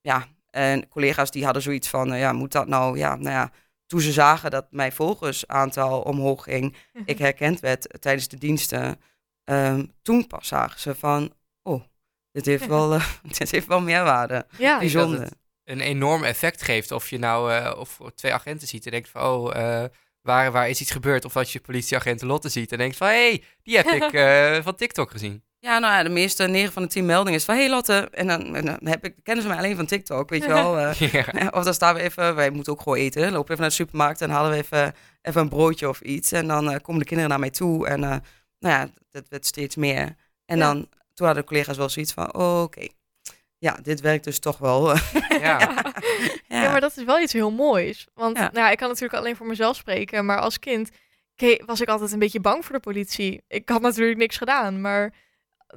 Ja, 0.00 0.26
en 0.50 0.88
collega's 0.88 1.30
die 1.30 1.44
hadden 1.44 1.62
zoiets 1.62 1.88
van, 1.88 2.18
ja, 2.18 2.32
moet 2.32 2.52
dat 2.52 2.68
nou? 2.68 2.98
Ja, 2.98 3.14
nou 3.14 3.30
ja, 3.30 3.52
toen 3.90 4.00
ze 4.00 4.12
zagen 4.12 4.50
dat 4.50 4.66
mijn 4.70 4.92
volgersaantal 4.92 6.00
omhoog 6.00 6.42
ging, 6.42 6.76
ik 7.04 7.18
herkend 7.18 7.60
werd 7.60 8.00
tijdens 8.00 8.28
de 8.28 8.38
diensten, 8.38 9.00
ehm, 9.44 9.86
toen 10.02 10.26
pas 10.26 10.48
zagen 10.48 10.80
ze 10.80 10.94
van, 10.94 11.32
oh, 11.62 11.82
dit 12.32 12.46
heeft 12.46 12.66
wel, 12.76 12.94
eh, 12.94 13.08
dit 13.38 13.50
heeft 13.50 13.66
wel 13.66 13.80
meerwaarde. 13.80 14.46
Ja, 14.58 14.78
Bijzonder. 14.78 15.20
het 15.20 15.38
een 15.70 15.80
enorm 15.80 16.24
effect 16.24 16.62
geeft 16.62 16.92
of 16.92 17.10
je 17.10 17.18
nou 17.18 17.52
eh, 17.52 17.78
of 17.78 17.98
twee 18.14 18.32
agenten 18.32 18.68
ziet 18.68 18.84
en 18.84 18.90
denkt 18.90 19.08
van 19.08 19.22
oh, 19.22 19.56
eh, 19.56 19.84
waar, 20.22 20.52
waar 20.52 20.68
is 20.68 20.80
iets 20.80 20.90
gebeurd? 20.90 21.24
Of 21.24 21.36
als 21.36 21.52
je 21.52 21.60
politieagent 21.60 22.22
Lotte 22.22 22.48
ziet 22.48 22.72
en 22.72 22.78
denkt 22.78 22.96
van 22.96 23.08
hé, 23.08 23.28
hey, 23.28 23.42
die 23.62 23.76
heb 23.76 23.86
ik 23.86 24.12
eh, 24.12 24.62
van 24.62 24.74
TikTok 24.74 25.10
gezien. 25.10 25.44
Ja, 25.62 25.78
nou 25.78 25.92
ja, 25.94 26.02
de 26.02 26.08
meeste 26.08 26.46
9 26.46 26.72
van 26.72 26.82
de 26.82 26.88
10 26.88 27.06
meldingen 27.06 27.38
is 27.38 27.44
van, 27.44 27.54
hey 27.54 27.68
Lotte, 27.68 28.08
en 28.12 28.26
dan, 28.26 28.56
en 28.56 28.64
dan 28.64 28.78
heb 28.82 29.04
ik, 29.04 29.14
kennen 29.22 29.42
ze 29.42 29.48
mij 29.48 29.58
alleen 29.58 29.76
van 29.76 29.86
TikTok, 29.86 30.28
weet 30.30 30.42
je 30.42 30.48
wel. 30.48 30.78
eh. 30.80 31.12
ja. 31.12 31.48
of 31.50 31.64
dan 31.64 31.74
staan 31.74 31.94
we 31.94 32.00
even, 32.00 32.34
wij 32.34 32.50
moeten 32.50 32.72
ook 32.72 32.80
gewoon 32.80 32.98
eten, 32.98 33.22
lopen 33.32 33.50
even 33.50 33.58
naar 33.60 33.68
de 33.68 33.74
supermarkt 33.74 34.20
en 34.20 34.30
halen 34.30 34.50
we 34.50 34.56
even, 34.56 34.94
even 35.22 35.40
een 35.40 35.48
broodje 35.48 35.88
of 35.88 36.00
iets. 36.00 36.32
En 36.32 36.46
dan 36.46 36.70
eh, 36.70 36.76
komen 36.82 37.00
de 37.00 37.06
kinderen 37.06 37.30
naar 37.30 37.40
mij 37.40 37.50
toe 37.50 37.86
en 37.86 38.04
eh, 38.04 38.10
nou 38.58 38.74
ja, 38.74 38.88
dat 39.10 39.24
werd 39.28 39.46
steeds 39.46 39.76
meer. 39.76 40.16
En 40.46 40.58
Ja. 40.58 40.64
dan, 40.66 40.88
toen 41.14 41.26
hadden 41.26 41.42
de 41.44 41.48
collega's 41.48 41.76
wel 41.76 41.88
zoiets 41.88 42.12
van, 42.12 42.34
oh, 42.34 42.62
oké, 42.62 42.86
ja, 43.58 43.78
dit 43.82 44.00
werkt 44.00 44.24
dus 44.24 44.38
toch 44.38 44.58
wel. 44.58 44.96
ja. 45.40 45.58
Ja, 46.48 46.70
maar 46.70 46.80
dat 46.80 46.96
is 46.96 47.04
wel 47.04 47.20
iets 47.20 47.32
heel 47.32 47.50
moois. 47.50 48.06
Want 48.14 48.36
Ja. 48.36 48.42
nou, 48.42 48.56
ja, 48.66 48.70
ik 48.70 48.78
kan 48.78 48.88
natuurlijk 48.88 49.18
alleen 49.18 49.36
voor 49.36 49.46
mezelf 49.46 49.76
spreken, 49.76 50.24
maar 50.26 50.38
als 50.40 50.58
kind 50.58 50.90
ke- 51.36 51.62
was 51.66 51.80
ik 51.80 51.88
altijd 51.88 52.12
een 52.12 52.18
beetje 52.18 52.40
bang 52.40 52.64
voor 52.64 52.74
de 52.74 52.80
politie. 52.80 53.42
Ik 53.48 53.68
had 53.68 53.80
natuurlijk 53.80 54.18
niks 54.18 54.36
gedaan, 54.36 54.80
maar 54.80 55.12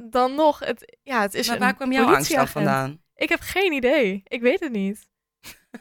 dan 0.01 0.35
nog, 0.35 0.59
het, 0.59 0.97
ja, 1.03 1.21
het 1.21 1.33
is 1.33 1.47
maar 1.47 1.59
waar 1.59 1.75
kwam 1.75 1.91
jouw 1.91 2.13
angst 2.13 2.35
dan 2.35 2.47
vandaan? 2.47 3.01
Ik 3.15 3.29
heb 3.29 3.39
geen 3.39 3.71
idee. 3.71 4.21
Ik 4.27 4.41
weet 4.41 4.59
het 4.59 4.71
niet. 4.71 5.11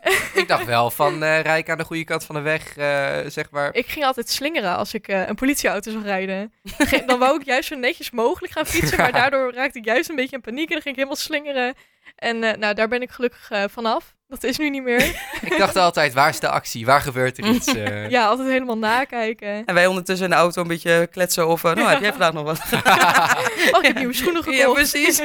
Ik 0.35 0.49
dacht 0.49 0.65
wel 0.65 0.91
van 0.91 1.23
eh 1.23 1.41
rij 1.41 1.59
ik 1.59 1.71
aan 1.71 1.79
de 1.79 1.85
goede 1.85 2.05
kant 2.05 2.25
van 2.25 2.35
de 2.35 2.41
weg, 2.41 2.77
eh, 2.77 3.19
zeg 3.27 3.51
maar. 3.51 3.75
Ik 3.75 3.87
ging 3.87 4.05
altijd 4.05 4.29
slingeren 4.29 4.77
als 4.77 4.95
ik 4.95 5.09
eh, 5.09 5.29
een 5.29 5.35
politieauto 5.35 5.91
zag 5.91 6.03
rijden. 6.03 6.53
Dan 7.07 7.19
wou 7.19 7.41
ik 7.41 7.47
juist 7.47 7.69
zo 7.69 7.77
netjes 7.77 8.11
mogelijk 8.11 8.53
gaan 8.53 8.67
fietsen, 8.67 8.99
maar 9.03 9.13
daardoor 9.13 9.53
raakte 9.53 9.79
ik 9.79 9.85
juist 9.85 10.09
een 10.09 10.17
beetje 10.17 10.37
in 10.37 10.43
paniek 10.43 10.67
en 10.67 10.73
dan 10.73 10.83
ging 10.83 10.95
ik 10.95 11.01
helemaal 11.01 11.17
slingeren. 11.17 11.75
En 12.17 12.39
nou, 12.39 12.75
daar 12.75 12.89
ben 12.89 13.03
ik 13.03 13.11
gelukkig 13.11 13.51
vanaf. 13.71 14.15
Dat 14.33 14.43
is 14.45 14.59
nu 14.59 14.71
niet 14.71 14.83
meer. 14.83 15.03
Ik 15.51 15.59
dacht 15.59 15.77
altijd, 15.77 16.13
waar 16.13 16.29
is 16.29 16.41
de 16.41 16.49
actie? 16.49 16.87
Waar 16.87 17.01
gebeurt 17.01 17.39
er 17.39 17.45
iets? 17.45 17.67
eh? 17.75 18.11
ja, 18.11 18.27
altijd 18.27 18.49
helemaal 18.49 18.79
nakijken. 18.79 19.65
En 19.65 19.75
wij 19.75 19.87
ondertussen 19.87 20.27
in 20.27 20.33
de 20.33 20.39
auto 20.39 20.63
een 20.63 20.69
beetje 20.69 21.09
kletsen 21.11 21.47
over, 21.47 21.77
nou, 21.77 21.89
heb 21.89 22.01
jij 22.01 22.11
vandaag 22.11 22.33
nog 22.33 22.45
wat? 22.45 22.61
Oh, 23.73 23.79
ik 23.79 23.87
heb 23.87 23.97
nieuwe 23.97 24.15
schoenen 24.15 24.43
gekocht. 24.43 24.59
Ja, 24.59 24.73
precies. 24.73 25.19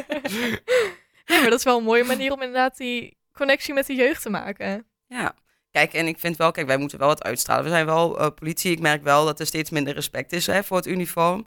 Nee, 1.26 1.40
maar 1.40 1.50
dat 1.50 1.60
is 1.60 1.64
wel 1.64 1.78
een 1.78 1.84
mooie 1.84 2.04
manier 2.04 2.32
om 2.32 2.42
inderdaad 2.42 2.78
die 2.78 3.18
connectie 3.34 3.74
met 3.74 3.86
de 3.86 3.96
jeugd 3.96 4.22
te 4.22 4.30
maken. 4.30 4.86
Ja, 5.08 5.36
kijk, 5.72 5.94
en 5.94 6.08
ik 6.08 6.20
vind 6.20 6.38
wel, 6.38 6.52
kijk, 6.52 6.68
wij 6.68 6.78
moeten 6.78 7.00
wel 7.00 7.08
wat 7.08 7.24
uitstralen. 7.24 7.64
We 7.64 7.70
zijn 7.70 7.86
wel 7.86 8.20
eh, 8.20 8.28
politie. 8.36 8.72
Ik 8.72 8.80
merk 8.80 9.04
wel 9.04 9.26
dat 9.26 9.40
er 9.40 9.46
steeds 9.46 9.70
minder 9.70 9.94
respect 9.94 10.34
is 10.34 10.48
hè, 10.48 10.64
voor 10.64 10.78
het 10.78 10.88
uniform. 10.88 11.46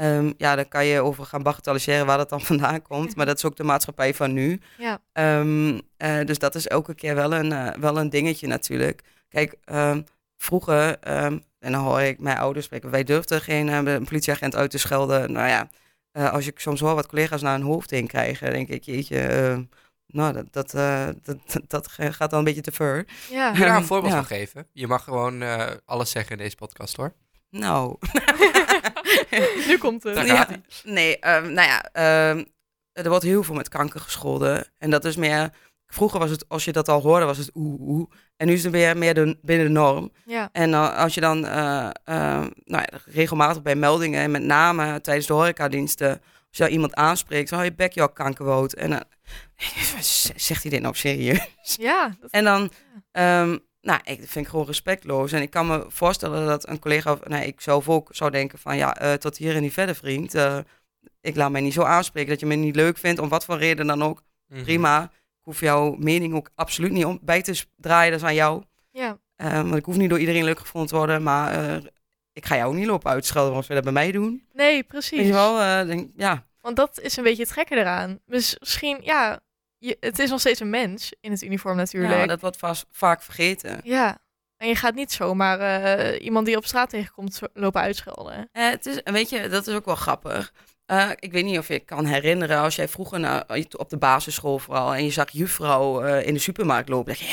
Ehm, 0.00 0.32
ja, 0.36 0.54
daar 0.54 0.68
kan 0.68 0.86
je 0.86 1.00
over 1.00 1.24
gaan 1.24 1.42
bagatelliseren 1.42 2.06
waar 2.06 2.18
dat 2.18 2.28
dan 2.28 2.40
vandaan 2.50 2.82
komt. 2.82 3.16
Maar 3.16 3.26
dat 3.26 3.36
is 3.36 3.44
ook 3.44 3.56
de 3.56 3.62
maatschappij 3.62 4.14
van 4.14 4.32
nu. 4.32 4.60
Ja. 4.78 5.00
Ehm, 5.12 5.78
eh, 5.96 6.24
dus 6.24 6.38
dat 6.38 6.54
is 6.54 6.66
elke 6.68 6.94
keer 6.94 7.14
wel 7.14 7.34
een, 7.34 7.52
eh, 7.52 7.74
wel 7.80 7.98
een 7.98 8.10
dingetje 8.10 8.46
natuurlijk. 8.46 9.02
Kijk, 9.28 9.54
ehm, 9.64 10.02
vroeger, 10.36 10.98
ehm, 10.98 11.38
en 11.58 11.72
dan 11.72 11.82
hoor 11.84 12.00
ik 12.00 12.18
mijn 12.18 12.38
ouders 12.38 12.66
spreken, 12.66 12.90
wij 12.90 13.04
durfden 13.04 13.40
geen 13.40 13.68
eh, 13.68 13.76
een 13.94 14.04
politieagent 14.04 14.56
uit 14.56 14.70
te 14.70 14.78
schelden. 14.78 15.32
Nou 15.32 15.48
ja, 15.48 15.68
eh, 16.12 16.32
als 16.32 16.46
ik 16.46 16.60
soms 16.60 16.80
hoor 16.80 16.94
wat 16.94 17.06
collega's 17.06 17.42
naar 17.42 17.56
hun 17.56 17.66
hoofd 17.66 17.90
heen 17.90 18.06
krijgen, 18.06 18.52
denk 18.52 18.68
ik, 18.68 18.82
jeetje, 18.82 19.66
nou, 20.06 20.32
dat, 20.50 20.70
dat, 20.70 20.72
dat, 21.66 21.88
gaat 21.88 22.30
dan 22.30 22.38
een 22.38 22.44
beetje 22.44 22.60
te 22.60 22.72
ver. 22.72 23.06
Ja. 23.30 23.50
Kun 23.50 23.60
je 23.60 23.66
daar 23.66 23.76
een 23.76 23.84
voorbeeld 23.92 24.12
Ja. 24.12 24.18
van 24.18 24.36
geven? 24.36 24.66
Je 24.72 24.86
mag 24.86 25.04
gewoon 25.04 25.42
eh, 25.42 25.66
alles 25.84 26.10
zeggen 26.10 26.32
in 26.36 26.42
deze 26.42 26.56
podcast 26.56 26.96
hoor. 26.96 27.12
Nou, 27.50 27.96
nu 29.68 29.78
komt 29.78 30.02
het. 30.02 30.26
Ja. 30.26 30.48
nee, 30.84 31.18
ehm, 31.18 31.52
nou 31.52 31.68
ja, 31.68 31.82
ehm, 31.92 32.44
er 32.92 33.08
wordt 33.08 33.24
heel 33.24 33.42
veel 33.42 33.54
met 33.54 33.68
kanker 33.68 34.00
gescholden. 34.00 34.66
En 34.78 34.90
dat 34.90 35.04
is 35.04 35.16
meer, 35.16 35.50
vroeger 35.86 36.18
was 36.18 36.30
het, 36.30 36.48
als 36.48 36.64
je 36.64 36.72
dat 36.72 36.88
al 36.88 37.00
hoorde, 37.00 37.26
was 37.26 37.38
het 37.38 37.50
oeh, 37.54 37.80
oeh. 37.80 38.10
En 38.36 38.46
nu 38.46 38.52
is 38.52 38.62
het 38.62 38.72
weer 38.72 38.96
meer 38.96 39.14
de, 39.14 39.38
binnen 39.42 39.66
de 39.66 39.72
norm. 39.72 40.12
Ja. 40.24 40.48
En 40.52 40.70
uh, 40.70 40.96
als 40.96 41.14
je 41.14 41.20
dan 41.20 41.44
uh, 41.44 41.52
uh, 41.52 42.46
nou 42.64 42.84
ja, 42.90 42.98
regelmatig 43.04 43.62
bij 43.62 43.74
meldingen, 43.74 44.20
en 44.20 44.30
met 44.30 44.42
name 44.42 45.00
tijdens 45.00 45.26
de 45.26 45.32
horecadiensten, 45.32 46.20
als 46.48 46.58
je 46.58 46.68
iemand 46.68 46.94
aanspreekt, 46.94 47.48
dan 47.48 47.58
hou 47.58 47.70
je 47.70 47.76
bek 47.76 47.92
jouw 47.92 48.08
kankerwoord. 48.08 48.74
En 48.74 48.90
dan 48.90 49.02
zegt 50.36 50.62
hij 50.62 50.70
dit 50.70 50.82
nou 50.82 50.94
serieus? 50.94 51.48
Ja. 51.62 52.16
Dat... 52.20 52.30
En 52.30 52.44
dan, 52.44 52.70
um, 53.12 53.60
nou, 53.80 54.00
ik 54.04 54.18
vind 54.18 54.44
ik 54.44 54.48
gewoon 54.48 54.66
respectloos. 54.66 55.32
En 55.32 55.42
ik 55.42 55.50
kan 55.50 55.66
me 55.66 55.84
voorstellen 55.88 56.46
dat 56.46 56.68
een 56.68 56.78
collega, 56.78 57.12
of 57.12 57.24
nee, 57.24 57.46
ik 57.46 57.60
zelf 57.60 57.88
ook 57.88 58.08
zou 58.10 58.30
denken 58.30 58.58
van, 58.58 58.76
ja, 58.76 59.02
uh, 59.02 59.12
tot 59.12 59.36
hier 59.36 59.54
en 59.54 59.62
niet 59.62 59.72
verder, 59.72 59.94
vriend. 59.94 60.34
Uh, 60.34 60.58
ik 61.20 61.36
laat 61.36 61.50
mij 61.50 61.60
niet 61.60 61.72
zo 61.72 61.82
aanspreken 61.82 62.30
dat 62.30 62.40
je 62.40 62.46
me 62.46 62.54
niet 62.54 62.76
leuk 62.76 62.98
vindt, 62.98 63.20
om 63.20 63.28
wat 63.28 63.44
voor 63.44 63.58
reden 63.58 63.86
dan 63.86 64.02
ook. 64.02 64.22
Mm 64.46 64.56
-hmm. 64.56 64.64
Prima. 64.64 65.02
Ik 65.40 65.46
hoef 65.46 65.60
jouw 65.60 65.94
mening 65.98 66.34
ook 66.34 66.50
absoluut 66.54 66.90
niet 66.90 67.04
om 67.04 67.18
bij 67.22 67.42
te 67.42 67.64
draaien, 67.76 68.10
dat 68.10 68.20
is 68.20 68.26
aan 68.26 68.34
jou. 68.34 68.62
Ja. 68.90 69.18
Uh, 69.36 69.52
want 69.52 69.76
ik 69.76 69.84
hoef 69.84 69.96
niet 69.96 70.10
door 70.10 70.18
iedereen 70.18 70.44
leuk 70.44 70.58
gevonden 70.58 70.90
te 70.90 70.96
worden, 70.96 71.22
maar 71.22 71.64
uh, 71.64 71.76
ik 72.32 72.46
ga 72.46 72.56
jou 72.56 72.74
niet 72.74 72.86
lopen 72.86 73.10
uitschelden 73.10 73.54
als 73.54 73.66
we 73.66 73.74
dat 73.74 73.84
bij 73.84 73.92
mij 73.92 74.12
doen. 74.12 74.46
Nee, 74.52 74.82
precies. 74.82 75.18
Weet 75.18 75.26
je 75.26 75.32
wel, 75.32 75.60
uh, 75.60 75.86
denk, 75.86 76.10
ja. 76.16 76.46
Want 76.60 76.76
dat 76.76 77.00
is 77.00 77.16
een 77.16 77.24
beetje 77.24 77.42
het 77.42 77.52
gekke 77.52 77.76
eraan. 77.76 78.18
Dus 78.26 78.56
misschien, 78.58 78.98
ja, 79.02 79.40
je, 79.80 79.96
het 80.00 80.18
is 80.18 80.30
nog 80.30 80.40
steeds 80.40 80.60
een 80.60 80.70
mens 80.70 81.12
in 81.20 81.30
het 81.30 81.42
uniform 81.42 81.76
natuurlijk. 81.76 82.14
Ja, 82.20 82.26
dat 82.26 82.40
wordt 82.40 82.56
vast, 82.56 82.86
vaak 82.90 83.22
vergeten. 83.22 83.80
Ja. 83.82 84.18
En 84.56 84.68
je 84.68 84.76
gaat 84.76 84.94
niet 84.94 85.12
zomaar 85.12 85.60
uh, 85.60 86.24
iemand 86.24 86.46
die 86.46 86.56
op 86.56 86.64
straat 86.66 86.90
tegenkomt 86.90 87.40
lopen 87.54 87.80
uitschelden. 87.80 88.48
Uh, 88.52 88.70
het 88.70 88.86
is, 88.86 89.00
weet 89.04 89.30
je, 89.30 89.48
dat 89.48 89.66
is 89.66 89.74
ook 89.74 89.84
wel 89.84 89.94
grappig. 89.94 90.52
Uh, 90.86 91.10
ik 91.14 91.32
weet 91.32 91.44
niet 91.44 91.58
of 91.58 91.68
je 91.68 91.78
kan 91.78 92.04
herinneren 92.04 92.58
als 92.58 92.76
jij 92.76 92.88
vroeger 92.88 93.20
naar, 93.20 93.44
op 93.76 93.90
de 93.90 93.96
basisschool 93.96 94.58
vooral 94.58 94.94
en 94.94 95.04
je 95.04 95.10
zag 95.10 95.30
juffrouw 95.30 96.04
uh, 96.06 96.26
in 96.26 96.34
de 96.34 96.40
supermarkt 96.40 96.88
lopen. 96.88 97.06
dacht 97.06 97.18
je, 97.18 97.26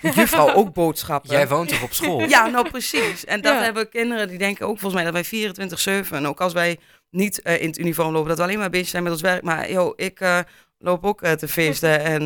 hè, 0.00 0.10
juffrouw 0.20 0.52
ook 0.52 0.72
boodschappen? 0.82 1.30
Jij 1.30 1.48
woont 1.48 1.68
toch 1.68 1.82
op 1.82 1.92
school? 1.92 2.20
ja, 2.20 2.46
nou 2.46 2.68
precies. 2.70 3.24
En 3.24 3.40
dat 3.40 3.54
Ja. 3.54 3.62
hebben 3.62 3.88
kinderen 3.88 4.28
die 4.28 4.38
denken 4.38 4.66
ook 4.66 4.78
volgens 4.78 5.02
mij 5.02 5.12
dat 5.12 5.28
wij 5.30 6.04
24-7, 6.04 6.08
en 6.10 6.26
ook 6.26 6.40
als 6.40 6.52
wij 6.52 6.78
niet 7.10 7.40
uh, 7.44 7.60
in 7.60 7.66
het 7.66 7.78
uniform 7.78 8.12
lopen, 8.12 8.28
dat 8.28 8.36
we 8.36 8.42
alleen 8.42 8.58
maar 8.58 8.70
bezig 8.70 8.88
zijn 8.88 9.02
met 9.02 9.12
ons 9.12 9.20
werk. 9.20 9.42
Maar 9.42 9.70
joh, 9.70 9.92
ik 9.96 10.20
uh, 10.20 10.38
loop 10.84 11.04
ook 11.04 11.22
uh, 11.22 11.32
te 11.32 11.48
feesten 11.48 12.00
en 12.14 12.22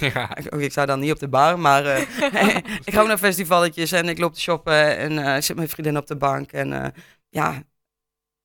ja. 0.00 0.36
ik, 0.38 0.44
ik 0.54 0.70
sta 0.70 0.86
dan 0.86 1.00
niet 1.00 1.12
op 1.12 1.18
de 1.18 1.28
bar, 1.28 1.58
maar 1.58 1.86
ik 2.84 2.92
ga 2.92 3.00
ook 3.00 3.06
naar 3.06 3.18
festivalletjes 3.18 3.92
en 3.92 4.08
ik 4.08 4.18
loop 4.18 4.34
te 4.34 4.40
shoppen 4.40 4.96
en 4.96 5.18
ik 5.18 5.42
zit 5.42 5.48
met 5.48 5.56
mijn 5.56 5.68
vriendin 5.68 5.96
op 5.96 6.06
de 6.06 6.16
bank. 6.16 6.52
En 6.52 6.94
ja, 7.28 7.62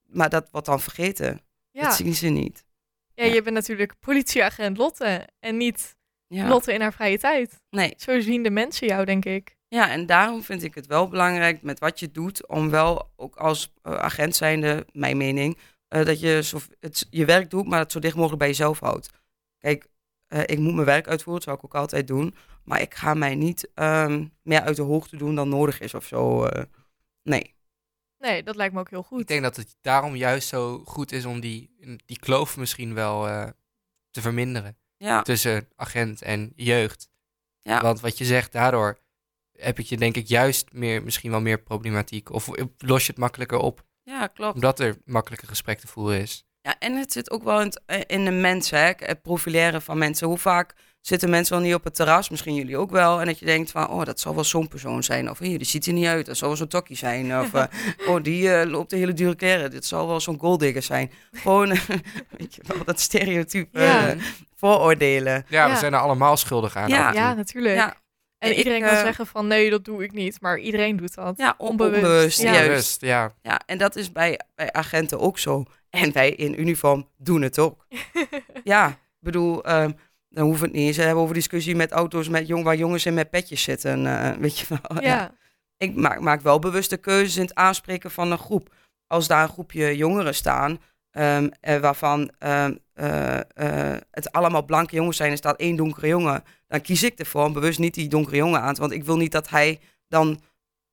maar 0.05 0.29
dat 0.29 0.47
wordt 0.51 0.67
dan 0.67 0.79
vergeten. 0.79 1.41
Ja. 1.71 1.83
Dat 1.83 1.95
zien 1.95 2.15
ze 2.15 2.27
niet. 2.27 2.65
Ja, 3.13 3.25
je 3.25 3.41
bent 3.41 3.55
natuurlijk 3.55 3.99
politieagent 3.99 4.77
Lotte 4.77 5.27
en 5.39 5.57
niet 5.57 5.95
Ja. 6.27 6.47
Lotte 6.47 6.73
in 6.73 6.81
haar 6.81 6.93
vrije 6.93 7.17
tijd. 7.17 7.61
Nee, 7.69 7.93
Zo 7.97 8.19
zien 8.19 8.43
de 8.43 8.49
mensen 8.49 8.87
jou, 8.87 9.05
denk 9.05 9.25
ik. 9.25 9.57
Ja, 9.67 9.89
en 9.89 10.05
daarom 10.05 10.43
vind 10.43 10.63
ik 10.63 10.75
het 10.75 10.87
wel 10.87 11.07
belangrijk 11.07 11.61
met 11.61 11.79
wat 11.79 11.99
je 11.99 12.11
doet, 12.11 12.47
om 12.47 12.69
wel 12.69 13.11
ook 13.15 13.35
als 13.35 13.73
eh, 13.81 13.93
agent 13.93 14.35
zijnde, 14.35 14.85
mijn 14.91 15.17
mening, 15.17 15.57
eh, 15.87 16.05
dat 16.05 16.19
je 16.19 16.43
zo, 16.43 16.59
het, 16.79 17.07
je 17.09 17.25
werk 17.25 17.49
doet, 17.49 17.67
maar 17.67 17.79
het 17.79 17.91
zo 17.91 17.99
dicht 17.99 18.15
mogelijk 18.15 18.39
bij 18.39 18.47
jezelf 18.47 18.79
houdt. 18.79 19.09
Kijk, 19.59 19.87
eh, 20.27 20.41
ik 20.45 20.57
moet 20.59 20.73
mijn 20.73 20.85
werk 20.85 21.07
uitvoeren, 21.07 21.33
dat 21.33 21.43
zou 21.43 21.57
ik 21.57 21.63
ook 21.63 21.81
altijd 21.81 22.07
doen, 22.07 22.35
maar 22.63 22.81
ik 22.81 22.93
ga 22.95 23.13
mij 23.13 23.35
niet 23.35 23.69
ehm, 23.73 24.25
meer 24.43 24.61
uit 24.61 24.75
de 24.75 24.81
hoogte 24.81 25.17
doen 25.17 25.35
dan 25.35 25.49
nodig 25.49 25.79
is 25.79 25.93
of 25.93 26.05
zo. 26.05 26.45
eh. 26.45 26.63
nee. 27.23 27.55
Nee, 28.17 28.43
dat 28.43 28.55
lijkt 28.55 28.73
me 28.73 28.79
ook 28.79 28.89
heel 28.89 28.99
Ik 28.99 29.05
goed. 29.05 29.27
denk 29.27 29.41
dat 29.43 29.55
het 29.55 29.75
daarom 29.81 30.15
juist 30.15 30.47
zo 30.47 30.79
goed 30.85 31.11
is 31.11 31.25
om 31.25 31.39
die, 31.39 31.75
die 32.05 32.19
kloof 32.19 32.57
misschien 32.57 32.93
wel 32.93 33.27
eh, 33.27 33.49
te 34.11 34.21
verminderen 34.21 34.77
Ja, 34.97 35.21
tussen 35.21 35.67
agent 35.75 36.21
en 36.21 36.53
jeugd. 36.55 37.09
ja. 37.61 37.81
Want 37.81 37.99
wat 37.99 38.17
je 38.17 38.25
zegt, 38.25 38.51
daardoor 38.51 38.99
heb 39.51 39.79
je 39.79 39.97
denk 39.97 40.15
ik 40.15 40.27
juist 40.27 40.73
meer, 40.73 41.03
misschien 41.03 41.31
wel 41.31 41.41
meer 41.41 41.61
problematiek. 41.61 42.29
Of 42.31 42.49
los 42.77 43.05
je 43.05 43.11
het 43.11 43.17
makkelijker 43.21 43.57
op, 43.57 43.85
ja, 44.03 44.27
klopt. 44.27 44.55
omdat 44.55 44.79
er 44.79 44.97
makkelijker 45.05 45.47
gesprek 45.47 45.79
te 45.79 45.87
voeren 45.87 46.19
is. 46.21 46.45
Ja, 46.67 46.75
en 46.79 46.95
het 46.95 47.11
zit 47.11 47.31
ook 47.31 47.43
wel 47.43 47.59
in, 47.59 47.65
het- 47.65 47.81
eh, 47.85 47.99
in 48.07 48.25
de 48.25 48.31
mensen, 48.31 48.79
hè? 48.79 48.91
het 48.97 49.21
profileren 49.21 49.81
van 49.81 49.97
mensen. 49.97 50.27
Hoe 50.27 50.37
vaak 50.37 50.73
zitten 51.01 51.29
mensen 51.29 51.55
wel 51.55 51.65
niet 51.65 51.73
op 51.75 51.83
het 51.83 51.95
terras, 51.95 52.29
misschien 52.29 52.55
jullie 52.55 52.77
ook 52.77 52.91
wel, 52.91 53.19
en 53.19 53.25
dat 53.25 53.39
je 53.39 53.45
denkt 53.45 53.71
van, 53.71 53.89
oh, 53.89 54.03
dat 54.03 54.19
zal 54.19 54.35
wel 54.35 54.43
zo'n 54.43 54.67
persoon 54.67 55.03
zijn. 55.03 55.29
Of 55.29 55.39
hier, 55.39 55.57
die 55.57 55.67
ziet 55.67 55.85
er 55.85 55.93
niet 55.93 56.05
uit, 56.05 56.25
dat 56.25 56.37
zal 56.37 56.47
wel 56.47 56.57
zo'n 56.57 56.67
tokkie 56.67 56.97
zijn. 56.97 57.39
Of, 57.39 57.53
eh, 57.53 57.63
oh, 58.09 58.23
die 58.23 58.53
eh, 58.53 58.69
loopt 58.69 58.89
de 58.89 58.95
hele 58.97 59.13
dure 59.13 59.35
kleren, 59.35 59.71
dit 59.71 59.85
zal 59.85 60.07
wel 60.07 60.19
zo'n 60.19 60.39
golddigger 60.39 60.81
zijn. 60.83 61.11
Gewoon, 61.31 61.67
weet 62.37 62.55
je 62.55 62.61
wel, 62.67 62.83
dat 62.85 62.99
stereotype 62.99 63.79
Ja. 63.79 64.15
vooroordelen. 64.55 65.45
Ja, 65.49 65.69
we 65.69 65.75
zijn 65.77 65.93
er 65.93 65.99
allemaal 65.99 66.37
schuldig 66.37 66.75
aan. 66.75 66.87
Ja. 66.89 67.11
Ja, 67.13 67.33
natuurlijk. 67.33 67.75
Ja, 67.75 67.95
En 68.39 68.51
ik, 68.51 68.57
iedereen 68.57 68.81
kan 68.81 68.89
eh, 68.89 68.99
zeggen 69.01 69.27
van 69.27 69.47
nee, 69.47 69.69
dat 69.69 69.85
doe 69.85 70.03
ik 70.03 70.11
niet. 70.11 70.41
Maar 70.41 70.59
iedereen 70.59 70.97
doet 70.97 71.15
dat. 71.15 71.37
ja 71.37 71.55
on- 71.57 71.69
Onbewust. 71.69 72.03
onbewust, 72.03 72.41
Ja. 72.41 72.53
juist. 72.53 73.01
Ja. 73.01 73.33
Ja, 73.41 73.61
en 73.65 73.77
dat 73.77 73.95
is 73.95 74.11
bij, 74.11 74.39
bij 74.55 74.71
agenten 74.71 75.19
ook 75.19 75.39
zo. 75.39 75.63
En 75.89 76.11
wij 76.13 76.29
in 76.31 76.59
uniform 76.59 77.07
doen 77.17 77.41
het 77.41 77.59
ook. 77.59 77.85
ja, 78.63 78.87
ik 78.89 78.95
bedoel, 79.19 79.63
ehm, 79.63 79.91
dan 80.29 80.43
hoeven 80.45 80.61
we 80.61 80.67
het 80.67 80.77
niet 80.77 80.87
eens 80.87 80.95
te 80.95 81.01
hebben 81.01 81.23
over 81.23 81.33
discussie 81.35 81.75
met 81.75 81.91
auto's 81.91 82.29
met 82.29 82.47
jong, 82.47 82.63
waar 82.63 82.75
jongens 82.75 83.05
in 83.05 83.13
met 83.13 83.29
petjes 83.29 83.61
zitten. 83.63 84.05
eh, 84.07 84.31
weet 84.39 84.59
je 84.59 84.65
wel. 84.69 85.01
ja. 85.03 85.31
Ik 85.77 85.95
maak, 85.95 86.19
maak 86.19 86.41
wel 86.41 86.59
bewuste 86.59 86.97
keuzes 86.97 87.35
in 87.35 87.41
het 87.41 87.55
aanspreken 87.55 88.11
van 88.11 88.31
een 88.31 88.37
groep. 88.37 88.73
Als 89.07 89.27
daar 89.27 89.43
een 89.43 89.49
groepje 89.49 89.95
jongeren 89.97 90.35
staan, 90.35 90.79
ehm, 91.11 91.49
eh, 91.59 91.79
waarvan 91.79 92.31
ehm, 92.39 92.75
eh, 92.93 93.37
eh, 93.39 93.97
het 94.11 94.31
allemaal 94.31 94.65
blanke 94.65 94.95
jongens 94.95 95.17
zijn, 95.17 95.31
er 95.31 95.37
staat 95.37 95.59
één 95.59 95.75
donkere 95.75 96.07
jongen, 96.07 96.43
dan 96.67 96.81
kies 96.81 97.03
ik 97.03 97.19
ervoor 97.19 97.45
om 97.45 97.53
bewust 97.53 97.79
niet 97.79 97.93
die 97.93 98.07
donkere 98.07 98.35
jongen 98.35 98.61
aan 98.61 98.73
te. 98.73 98.79
Want 98.81 98.91
ik 98.93 99.03
wil 99.03 99.17
niet 99.17 99.31
dat 99.31 99.49
hij 99.49 99.79
dan 100.07 100.41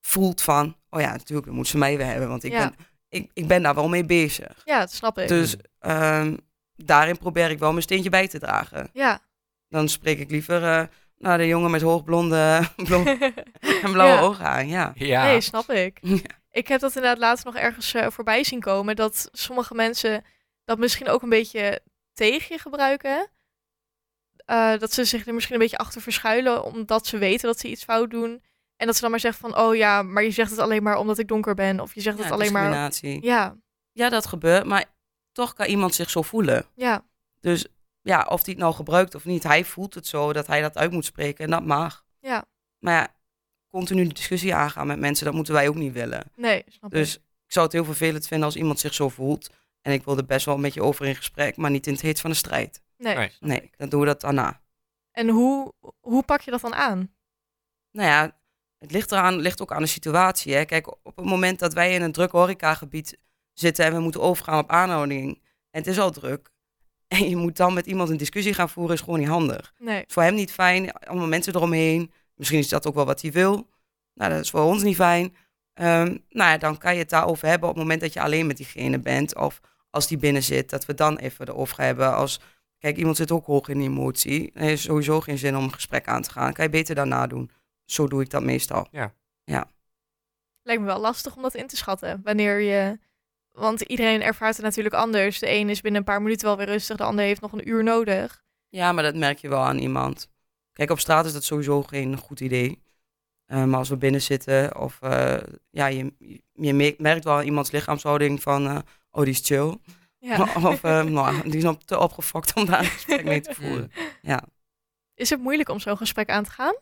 voelt 0.01 0.41
van, 0.43 0.77
oh 0.91 1.01
ja, 1.01 1.11
natuurlijk, 1.13 1.45
dan 1.47 1.55
moeten 1.55 1.73
ze 1.73 1.79
mij 1.79 1.97
weer 1.97 2.07
hebben, 2.07 2.29
want 2.29 2.45
ik, 2.45 2.53
Ja. 2.53 2.59
ben, 2.59 2.75
ik, 3.09 3.31
ik 3.33 3.47
ben 3.47 3.63
daar 3.63 3.75
wel 3.75 3.89
mee 3.89 4.05
bezig. 4.05 4.63
ja, 4.65 4.79
dat 4.79 4.93
snap 4.93 5.19
ik. 5.19 5.29
Dus 5.29 5.57
ehm, 5.79 6.37
daarin 6.77 7.19
probeer 7.19 7.51
ik 7.51 7.59
wel 7.59 7.71
mijn 7.71 7.83
steentje 7.83 8.11
bij 8.11 8.29
te 8.29 8.39
dragen. 8.39 8.91
Ja. 8.93 9.21
Dan 9.69 9.89
spreek 9.89 10.19
ik 10.19 10.31
liever 10.31 10.63
eh, 10.65 10.83
naar 11.19 11.39
de 11.39 11.47
jongen 11.47 11.71
met 11.71 11.83
hoogblonde 11.83 12.69
blond 12.89 13.07
en 13.83 13.93
blauwe 13.93 14.15
Ja. 14.15 14.21
ogen 14.21 14.45
aan. 14.47 14.69
Ja. 14.69 14.93
Ja, 14.95 15.25
Nee, 15.25 15.41
snap 15.41 15.71
ik. 15.71 15.99
Ja. 16.03 16.17
Ik 16.51 16.69
heb 16.69 16.81
dat 16.81 16.95
inderdaad 16.95 17.19
laatst 17.19 17.45
nog 17.45 17.57
ergens 17.57 17.95
eh, 17.95 18.07
voorbij 18.11 18.45
zien 18.45 18.61
komen. 18.61 18.97
Dat 18.97 19.29
sommige 19.33 19.75
mensen 19.75 20.25
dat 20.65 20.79
misschien 20.79 21.09
ook 21.09 21.23
een 21.23 21.29
beetje 21.29 21.81
tegen 22.13 22.55
je 22.55 22.61
gebruiken. 22.61 23.29
Eh, 24.45 24.79
dat 24.79 24.93
ze 24.93 25.05
zich 25.05 25.27
er 25.27 25.35
misschien 25.35 25.55
een 25.55 25.61
beetje 25.61 25.79
achter 25.79 26.01
verschuilen. 26.01 26.65
Omdat 26.65 27.07
ze 27.07 27.19
weten 27.19 27.47
dat 27.47 27.59
ze 27.59 27.69
iets 27.69 27.85
fout 27.85 28.11
doen. 28.11 28.43
En 28.77 28.87
dat 28.87 28.95
ze 28.95 29.01
dan 29.01 29.11
maar 29.11 29.21
zeggen 29.21 29.51
van... 29.51 29.59
Oh 29.59 29.75
ja, 29.77 30.03
maar 30.03 30.23
je 30.23 30.31
zegt 30.31 30.51
het 30.51 30.59
alleen 30.59 30.83
maar 30.83 30.99
omdat 30.99 31.19
ik 31.19 31.29
donker 31.29 31.55
ben. 31.55 31.81
Of 31.81 31.95
je 31.95 32.01
zegt 32.01 32.17
Ja, 32.17 32.23
het 32.23 32.33
alleen 32.33 32.53
maar... 32.53 32.93
Ja, 33.23 33.57
Ja, 33.93 34.09
dat 34.09 34.27
gebeurt, 34.27 34.65
maar 34.65 34.85
toch 35.33 35.55
kan 35.55 35.67
iemand 35.67 35.95
zich 35.95 36.11
zo 36.11 36.23
voelen. 36.23 36.67
ja, 36.75 37.05
Dus 37.41 37.67
ja, 38.01 38.27
of 38.29 38.45
hij 38.45 38.53
het 38.53 38.63
nou 38.63 38.75
gebruikt 38.75 39.15
of 39.15 39.25
niet, 39.25 39.43
hij 39.43 39.65
voelt 39.65 39.95
het 39.95 40.07
zo 40.07 40.33
dat 40.33 40.47
hij 40.47 40.61
dat 40.61 40.77
uit 40.77 40.91
moet 40.91 41.05
spreken 41.05 41.45
en 41.45 41.51
dat 41.51 41.65
mag. 41.65 42.05
ja. 42.21 42.45
Maar 42.79 42.95
ja, 42.95 43.15
continu 43.71 44.07
de 44.07 44.15
discussie 44.15 44.55
aangaan 44.55 44.87
met 44.87 44.99
mensen, 44.99 45.25
dat 45.25 45.35
moeten 45.35 45.55
wij 45.55 45.69
ook 45.69 45.75
niet 45.75 45.93
willen. 45.93 46.31
Nee, 46.37 46.65
snap 46.69 46.91
Dus 46.91 47.15
ik. 47.15 47.21
ik 47.21 47.53
zou 47.53 47.65
het 47.65 47.75
heel 47.75 47.85
vervelend 47.85 48.27
vinden 48.27 48.47
als 48.47 48.57
iemand 48.57 48.81
zich 48.81 48.95
zo 48.95 49.09
voelt. 49.09 49.51
En 49.83 49.93
ik 49.93 50.05
wil 50.05 50.17
er 50.17 50.25
best 50.25 50.47
wel 50.47 50.59
met 50.59 50.75
je 50.75 50.83
over 50.83 51.07
in 51.07 51.17
gesprek, 51.17 51.57
maar 51.57 51.71
niet 51.71 51.87
in 51.87 51.93
het 51.93 52.03
heet 52.03 52.21
van 52.21 52.31
de 52.31 52.37
strijd. 52.37 52.83
Nee. 53.05 53.17
Nee. 53.17 53.31
Nee, 53.41 53.71
dan 53.77 53.89
doen 53.89 54.01
we 54.01 54.07
dat 54.07 54.21
daarna. 54.21 54.61
En 55.11 55.29
hoe, 55.29 55.73
hoe 56.01 56.23
pak 56.23 56.41
je 56.41 56.51
dat 56.51 56.61
dan 56.61 56.75
aan? 56.75 57.15
Nou 57.91 58.09
ja, 58.09 58.39
het 58.79 58.91
ligt 58.91 59.13
eraan, 59.13 59.37
ligt 59.37 59.63
ook 59.63 59.73
aan 59.73 59.83
de 59.83 59.89
situatie. 59.89 60.55
Hè. 60.55 60.65
Kijk, 60.65 60.87
op 60.89 61.17
het 61.17 61.25
moment 61.25 61.59
dat 61.59 61.73
wij 61.73 61.95
in 61.95 62.03
een 62.03 62.13
druk 62.13 62.31
horecagebied 62.31 63.19
zitten 63.53 63.85
en 63.85 63.93
we 63.93 64.01
moeten 64.01 64.21
overgaan 64.21 64.59
op 64.59 64.71
aanhouding 64.71 65.43
en 65.71 65.81
het 65.81 65.87
is 65.87 65.99
al 65.99 66.11
druk. 66.11 66.53
En 67.09 67.29
je 67.29 67.37
moet 67.37 67.57
dan 67.57 67.75
met 67.75 67.87
iemand 67.87 68.09
een 68.11 68.17
discussie 68.17 68.55
gaan 68.55 68.69
voeren, 68.69 68.95
is 68.95 69.01
gewoon 69.01 69.19
niet 69.19 69.29
handig. 69.29 69.75
Nee. 69.79 70.05
is 70.07 70.13
voor 70.13 70.23
hem 70.23 70.35
niet 70.35 70.53
fijn, 70.53 70.93
allemaal 70.93 71.27
mensen 71.27 71.55
eromheen. 71.55 72.13
Misschien 72.35 72.59
is 72.59 72.69
dat 72.69 72.87
ook 72.87 72.95
wel 72.95 73.05
wat 73.07 73.23
hij 73.23 73.33
wil. 73.33 73.69
Nou, 74.15 74.31
dat 74.31 74.41
is 74.41 74.51
voor 74.51 74.61
ons 74.61 74.83
niet 74.83 74.97
fijn. 74.97 75.37
Ehm, 75.75 76.17
nou 76.29 76.51
ja, 76.51 76.59
dan 76.59 76.79
kan 76.79 76.93
je 76.93 76.99
het 76.99 77.11
daarover 77.11 77.49
hebben 77.49 77.69
op 77.69 77.75
het 77.75 77.83
moment 77.83 78.01
dat 78.01 78.13
je 78.13 78.21
alleen 78.21 78.47
met 78.47 78.57
diegene 78.57 78.99
bent. 78.99 79.37
Of 79.37 79.61
als 79.91 80.07
die 80.07 80.19
binnen 80.19 80.43
zit, 80.43 80.71
dat 80.71 80.85
we 80.85 80.95
dan 80.95 81.17
even 81.17 81.49
erover 81.49 81.81
hebben. 81.83 82.15
Als, 82.15 82.41
kijk, 82.85 82.97
iemand 82.97 83.17
zit 83.17 83.31
ook 83.31 83.47
hoog 83.47 83.69
in 83.69 83.81
emotie. 83.81 84.51
Er 84.55 84.71
is 84.71 84.83
sowieso 84.83 85.21
geen 85.21 85.39
zin 85.39 85.57
om 85.57 85.65
een 85.65 85.73
gesprek 85.73 86.09
aan 86.09 86.23
te 86.23 86.31
gaan. 86.31 86.53
Kan 86.53 86.65
je 86.65 86.71
beter 86.71 86.95
daarna 86.95 87.27
doen. 87.27 87.51
Zo 87.85 88.09
doe 88.09 88.23
ik 88.23 88.31
dat 88.31 88.43
meestal. 88.43 88.89
Lijkt 90.63 90.81
me 90.81 90.87
wel 90.87 91.01
lastig 91.01 91.37
om 91.37 91.43
dat 91.43 91.55
in 91.55 91.67
te 91.67 91.77
schatten. 91.77 92.21
Wanneer 92.25 92.61
je... 92.61 92.99
Want 93.53 93.81
iedereen 93.81 94.23
ervaart 94.23 94.57
het 94.57 94.65
natuurlijk 94.65 94.95
anders. 94.95 95.39
De 95.39 95.51
een 95.51 95.69
is 95.69 95.81
binnen 95.81 96.01
een 96.01 96.07
paar 96.07 96.23
minuten 96.23 96.47
wel 96.47 96.57
weer 96.57 96.67
rustig. 96.67 96.97
De 96.97 97.05
ander 97.05 97.25
heeft 97.25 97.41
nog 97.41 97.53
een 97.53 97.69
uur 97.69 97.83
nodig. 97.83 98.45
Ja, 98.69 98.93
maar 98.93 99.03
dat 99.05 99.15
merk 99.15 99.39
je 99.39 99.49
wel 99.49 99.63
aan 99.63 99.79
iemand. 99.79 100.29
Kijk, 100.73 100.91
op 100.91 101.01
straat 101.01 101.27
is 101.27 101.33
dat 101.33 101.45
sowieso 101.45 101.83
geen 101.83 102.17
goed 102.17 102.41
idee. 102.41 102.83
Eh, 103.47 103.65
maar 103.65 103.79
als 103.79 103.89
we 103.89 103.97
binnen 103.97 104.23
zitten, 104.23 104.77
of 104.77 104.99
eh, 105.01 105.37
ja, 105.71 105.87
je, 105.87 106.13
je 106.53 106.75
me- 106.75 106.95
merkt 106.99 107.25
wel 107.25 107.35
aan 107.35 107.45
iemands 107.45 107.71
lichaamshouding 107.71 108.43
van, 108.43 108.67
eh, 108.67 108.79
oh, 109.11 109.23
die 109.23 109.33
is 109.33 109.41
chill. 109.47 109.79
Ja. 110.25 110.43
Of 110.71 110.85
eh, 110.85 111.03
nou, 111.03 111.43
die 111.43 111.57
is 111.57 111.63
nog 111.63 111.85
te 111.85 111.99
opgefokt 111.99 112.55
om 112.55 112.67
daar 112.67 112.79
een 112.79 112.85
gesprek 112.85 113.25
mee 113.25 113.41
te 113.41 113.55
voeren. 113.61 113.93
Ja, 114.23 114.43
Is 115.15 115.31
het 115.31 115.41
moeilijk 115.41 115.69
om 115.69 115.81
zo'n 115.81 115.97
gesprek 115.97 116.29
aan 116.31 116.45
te 116.45 116.51
gaan? 116.51 116.75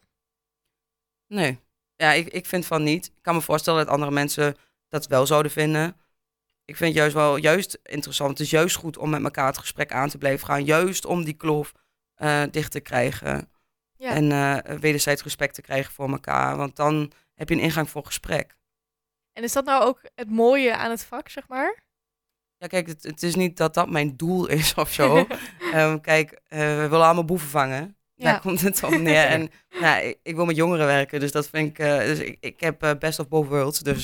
nee. 1.26 1.58
Ja, 1.96 2.12
ik, 2.12 2.28
ik 2.28 2.46
vind 2.46 2.66
van 2.66 2.82
niet. 2.82 3.06
Ik 3.06 3.22
kan 3.22 3.34
me 3.34 3.40
voorstellen 3.40 3.84
dat 3.84 3.94
andere 3.94 4.10
mensen 4.10 4.56
dat 4.88 5.06
wel 5.06 5.26
zouden 5.26 5.52
vinden. 5.52 5.96
Ik 6.64 6.76
vind 6.76 6.88
het 6.90 6.98
juist 6.98 7.14
wel 7.14 7.36
juist 7.36 7.78
interessant. 7.82 8.30
Het 8.30 8.40
is 8.40 8.50
juist 8.50 8.76
goed 8.76 8.96
om 8.98 9.10
met 9.10 9.22
elkaar 9.22 9.46
het 9.46 9.58
gesprek 9.58 9.92
aan 9.92 10.08
te 10.08 10.18
blijven 10.18 10.46
gaan. 10.46 10.64
Juist 10.64 11.04
om 11.04 11.24
die 11.24 11.34
kloof 11.34 11.72
eh, 12.14 12.42
dicht 12.50 12.70
te 12.72 12.80
krijgen. 12.80 13.50
Ja. 13.96 14.10
En 14.10 14.32
eh, 14.32 14.76
wederzijds 14.78 15.22
respect 15.22 15.54
te 15.54 15.62
krijgen 15.62 15.92
voor 15.92 16.10
elkaar. 16.10 16.56
Want 16.56 16.76
dan 16.76 17.12
heb 17.34 17.48
je 17.48 17.54
een 17.54 17.60
ingang 17.60 17.90
voor 17.90 18.04
gesprek. 18.06 18.56
En 19.32 19.42
is 19.42 19.52
dat 19.52 19.64
nou 19.64 19.84
ook 19.84 20.00
het 20.14 20.30
mooie 20.30 20.76
aan 20.76 20.90
het 20.90 21.04
vak, 21.04 21.28
zeg 21.28 21.48
maar? 21.48 21.82
Ja, 22.62 22.68
kijk, 22.68 22.86
het, 22.86 23.02
het 23.02 23.22
is 23.22 23.34
niet 23.34 23.56
dat 23.56 23.74
dat 23.74 23.90
mijn 23.90 24.16
doel 24.16 24.46
is 24.48 24.74
of 24.84 24.92
zo. 24.92 25.26
Ehm, 25.72 26.00
kijk, 26.00 26.40
eh, 26.48 26.58
we 26.58 26.86
willen 26.88 27.04
allemaal 27.04 27.24
boeven 27.24 27.48
vangen. 27.48 27.96
Daar 28.16 28.32
Ja. 28.32 28.38
komt 28.38 28.60
het 28.60 28.82
op 28.82 28.90
neer. 28.90 29.24
En 29.34 29.50
nou, 29.80 30.02
ik, 30.04 30.18
ik 30.22 30.34
wil 30.36 30.44
met 30.44 30.56
jongeren 30.56 30.86
werken, 30.86 31.20
dus 31.20 31.32
dat 31.32 31.48
vind 31.48 31.68
ik... 31.68 31.78
eh, 31.78 31.98
dus 31.98 32.18
ik, 32.18 32.36
ik 32.40 32.60
heb 32.60 32.82
eh, 32.82 32.90
best 32.98 33.18
of 33.18 33.28
both 33.28 33.48
worlds, 33.48 33.78
dus, 33.80 34.02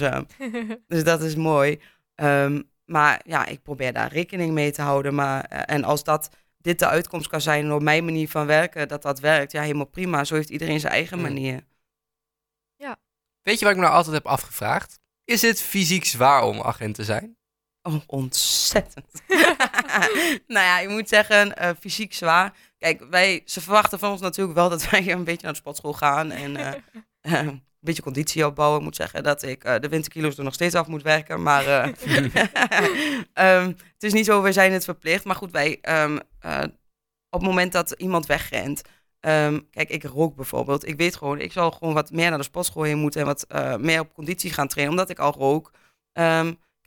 dus 0.86 1.04
dat 1.04 1.22
is 1.22 1.34
mooi. 1.36 1.80
Ehm, 2.14 2.62
maar 2.84 3.20
ja, 3.24 3.46
ik 3.46 3.62
probeer 3.62 3.92
daar 3.92 4.12
rekening 4.12 4.52
mee 4.52 4.70
te 4.72 4.82
houden. 4.82 5.14
Maar, 5.14 5.44
en 5.44 5.84
als 5.84 6.04
dat 6.04 6.28
dit 6.58 6.78
de 6.78 6.86
uitkomst 6.86 7.28
kan 7.28 7.40
zijn 7.40 7.68
door 7.68 7.82
mijn 7.82 8.04
manier 8.04 8.28
van 8.28 8.46
werken, 8.46 8.88
dat 8.88 9.02
dat 9.02 9.20
werkt, 9.20 9.52
ja, 9.52 9.62
helemaal 9.62 9.86
prima. 9.86 10.24
Zo 10.24 10.34
heeft 10.34 10.50
iedereen 10.50 10.80
zijn 10.80 10.92
eigen 10.92 11.18
Hmm. 11.18 11.26
manier. 11.26 11.66
Weet 13.42 13.58
je 13.58 13.64
wat 13.64 13.74
ik 13.74 13.80
me 13.80 13.84
nou 13.86 13.96
altijd 13.96 14.14
heb 14.14 14.26
afgevraagd? 14.26 14.98
Is 15.24 15.42
het 15.42 15.60
fysiek 15.60 16.04
zwaar 16.04 16.42
om 16.42 16.60
agent 16.60 16.94
te 16.94 17.04
zijn? 17.04 17.36
Oh, 17.88 18.00
ontzettend. 18.06 19.22
nou 20.46 20.66
ja, 20.66 20.78
je 20.78 20.88
moet 20.88 21.08
zeggen, 21.08 21.56
eh, 21.56 21.70
fysiek 21.80 22.14
zwaar. 22.14 22.52
Kijk, 22.78 23.04
wij, 23.10 23.42
ze 23.44 23.60
verwachten 23.60 23.98
van 23.98 24.10
ons 24.10 24.20
natuurlijk 24.20 24.56
wel 24.56 24.68
dat 24.68 24.90
wij 24.90 25.10
een 25.10 25.24
beetje 25.24 25.42
naar 25.42 25.52
de 25.52 25.58
sportschool 25.58 25.92
gaan 25.92 26.30
en 26.30 26.56
eh, 26.56 26.72
eh, 27.40 27.46
een 27.46 27.62
beetje 27.80 28.02
conditie 28.02 28.46
opbouwen. 28.46 28.78
Ik 28.78 28.84
moet 28.84 28.96
zeggen 28.96 29.22
dat 29.22 29.42
ik 29.42 29.64
eh, 29.64 29.80
de 29.80 29.88
winterkilo's 29.88 30.38
er 30.38 30.44
nog 30.44 30.54
steeds 30.54 30.74
af 30.74 30.86
moet 30.86 31.02
werken, 31.02 31.42
maar 31.42 31.66
eh, 31.66 31.92
ehm, 33.32 33.66
het 33.66 34.02
is 34.02 34.12
niet 34.12 34.24
zo, 34.24 34.42
wij 34.42 34.52
zijn 34.52 34.72
het 34.72 34.84
verplicht. 34.84 35.24
Maar 35.24 35.36
goed, 35.36 35.50
wij, 35.50 35.78
ehm, 35.80 36.18
eh, 36.40 36.62
op 37.30 37.40
het 37.40 37.48
moment 37.48 37.72
dat 37.72 37.90
iemand 37.90 38.26
wegrent, 38.26 38.82
ehm, 39.20 39.60
kijk, 39.70 39.88
ik 39.88 40.04
rook 40.04 40.36
bijvoorbeeld. 40.36 40.86
Ik 40.86 40.96
weet 40.96 41.16
gewoon, 41.16 41.40
ik 41.40 41.52
zal 41.52 41.70
gewoon 41.70 41.94
wat 41.94 42.10
meer 42.10 42.28
naar 42.28 42.38
de 42.38 42.44
sportschool 42.44 42.82
heen 42.82 42.98
moeten 42.98 43.20
en 43.20 43.26
wat 43.26 43.46
meer 43.80 44.00
op 44.00 44.14
conditie 44.14 44.52
gaan 44.52 44.68
trainen, 44.68 44.94
omdat 44.96 45.10
ik 45.10 45.18
al 45.18 45.32
rook. 45.32 45.70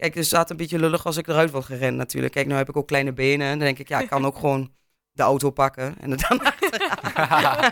Kijk, 0.01 0.15
het 0.15 0.25
staat 0.25 0.49
een 0.49 0.57
beetje 0.57 0.79
lullig 0.79 1.05
als 1.05 1.17
ik 1.17 1.27
eruit 1.27 1.51
wil 1.51 1.61
gerend 1.61 1.97
natuurlijk. 1.97 2.33
Kijk, 2.33 2.47
nu 2.47 2.53
heb 2.53 2.69
ik 2.69 2.77
ook 2.77 2.87
kleine 2.87 3.13
benen. 3.13 3.47
En 3.47 3.57
dan 3.57 3.65
denk 3.67 3.79
ik, 3.79 3.87
ja, 3.87 3.99
ik 3.99 4.09
kan 4.09 4.25
ook 4.25 4.35
gewoon 4.39 4.73
de 5.11 5.23
auto 5.23 5.49
pakken 5.49 5.95
en 5.99 6.11
er 6.11 6.27
dan 6.27 6.43
achteraan. 6.51 7.71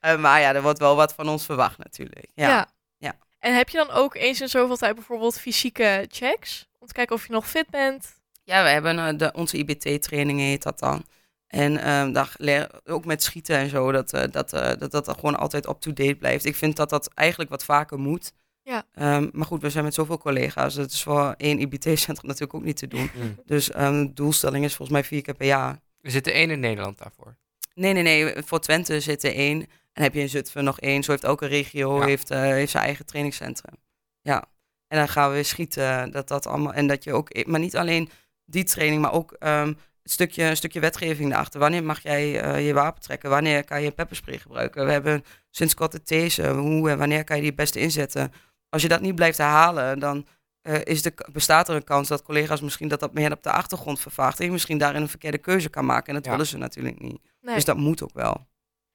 Eh, 0.00 0.18
maar 0.18 0.40
ja, 0.40 0.54
er 0.54 0.62
wordt 0.62 0.78
wel 0.78 0.96
wat 0.96 1.14
van 1.14 1.28
ons 1.28 1.44
verwacht 1.44 1.78
natuurlijk. 1.78 2.26
Ja. 2.34 2.48
Ja. 2.48 2.68
Ja. 2.98 3.16
En 3.38 3.56
heb 3.56 3.68
je 3.68 3.76
dan 3.76 3.90
ook 3.90 4.14
eens 4.14 4.40
in 4.40 4.48
zoveel 4.48 4.76
tijd 4.76 4.94
bijvoorbeeld 4.94 5.40
fysieke 5.40 6.06
checks? 6.08 6.68
Om 6.78 6.86
te 6.86 6.92
kijken 6.92 7.14
of 7.14 7.26
je 7.26 7.32
nog 7.32 7.48
fit 7.48 7.70
bent? 7.70 8.14
Ja, 8.44 8.62
we 8.62 8.68
hebben 8.68 8.98
eh, 8.98 9.18
de, 9.18 9.32
onze 9.32 9.56
IBT-trainingen 9.56 10.46
heet 10.46 10.62
dat 10.62 10.78
dan. 10.78 11.04
En 11.46 11.76
ehm 11.76 12.12
daar 12.12 12.34
leer, 12.36 12.70
ook 12.84 13.04
met 13.04 13.22
schieten 13.22 13.56
en 13.56 13.68
zo, 13.68 13.92
dat, 13.92 14.12
eh, 14.12 14.24
dat, 14.30 14.52
eh, 14.52 14.72
dat 14.78 14.90
dat 14.90 15.08
gewoon 15.08 15.36
altijd 15.36 15.68
up-to-date 15.68 16.16
blijft. 16.16 16.44
Ik 16.44 16.56
vind 16.56 16.76
dat 16.76 16.90
dat 16.90 17.10
eigenlijk 17.14 17.50
wat 17.50 17.64
vaker 17.64 17.98
moet. 17.98 18.32
Ja. 18.66 18.84
Ehm, 18.94 19.28
maar 19.32 19.46
goed, 19.46 19.62
we 19.62 19.70
zijn 19.70 19.84
met 19.84 19.94
zoveel 19.94 20.18
collega's. 20.18 20.74
Het 20.74 20.92
is 20.92 21.02
voor 21.02 21.34
één 21.36 21.58
IBT-centrum 21.58 22.26
natuurlijk 22.30 22.54
ook 22.54 22.64
niet 22.64 22.76
te 22.76 22.86
doen. 22.86 23.10
Mm. 23.14 23.36
Dus 23.44 23.70
ehm, 23.70 24.06
de 24.06 24.12
doelstelling 24.12 24.64
is 24.64 24.74
volgens 24.74 24.98
mij 24.98 25.06
vier 25.08 25.22
keer 25.22 25.34
per 25.34 25.46
jaar. 25.46 25.80
Er 26.00 26.10
zit 26.10 26.26
er 26.26 26.32
één 26.32 26.50
in 26.50 26.60
Nederland 26.60 26.98
daarvoor. 26.98 27.36
Nee, 27.74 27.92
nee, 27.92 28.02
nee. 28.02 28.34
Voor 28.44 28.60
Twente 28.60 29.00
zit 29.00 29.24
er 29.24 29.34
één. 29.34 29.66
En 29.92 30.02
heb 30.02 30.14
je 30.14 30.20
in 30.20 30.28
Zutphen 30.28 30.64
nog 30.64 30.80
één. 30.80 31.02
Zo 31.02 31.10
heeft 31.10 31.24
elke 31.24 31.46
regio 31.46 31.98
Ja. 31.98 32.06
heeft, 32.06 32.30
eh, 32.30 32.40
heeft 32.40 32.70
zijn 32.70 32.84
eigen 32.84 33.06
trainingscentrum. 33.06 33.74
Ja. 34.22 34.44
En 34.88 34.98
dan 34.98 35.08
gaan 35.08 35.28
we 35.28 35.34
weer 35.34 35.44
schieten. 35.44 36.10
Dat, 36.10 36.28
dat 36.28 36.46
allemaal, 36.46 36.72
en 36.72 36.86
dat 36.86 37.04
je 37.04 37.12
ook, 37.12 37.46
maar 37.46 37.60
niet 37.60 37.76
alleen 37.76 38.10
die 38.44 38.64
training, 38.64 39.00
maar 39.02 39.12
ook 39.12 39.32
ehm, 39.32 39.68
een, 39.68 39.76
stukje, 40.02 40.42
een 40.44 40.56
stukje 40.56 40.80
wetgeving 40.80 41.30
daarachter. 41.30 41.60
Wanneer 41.60 41.84
mag 41.84 42.02
jij 42.02 42.40
eh, 42.40 42.66
je 42.66 42.72
wapen 42.72 43.02
trekken? 43.02 43.30
Wanneer 43.30 43.64
kan 43.64 43.82
je 43.82 43.90
pepperspray 43.90 44.38
gebruiken? 44.38 44.86
We 44.86 44.92
hebben 44.92 45.24
sinds 45.50 45.74
kort 45.74 45.92
de 45.92 46.02
these. 46.02 46.48
Hoe 46.48 46.90
en 46.90 46.98
wanneer 46.98 47.24
kan 47.24 47.36
je 47.36 47.42
die 47.42 47.50
het 47.50 47.60
beste 47.60 47.80
inzetten? 47.80 48.32
Als 48.68 48.82
je 48.82 48.88
dat 48.88 49.00
niet 49.00 49.14
blijft 49.14 49.38
herhalen, 49.38 49.98
dan 49.98 50.26
eh, 50.62 50.80
is 50.84 51.02
de, 51.02 51.12
bestaat 51.32 51.68
er 51.68 51.74
een 51.74 51.84
kans 51.84 52.08
dat 52.08 52.22
collega's 52.22 52.60
misschien 52.60 52.88
dat 52.88 53.00
dat 53.00 53.14
meer 53.14 53.32
op 53.32 53.42
de 53.42 53.50
achtergrond 53.50 54.00
vervaagt. 54.00 54.38
En 54.40 54.46
je 54.46 54.52
misschien 54.52 54.78
daarin 54.78 55.02
een 55.02 55.08
verkeerde 55.08 55.38
keuze 55.38 55.68
kan 55.68 55.84
maken. 55.86 56.08
En 56.08 56.14
dat 56.14 56.24
Ja. 56.24 56.30
willen 56.30 56.46
ze 56.46 56.56
natuurlijk 56.58 57.00
niet. 57.00 57.20
Nee. 57.40 57.54
Dus 57.54 57.64
dat 57.64 57.76
moet 57.76 58.02
ook 58.02 58.14
wel. 58.14 58.46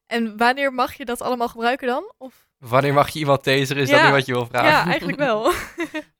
En 0.05 0.37
wanneer 0.37 0.73
mag 0.73 0.93
je 0.93 1.05
dat 1.05 1.21
allemaal 1.21 1.47
gebruiken 1.47 1.87
dan? 1.87 2.13
Of... 2.17 2.47
Wanneer 2.57 2.93
mag 2.93 3.09
je 3.09 3.19
iemand 3.19 3.43
taseren? 3.43 3.83
Is 3.83 3.89
dat 3.89 4.01
niet 4.01 4.11
wat 4.11 4.25
je 4.25 4.33
wil 4.33 4.45
vragen? 4.45 4.69
Ja, 4.69 4.85
eigenlijk 4.85 5.17
wel. 5.17 5.51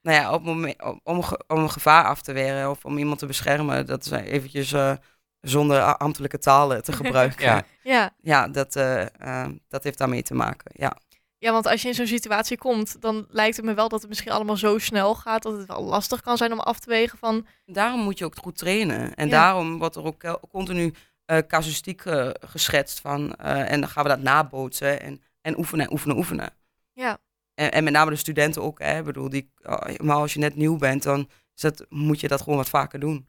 Nou 0.02 0.18
ja, 0.18 0.34
op 0.34 0.44
moment, 0.44 0.84
om, 0.84 1.00
om, 1.04 1.24
om 1.48 1.58
een 1.58 1.72
gevaar 1.72 2.06
af 2.06 2.22
te 2.22 2.34
weren 2.34 2.70
of 2.70 2.86
om 2.86 2.98
iemand 2.98 3.20
te 3.20 3.26
beschermen, 3.26 3.86
dat 3.86 4.06
is 4.06 4.12
eventjes 4.12 4.72
eh, 4.74 4.94
zonder 5.42 5.82
ambtelijke 5.82 6.38
talen 6.38 6.84
te 6.84 6.92
gebruiken. 7.02 7.46
Ja. 7.46 7.64
ja. 7.84 8.14
ja. 8.22 8.48
dat, 8.48 8.76
eh, 8.76 9.02
eh, 9.02 9.50
dat 9.68 9.84
heeft 9.84 9.98
daarmee 9.98 10.24
te 10.24 10.34
maken. 10.34 10.72
Ja. 10.74 10.98
Ja, 11.42 11.52
want 11.52 11.68
als 11.68 11.82
je 11.82 11.88
in 11.88 11.94
zo'n 11.94 12.08
situatie 12.08 12.58
komt, 12.58 13.02
dan 13.02 13.26
lijkt 13.30 13.56
het 13.56 13.66
me 13.66 13.74
wel 13.74 13.90
dat 13.90 14.00
het 14.00 14.10
misschien 14.10 14.32
allemaal 14.32 14.58
zo 14.58 14.78
snel 14.78 15.16
gaat 15.16 15.44
dat 15.44 15.58
het 15.58 15.68
wel 15.68 15.84
lastig 15.84 16.22
kan 16.22 16.38
zijn 16.38 16.52
om 16.52 16.60
af 16.60 16.80
te 16.80 16.90
wegen 16.90 17.18
van... 17.18 17.46
Daarom 17.66 18.00
moet 18.02 18.18
je 18.18 18.26
ook 18.26 18.36
goed 18.36 18.58
trainen. 18.58 19.14
En 19.16 19.26
Ja. 19.28 19.32
daarom 19.32 19.78
wordt 19.78 19.96
er 19.96 20.04
ook 20.04 20.24
eh, 20.24 20.34
continu 20.50 20.94
eh 21.26 21.38
casuïstiek 21.48 22.06
eh, 22.06 22.30
geschetst 22.40 23.00
van. 23.00 23.36
eh, 23.36 23.72
en 23.72 23.80
dan 23.80 23.90
gaan 23.90 24.04
we 24.04 24.10
dat 24.10 24.20
nabootsen 24.22 25.02
en, 25.02 25.22
en 25.42 25.58
oefenen, 25.58 25.92
oefenen, 25.92 26.18
oefenen. 26.18 26.54
Ja, 26.94 27.18
En, 27.54 27.72
en 27.72 27.84
met 27.84 27.94
name 27.94 28.10
de 28.12 28.16
studenten 28.18 28.62
ook. 28.62 28.80
Hè. 28.80 28.98
Ik 28.98 29.04
bedoel, 29.04 29.30
die, 29.30 29.52
maar 29.98 30.16
als 30.16 30.34
je 30.34 30.40
net 30.40 30.56
nieuw 30.56 30.78
bent, 30.78 31.04
dan 31.04 31.30
is 31.56 31.62
dat, 31.62 31.86
moet 31.90 32.20
je 32.20 32.28
dat 32.28 32.42
gewoon 32.42 32.58
wat 32.58 32.70
vaker 32.70 33.00
doen. 33.00 33.16
Doe 33.16 33.24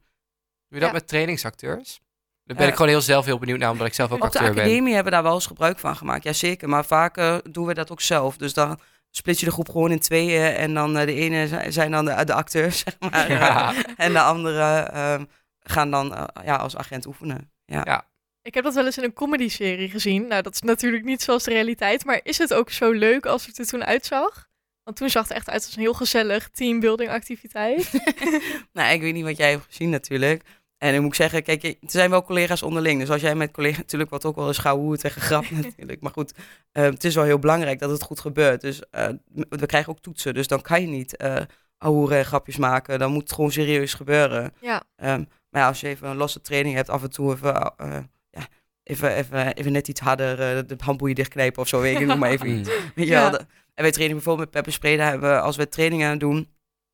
je 0.69 0.79
dat 0.79 0.89
Ja. 0.89 0.93
met 0.95 1.09
trainingsacteurs? 1.09 2.01
Daar 2.45 2.57
ben 2.57 2.65
Eh, 2.67 2.67
ik 2.73 2.75
gewoon 2.77 2.91
heel 2.91 3.01
zelf 3.01 3.25
heel 3.25 3.39
benieuwd 3.39 3.59
naar, 3.59 3.71
omdat 3.71 3.87
ik 3.87 3.95
zelf 3.95 4.11
ook 4.11 4.25
Op 4.25 4.33
de 4.33 4.39
acteur 4.39 4.55
ben. 4.55 4.63
academie 4.65 4.95
hebben 4.95 5.11
we 5.13 5.19
daar 5.19 5.27
wel 5.27 5.35
eens 5.35 5.47
gebruik 5.47 5.79
van 5.79 5.97
gemaakt. 5.97 6.25
Jazeker, 6.25 6.69
maar 6.69 6.85
vaker 6.85 7.53
doen 7.53 7.67
we 7.67 7.75
dat 7.75 7.91
ook 7.93 8.01
zelf. 8.01 8.37
Dus 8.37 8.55
dan 8.55 8.79
split 9.11 9.41
je 9.41 9.47
de 9.47 9.53
groep 9.53 9.69
gewoon 9.69 9.91
in 9.91 10.01
tweeën. 10.01 10.55
En 10.55 10.75
dan 10.75 10.97
eh, 10.97 11.07
de 11.07 11.15
ene 11.15 11.47
zi- 11.49 11.71
zijn 11.71 11.91
dan 11.91 12.05
de, 12.05 12.25
de 12.25 12.35
acteurs, 12.35 12.79
zeg 12.85 12.97
maar. 13.11 13.31
Ja. 13.31 13.75
En 13.97 14.13
de 14.13 14.21
andere 14.21 14.63
ehm, 14.93 15.25
gaan 15.61 15.91
dan 15.91 16.15
eh, 16.15 16.25
ja, 16.45 16.57
als 16.57 16.77
agent 16.77 17.07
oefenen. 17.07 17.51
Ja. 17.65 17.81
Ja. 17.85 18.07
ik 18.43 18.55
heb 18.55 18.65
dat 18.65 18.75
wel 18.75 18.85
eens 18.85 18.99
in 18.99 19.05
een 19.05 19.13
comedy-serie 19.13 19.91
gezien. 19.91 20.27
Nou, 20.27 20.43
dat 20.43 20.55
is 20.55 20.61
natuurlijk 20.61 21.05
niet 21.05 21.23
zoals 21.23 21.45
de 21.45 21.51
realiteit, 21.53 22.05
maar 22.05 22.21
is 22.23 22.39
het 22.39 22.55
ook 22.55 22.71
zo 22.71 22.91
leuk 22.91 23.27
als 23.27 23.47
het 23.47 23.59
er 23.59 23.67
toen 23.67 23.85
uitzag? 23.85 24.51
Want 24.85 24.97
toen 24.97 25.11
zag 25.11 25.23
het 25.29 25.37
echt 25.37 25.51
uit 25.51 25.65
als 25.65 25.77
een 25.77 25.83
heel 25.83 25.95
gezellig 25.95 26.49
teambuilding 26.51 27.11
activiteit. 27.11 27.91
Nou, 28.73 28.93
ik 28.93 29.01
weet 29.01 29.13
niet 29.15 29.25
wat 29.25 29.37
jij 29.37 29.51
hebt 29.51 29.65
gezien 29.65 29.91
natuurlijk. 29.91 30.43
En 30.83 30.95
ik 30.95 31.01
moet 31.01 31.17
zeggen, 31.17 31.43
kijk, 31.43 31.63
je- 31.63 31.77
er 31.81 31.91
zijn 31.91 32.11
wel 32.11 32.23
collega's 32.25 32.63
onderling. 32.63 33.01
Dus 33.01 33.11
als 33.11 33.21
jij 33.21 33.35
met 33.35 33.51
collega's, 33.51 33.79
natuurlijk 33.79 34.11
wordt 34.11 34.25
ook 34.25 34.37
wel 34.37 34.47
eens 34.47 34.59
gehoord 34.59 35.05
en 35.05 35.11
gegrapt 35.11 35.51
natuurlijk. 35.63 36.01
Maar 36.01 36.13
goed, 36.13 36.33
eh, 36.73 36.83
het 36.85 37.05
is 37.05 37.15
wel 37.15 37.25
heel 37.25 37.39
belangrijk 37.39 37.79
dat 37.79 37.91
het 37.91 38.03
goed 38.03 38.21
gebeurt. 38.21 38.61
Dus 38.61 38.81
eh, 38.91 39.09
we 39.49 39.67
krijgen 39.67 39.93
ook 39.93 40.01
toetsen, 40.01 40.35
dus 40.35 40.47
dan 40.49 40.61
kan 40.63 40.81
je 40.81 40.87
niet 40.87 41.17
eh 41.17 41.37
ahoeren 41.79 42.19
en 42.19 42.25
grapjes 42.25 42.57
maken. 42.57 42.99
Dan 42.99 43.13
moet 43.13 43.23
het 43.23 43.33
gewoon 43.33 43.53
serieus 43.53 43.95
gebeuren. 43.95 44.53
ja, 44.61 44.83
Ehm, 44.97 45.25
maar 45.51 45.61
ja, 45.63 45.67
als 45.69 45.81
je 45.81 45.89
even 45.89 46.09
een 46.09 46.17
losse 46.17 46.41
training 46.41 46.75
hebt, 46.75 46.89
af 46.91 47.03
en 47.03 47.11
toe 47.11 47.33
even, 47.33 47.55
eh, 47.77 47.99
ja, 48.31 48.47
even, 48.83 49.15
even, 49.15 49.55
even 49.55 49.73
net 49.73 49.89
iets 49.89 50.01
harder 50.01 50.31
eh, 50.57 50.63
de 50.67 50.77
handboeien 50.79 51.15
dichtknijpen 51.17 51.63
of 51.63 51.69
zo. 51.69 51.81
Weet 51.81 52.01
ik 52.01 52.07
noem 52.07 52.19
maar 52.19 52.31
even 52.31 52.49
Mm. 52.51 52.59
iets. 52.59 52.69
Weet 52.95 53.07
je 53.07 53.13
Ja. 53.13 53.31
wel, 53.31 53.39
en 53.75 53.83
wij 53.83 53.91
trainen 53.93 54.17
bijvoorbeeld 54.17 54.45
met 54.47 54.55
pepperspray. 54.57 54.97
Daar 54.97 55.11
hebben 55.11 55.31
we, 55.31 55.41
als 55.41 55.57
we 55.57 55.69
trainingen 55.69 56.19
doen, 56.19 56.49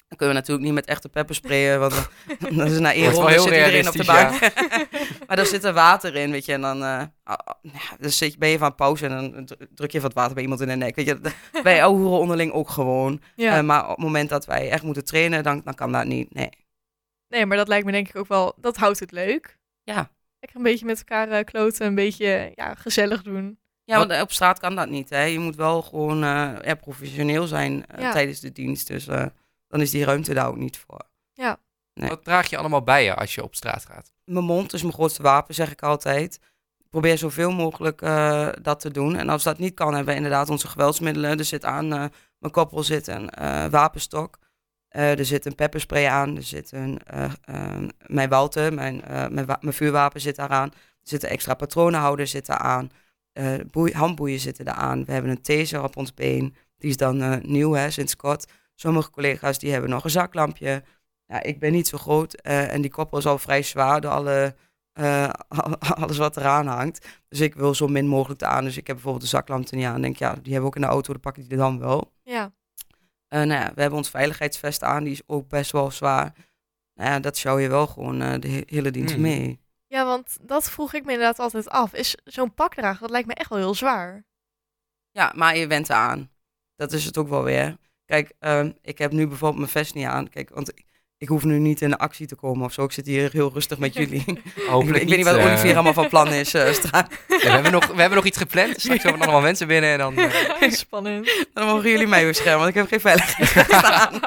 dan 0.09 0.19
kunnen 0.19 0.35
we 0.35 0.41
natuurlijk 0.41 0.67
niet 0.67 0.75
met 0.75 0.87
echte 0.87 1.09
peppersprayen. 1.09 1.81
Want 1.81 2.09
dan, 2.39 2.57
dan 2.57 2.67
is 2.67 2.73
het 2.73 2.81
na 2.81 2.93
één 2.93 3.11
ronde 3.11 3.31
heel 3.31 3.43
zit 3.43 3.53
iedereen 3.53 3.89
op 3.89 3.95
de 3.95 4.05
bank. 4.05 4.41
maar 5.27 5.39
er 5.39 5.47
zit 5.47 5.65
er 5.65 5.73
water 5.73 6.15
in, 6.15 6.31
weet 6.31 6.45
je. 6.45 6.53
En 6.53 6.61
dan, 6.61 6.79
ja, 6.79 7.11
dan 8.01 8.11
zit 8.11 8.33
je, 8.33 8.39
ben 8.39 8.49
je 8.49 8.59
van 8.59 8.75
pauze 8.75 9.07
en 9.07 9.33
dan 9.33 9.45
dru- 9.45 9.67
druk 9.75 9.91
je 9.91 10.01
wat 10.01 10.13
water 10.15 10.35
bij 10.35 10.43
iemand 10.43 10.61
in 10.61 10.69
de 10.69 10.75
nek. 10.75 10.97
Weet 10.97 11.07
je, 11.07 11.21
Dat- 11.21 11.35
wij 11.63 11.83
horen 11.83 12.19
onderling 12.19 12.53
ook 12.53 12.69
gewoon. 12.69 13.21
ja. 13.37 13.57
Eh, 13.59 13.65
maar 13.65 13.83
op 13.85 13.89
het 13.97 13.99
moment 14.05 14.29
dat 14.29 14.47
wij 14.47 14.71
echt 14.71 14.83
moeten 14.83 15.05
trainen, 15.05 15.43
dan, 15.43 15.61
dan 15.65 15.75
kan 15.75 15.93
dat 15.93 16.05
niet. 16.05 16.35
Nee. 16.35 16.51
nee, 17.29 17.47
maar 17.47 17.57
dat 17.57 17.69
lijkt 17.69 17.87
me 17.87 17.93
denk 17.93 18.09
ik 18.09 18.17
ook 18.17 18.29
wel, 18.29 18.55
dat 18.61 18.77
houdt 18.77 19.01
het 19.01 19.13
leuk. 19.13 19.59
Ja. 19.83 20.11
Lekker 20.41 20.59
een 20.59 20.65
beetje 20.65 20.87
met 20.87 20.99
elkaar 20.99 21.29
eh, 21.29 21.45
kloten, 21.45 21.87
een 21.87 21.95
beetje 21.95 22.53
ja, 22.55 22.75
gezellig 22.75 23.23
doen. 23.23 23.59
Ja, 23.85 23.99
want 24.07 24.23
op 24.23 24.33
straat 24.33 24.59
kan 24.59 24.75
dat 24.77 24.89
niet. 24.89 25.11
Hè. 25.11 25.23
Je 25.23 25.39
moet 25.39 25.57
wel 25.57 25.83
gewoon 25.83 26.23
eh, 26.23 26.51
ja, 26.65 26.75
professioneel 26.75 27.47
zijn 27.47 27.85
Ja. 27.99 28.13
tijdens 28.13 28.41
de 28.41 28.53
dienst. 28.53 28.87
Dus 28.87 29.07
eh, 29.07 29.27
dan 29.69 29.81
is 29.81 29.91
die 29.91 30.05
ruimte 30.05 30.35
daar 30.35 30.49
ook 30.49 30.57
niet 30.57 30.79
voor. 30.79 31.03
Nee. 31.95 32.09
Wat 32.09 32.25
draag 32.25 32.51
je 32.51 32.57
allemaal 32.57 32.83
bij 32.83 33.05
je 33.05 33.15
als 33.15 33.35
je 33.35 33.43
op 33.43 33.55
straat 33.55 33.85
gaat? 33.85 34.13
Mijn 34.25 34.45
mond 34.45 34.73
is 34.73 34.83
mijn 34.83 34.95
grootste 34.95 35.23
wapen, 35.23 35.55
zeg 35.55 35.71
ik 35.71 35.83
altijd. 35.83 36.35
Ik 36.79 36.91
probeer 36.91 37.19
zoveel 37.19 37.51
mogelijk 37.53 38.03
eh, 38.03 38.49
dat 38.63 38.81
te 38.81 38.91
doen. 38.91 39.17
En 39.17 39.29
als 39.29 39.43
dat 39.43 39.59
niet 39.59 39.75
kan, 39.75 39.89
hebben 39.95 40.07
we 40.13 40.15
inderdaad 40.15 40.49
onze 40.51 40.69
geweldsmiddelen. 40.69 41.39
Er 41.39 41.45
zit 41.45 41.65
aan 41.65 41.93
eh, 41.93 42.05
mijn 42.39 42.53
koppel 42.53 42.83
zit 42.83 43.07
een 43.07 43.31
eh, 43.31 43.67
wapenstok. 43.67 44.39
Eh, 44.89 45.19
er 45.19 45.25
zit 45.25 45.47
een 45.47 45.55
pepperspray 45.55 46.07
aan. 46.09 46.37
Er 46.37 46.43
zit 46.43 46.73
een, 46.73 47.01
eh, 47.07 47.25
eh, 47.45 47.89
mijn 48.07 48.29
Walter, 48.29 48.75
mijn, 48.75 49.03
eh, 49.05 49.29
mijn, 49.29 49.47
mijn 49.61 49.73
vuurwapen 49.73 50.21
zit 50.21 50.37
daaraan. 50.37 50.69
Er 50.73 51.09
zitten 51.15 51.29
extra 51.29 51.55
patronenhouder 51.55 52.27
zit 52.27 52.49
aan. 52.51 52.91
Eh 53.33 53.55
boei- 53.71 53.93
handboeien 53.93 54.41
zitten 54.41 54.69
eraan. 54.69 55.05
We 55.05 55.13
hebben 55.13 55.31
een 55.31 55.43
taser 55.43 55.83
op 55.83 55.97
ons 55.97 56.15
been. 56.15 56.55
Die 56.79 56.91
is 56.91 56.97
dan 56.97 57.23
eh, 57.23 57.37
nieuw, 57.43 57.73
hè, 57.73 57.91
sinds 57.91 58.17
kort. 58.17 58.47
Sommige 58.81 59.11
collega's 59.11 59.59
die 59.59 59.73
hebben 59.73 59.91
nog 59.91 60.05
een 60.05 60.11
zaklampje. 60.11 60.83
Ja, 61.27 61.43
ik 61.43 61.59
ben 61.59 61.73
niet 61.73 61.89
zo 61.89 61.99
groot 61.99 62.35
eh, 62.35 62.73
en 62.73 62.81
die 62.81 62.91
koppel 62.91 63.19
is 63.19 63.27
al 63.27 63.39
vrij 63.39 63.63
zwaar 63.63 64.01
door 64.01 64.11
alle, 64.11 64.55
eh, 64.93 65.29
alles 66.01 66.17
wat 66.17 66.37
eraan 66.37 66.67
hangt. 66.67 67.07
Dus 67.29 67.41
ik 67.41 67.55
wil 67.55 67.75
zo 67.75 67.87
min 67.89 68.07
mogelijk 68.07 68.43
aan. 68.43 68.65
Dus 68.65 68.77
ik 68.77 68.87
heb 68.87 68.95
bijvoorbeeld 68.97 69.25
de 69.25 69.31
zaklamp 69.37 69.69
er 69.69 69.77
niet 69.77 69.87
aan. 69.87 69.95
En 69.95 70.03
denk, 70.03 70.17
ja, 70.17 70.33
die 70.33 70.53
hebben 70.53 70.61
we 70.61 70.67
ook 70.67 70.75
in 70.77 70.81
de 70.81 70.87
auto, 70.87 71.13
dan 71.13 71.21
pak 71.21 71.37
ik 71.37 71.49
die 71.49 71.59
dan 71.59 71.79
wel. 71.79 72.13
Ja, 72.23 72.53
Eh, 73.29 73.39
nou 73.43 73.61
ja, 73.61 73.73
we 73.75 73.81
hebben 73.81 73.99
ons 73.99 74.11
veiligheidsvest 74.11 74.83
aan, 74.83 75.05
die 75.05 75.13
is 75.13 75.23
ook 75.27 75.49
best 75.49 75.73
wel 75.73 75.91
zwaar. 75.91 76.35
Nou 76.95 77.11
ja, 77.11 77.21
dat 77.21 77.37
sjouw 77.37 77.59
je 77.59 77.69
wel 77.69 77.87
gewoon 77.87 78.21
eh, 78.23 78.41
de 78.41 78.49
he- 78.49 78.63
hele 78.67 78.91
dienst 78.91 79.13
Hmm. 79.15 79.23
mee. 79.23 79.61
ja 79.87 80.05
want 80.05 80.39
dat 80.43 80.71
vroeg 80.71 80.93
ik 80.95 81.05
me 81.05 81.11
inderdaad 81.13 81.39
altijd 81.39 81.69
af. 81.69 81.93
Is 81.95 82.17
zo'n 82.25 82.55
pak 82.55 82.75
dragen, 82.75 83.01
dat 83.01 83.11
lijkt 83.11 83.27
me 83.29 83.35
echt 83.35 83.49
wel 83.51 83.59
heel 83.59 83.75
zwaar. 83.75 84.25
Ja, 85.11 85.33
maar 85.37 85.57
je 85.57 85.67
went 85.67 85.89
eraan. 85.89 86.31
Dat 86.77 86.93
is 86.93 87.05
het 87.05 87.19
ook 87.19 87.29
wel 87.29 87.43
weer. 87.43 87.77
Kijk, 88.09 88.33
ehm, 88.39 88.71
ik 88.83 88.99
heb 88.99 89.13
nu 89.13 89.27
bijvoorbeeld 89.27 89.61
mijn 89.61 89.71
vest 89.71 89.95
niet 89.95 90.07
aan. 90.07 90.29
Kijk, 90.29 90.51
want 90.55 90.69
ik, 90.69 90.85
ik 91.19 91.29
hoef 91.29 91.45
nu 91.45 91.59
niet 91.59 91.81
in 91.83 91.91
de 91.91 91.99
actie 91.99 92.27
te 92.27 92.35
komen 92.35 92.65
of 92.65 92.73
zo. 92.73 92.85
Ik 92.85 92.93
zit 92.93 93.07
hier 93.07 93.31
heel 93.33 93.51
rustig 93.53 93.79
met 93.79 93.95
jullie. 93.95 94.23
ik, 94.27 94.43
Hopelijk 94.69 95.03
ik 95.03 95.09
weet 95.09 95.17
niet 95.17 95.27
wat 95.27 95.37
eh, 95.37 95.45
Olivier 95.47 95.75
allemaal 95.75 95.93
van 95.93 96.09
plan 96.09 96.29
is 96.29 96.55
eh, 96.55 96.73
ja, 96.93 97.07
we, 97.27 97.49
hebben 97.49 97.73
nog, 97.73 97.87
we 97.87 98.01
hebben 98.01 98.17
nog 98.17 98.25
iets 98.27 98.37
gepland. 98.39 98.81
Straks 98.81 99.03
komen 99.03 99.19
er 99.19 99.25
allemaal 99.25 99.41
mensen 99.43 99.67
binnen 99.67 99.91
en 99.91 99.99
dan... 99.99 100.17
eh, 100.19 100.71
Spannend. 100.85 101.47
Dan 101.55 101.67
mogen 101.67 101.91
jullie 101.91 102.07
mij 102.07 102.27
beschermen, 102.27 102.59
want 102.59 102.69
ik 102.69 102.75
heb 102.75 102.89
geen 102.89 103.01
veiligheid 103.01 103.71
aan. 103.73 104.21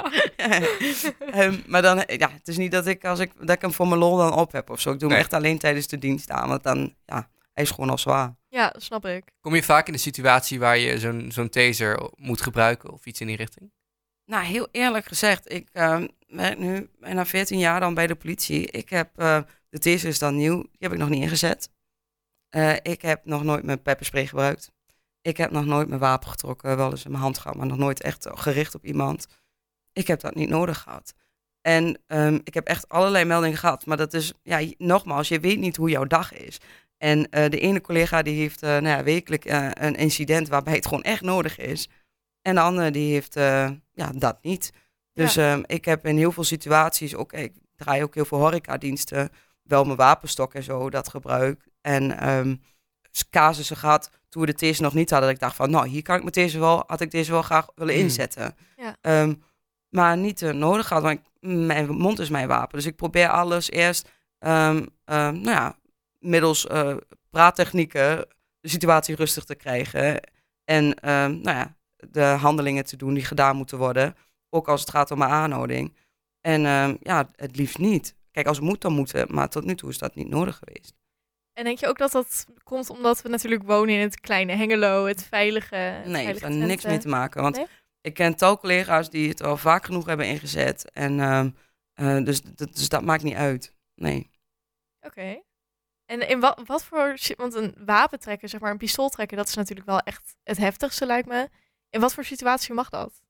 Ehm, 1.31 1.55
maar 1.67 1.81
dan, 1.81 2.03
ja, 2.07 2.29
het 2.31 2.47
is 2.47 2.57
niet 2.57 2.71
dat 2.71 2.87
ik, 2.87 3.05
als 3.05 3.19
ik, 3.19 3.31
dat 3.39 3.49
ik 3.55 3.61
hem 3.61 3.73
voor 3.73 3.87
mijn 3.87 3.99
lol 3.99 4.17
dan 4.17 4.33
op 4.33 4.51
heb 4.51 4.69
of 4.69 4.79
zo. 4.79 4.91
Ik 4.91 4.99
doe 4.99 5.07
hem 5.07 5.17
Nee. 5.17 5.25
echt 5.27 5.33
alleen 5.33 5.57
tijdens 5.59 5.87
de 5.87 5.97
dienst 5.97 6.29
aan, 6.31 6.49
want 6.49 6.63
dan, 6.63 6.93
ja, 7.05 7.29
hij 7.53 7.63
is 7.63 7.69
gewoon 7.71 7.89
al 7.89 7.97
zwaar. 7.97 8.35
Ja, 8.51 8.73
snap 8.77 9.05
ik. 9.05 9.23
Kom 9.39 9.55
je 9.55 9.63
vaak 9.63 9.87
in 9.87 9.93
de 9.93 9.99
situatie 9.99 10.59
waar 10.59 10.77
je 10.77 10.99
zo'n 10.99 11.31
zo'n 11.31 11.49
taser 11.49 12.09
moet 12.15 12.41
gebruiken 12.41 12.91
of 12.91 13.05
iets 13.05 13.21
in 13.21 13.27
die 13.27 13.35
richting? 13.35 13.71
Nou, 14.25 14.45
heel 14.45 14.67
eerlijk 14.71 15.05
gezegd, 15.05 15.51
ik 15.51 15.69
ehm, 15.71 16.07
werk 16.27 16.57
nu 16.57 16.89
bijna 16.99 17.25
14 17.25 17.59
jaar 17.59 17.79
dan 17.79 17.93
bij 17.93 18.07
de 18.07 18.15
politie. 18.15 18.67
Ik 18.67 18.89
heb, 18.89 19.17
eh, 19.17 19.41
de 19.69 19.79
taser 19.79 20.09
is 20.09 20.19
dan 20.19 20.35
nieuw, 20.35 20.61
die 20.61 20.77
heb 20.79 20.91
ik 20.91 20.97
nog 20.97 21.09
niet 21.09 21.21
ingezet. 21.21 21.71
Eh, 22.49 22.75
ik 22.81 23.01
heb 23.01 23.25
nog 23.25 23.43
nooit 23.43 23.63
mijn 23.63 23.81
pepperspray 23.81 24.27
gebruikt. 24.27 24.71
Ik 25.21 25.37
heb 25.37 25.51
nog 25.51 25.65
nooit 25.65 25.87
mijn 25.87 25.99
wapen 25.99 26.29
getrokken, 26.29 26.77
wel 26.77 26.91
eens 26.91 27.05
in 27.05 27.11
mijn 27.11 27.23
hand 27.23 27.37
gehad, 27.37 27.57
maar 27.57 27.67
nog 27.67 27.77
nooit 27.77 28.01
echt 28.01 28.27
gericht 28.29 28.75
op 28.75 28.85
iemand. 28.85 29.27
Ik 29.93 30.07
heb 30.07 30.19
dat 30.19 30.35
niet 30.35 30.49
nodig 30.49 30.79
gehad. 30.79 31.13
En 31.61 32.01
ehm, 32.07 32.39
ik 32.43 32.53
heb 32.53 32.67
echt 32.67 32.89
allerlei 32.89 33.25
meldingen 33.25 33.57
gehad, 33.57 33.85
maar 33.85 33.97
dat 33.97 34.13
is, 34.13 34.33
ja, 34.43 34.71
nogmaals, 34.77 35.27
je 35.27 35.39
weet 35.39 35.59
niet 35.59 35.75
hoe 35.75 35.89
jouw 35.89 36.05
dag 36.05 36.33
is. 36.33 36.57
En 37.01 37.29
eh, 37.29 37.49
de 37.49 37.59
ene 37.59 37.81
collega 37.81 38.21
die 38.21 38.35
heeft 38.39 38.63
eh, 38.63 38.69
nou 38.69 38.87
ja, 38.87 39.03
wekelijk 39.03 39.45
eh, 39.45 39.67
een 39.73 39.95
incident 39.95 40.47
waarbij 40.47 40.73
het 40.75 40.85
gewoon 40.87 41.03
echt 41.03 41.21
nodig 41.21 41.57
is. 41.57 41.89
En 42.41 42.55
de 42.55 42.61
andere 42.61 42.91
die 42.91 43.11
heeft 43.13 43.35
eh, 43.35 43.69
ja, 43.93 44.11
dat 44.15 44.37
niet. 44.41 44.71
Dus 45.13 45.37
ehm, 45.37 45.61
ik 45.65 45.85
heb 45.85 46.05
in 46.05 46.17
heel 46.17 46.31
veel 46.31 46.43
situaties, 46.43 47.15
ook, 47.15 47.33
ik 47.33 47.53
draai 47.75 48.03
ook 48.03 48.15
heel 48.15 48.25
veel 48.25 48.37
horecadiensten, 48.37 49.29
wel 49.63 49.83
mijn 49.83 49.97
wapenstok 49.97 50.53
en 50.53 50.63
zo, 50.63 50.89
dat 50.89 51.09
gebruik. 51.09 51.63
En 51.81 52.17
ehm 52.19 52.55
casussen 53.29 53.77
gehad 53.77 54.09
toen 54.29 54.41
we 54.41 54.47
de 54.51 54.57
deze 54.57 54.81
nog 54.81 54.93
niet 54.93 55.09
hadden. 55.09 55.27
Dat 55.27 55.37
ik 55.37 55.43
dacht 55.43 55.55
van, 55.55 55.69
nou, 55.69 55.87
hier 55.87 56.01
kan 56.01 56.17
ik 56.17 56.23
met 56.23 56.33
deze 56.33 56.59
wel, 56.59 56.83
had 56.87 57.01
ik 57.01 57.11
deze 57.11 57.31
wel 57.31 57.41
graag 57.41 57.67
willen 57.75 57.93
Hmm. 57.93 58.03
inzetten. 58.03 58.55
Ja. 58.77 58.95
Ehm, 59.01 59.33
maar 59.89 60.17
niet 60.17 60.41
eh, 60.41 60.51
nodig 60.53 60.89
had, 60.89 61.01
want 61.01 61.19
ik- 61.19 61.25
mijn 61.65 61.89
mond 61.89 62.19
is 62.19 62.29
mijn 62.29 62.47
wapen. 62.47 62.77
Dus 62.77 62.85
ik 62.87 62.95
probeer 62.95 63.29
alles 63.29 63.71
eerst, 63.71 64.09
nou 64.39 64.87
ja, 65.41 65.75
middels 66.21 66.67
eh, 66.67 66.95
praattechnieken 67.29 68.27
de 68.59 68.69
situatie 68.69 69.15
rustig 69.15 69.43
te 69.43 69.55
krijgen. 69.55 70.21
En 70.63 70.93
ehm, 70.93 71.41
nou 71.41 71.57
ja, 71.57 71.75
de 72.09 72.23
handelingen 72.23 72.85
te 72.85 72.97
doen 72.97 73.13
die 73.13 73.25
gedaan 73.25 73.55
moeten 73.55 73.77
worden. 73.77 74.15
Ook 74.49 74.67
als 74.67 74.81
het 74.81 74.89
gaat 74.89 75.11
om 75.11 75.17
mijn 75.17 75.31
aanhouding. 75.31 75.95
En 76.41 76.65
ehm, 76.65 76.95
ja, 76.99 77.31
het 77.35 77.55
liefst 77.57 77.77
niet. 77.77 78.15
Kijk, 78.31 78.47
als 78.47 78.57
het 78.57 78.65
moet, 78.65 78.81
dan 78.81 78.93
moet 78.93 79.11
het. 79.11 79.31
Maar 79.31 79.49
tot 79.49 79.65
nu 79.65 79.75
toe 79.75 79.89
is 79.89 79.97
dat 79.97 80.15
niet 80.15 80.29
nodig 80.29 80.57
geweest. 80.63 80.93
En 81.53 81.63
denk 81.63 81.79
je 81.79 81.87
ook 81.87 81.97
dat 81.97 82.11
dat 82.11 82.45
komt 82.63 82.89
omdat 82.89 83.21
we 83.21 83.29
natuurlijk 83.29 83.63
wonen 83.63 83.95
in 83.95 84.01
het 84.01 84.19
kleine 84.19 84.55
Hengelo, 84.55 85.05
het 85.05 85.23
veilige. 85.23 85.75
het 85.75 86.05
Nee, 86.05 86.15
het 86.15 86.25
heeft 86.25 86.41
daar 86.41 86.51
niks 86.51 86.85
mee 86.85 86.97
te 86.97 87.07
maken. 87.07 87.41
Want 87.41 87.55
Nee? 87.55 87.67
ik 88.01 88.13
ken 88.13 88.35
tal 88.35 88.57
collega's 88.57 89.09
die 89.09 89.29
het 89.29 89.43
al 89.43 89.57
vaak 89.57 89.85
genoeg 89.85 90.05
hebben 90.05 90.25
ingezet. 90.27 90.91
En 90.91 91.19
ehm, 91.19 91.49
eh, 91.93 92.23
dus, 92.23 92.41
dus 92.41 92.89
dat 92.89 93.03
maakt 93.03 93.23
niet 93.23 93.35
uit. 93.35 93.73
Nee. 93.95 94.29
Oké. 95.01 95.41
En 96.11 96.27
in 96.27 96.39
wat, 96.39 96.61
wat 96.65 96.83
voor... 96.83 97.17
Want 97.37 97.53
een 97.53 97.75
wapen 97.85 98.19
trekken, 98.19 98.49
zeg 98.49 98.59
maar 98.59 98.71
een 98.71 98.77
pistool 98.77 99.09
trekken, 99.09 99.37
dat 99.37 99.47
is 99.47 99.55
natuurlijk 99.55 99.87
wel 99.87 99.99
echt 99.99 100.35
het 100.43 100.57
heftigste, 100.57 101.05
lijkt 101.05 101.27
me. 101.27 101.49
In 101.89 101.99
wat 101.99 102.13
voor 102.13 102.23
situatie 102.23 102.73
mag 102.73 102.89
dat? 102.89 103.21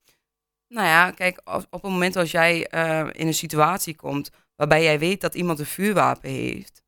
Nou 0.68 0.88
ja, 0.88 1.12
kijk, 1.12 1.42
als, 1.44 1.64
op 1.70 1.82
het 1.82 1.92
moment 1.92 2.16
als 2.16 2.32
jij 2.32 2.68
eh, 2.68 3.08
in 3.12 3.28
een 3.28 3.34
situatie 3.34 3.96
komt 3.96 4.30
waarbij 4.56 4.84
jij 4.84 5.00
weet 5.00 5.22
dat 5.22 5.36
iemand 5.36 5.60
een 5.60 5.66
vuurwapen 5.66 6.30
heeft, 6.30 6.84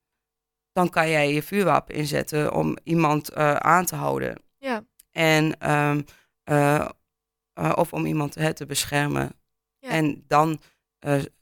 dan 0.71 0.89
kan 0.89 1.09
jij 1.09 1.33
je 1.33 1.43
vuurwapen 1.43 1.95
inzetten 1.95 2.53
om 2.53 2.77
iemand 2.83 3.29
eh, 3.29 3.55
aan 3.55 3.85
te 3.85 3.95
houden. 3.95 4.41
Ja. 4.57 4.83
En, 5.11 5.59
ehm, 5.59 6.01
eh, 6.43 6.89
of 7.75 7.93
om 7.93 8.05
iemand 8.05 8.35
hè, 8.35 8.53
te 8.53 8.65
beschermen. 8.65 9.31
Ja. 9.79 9.89
En 9.89 10.23
dan 10.27 10.61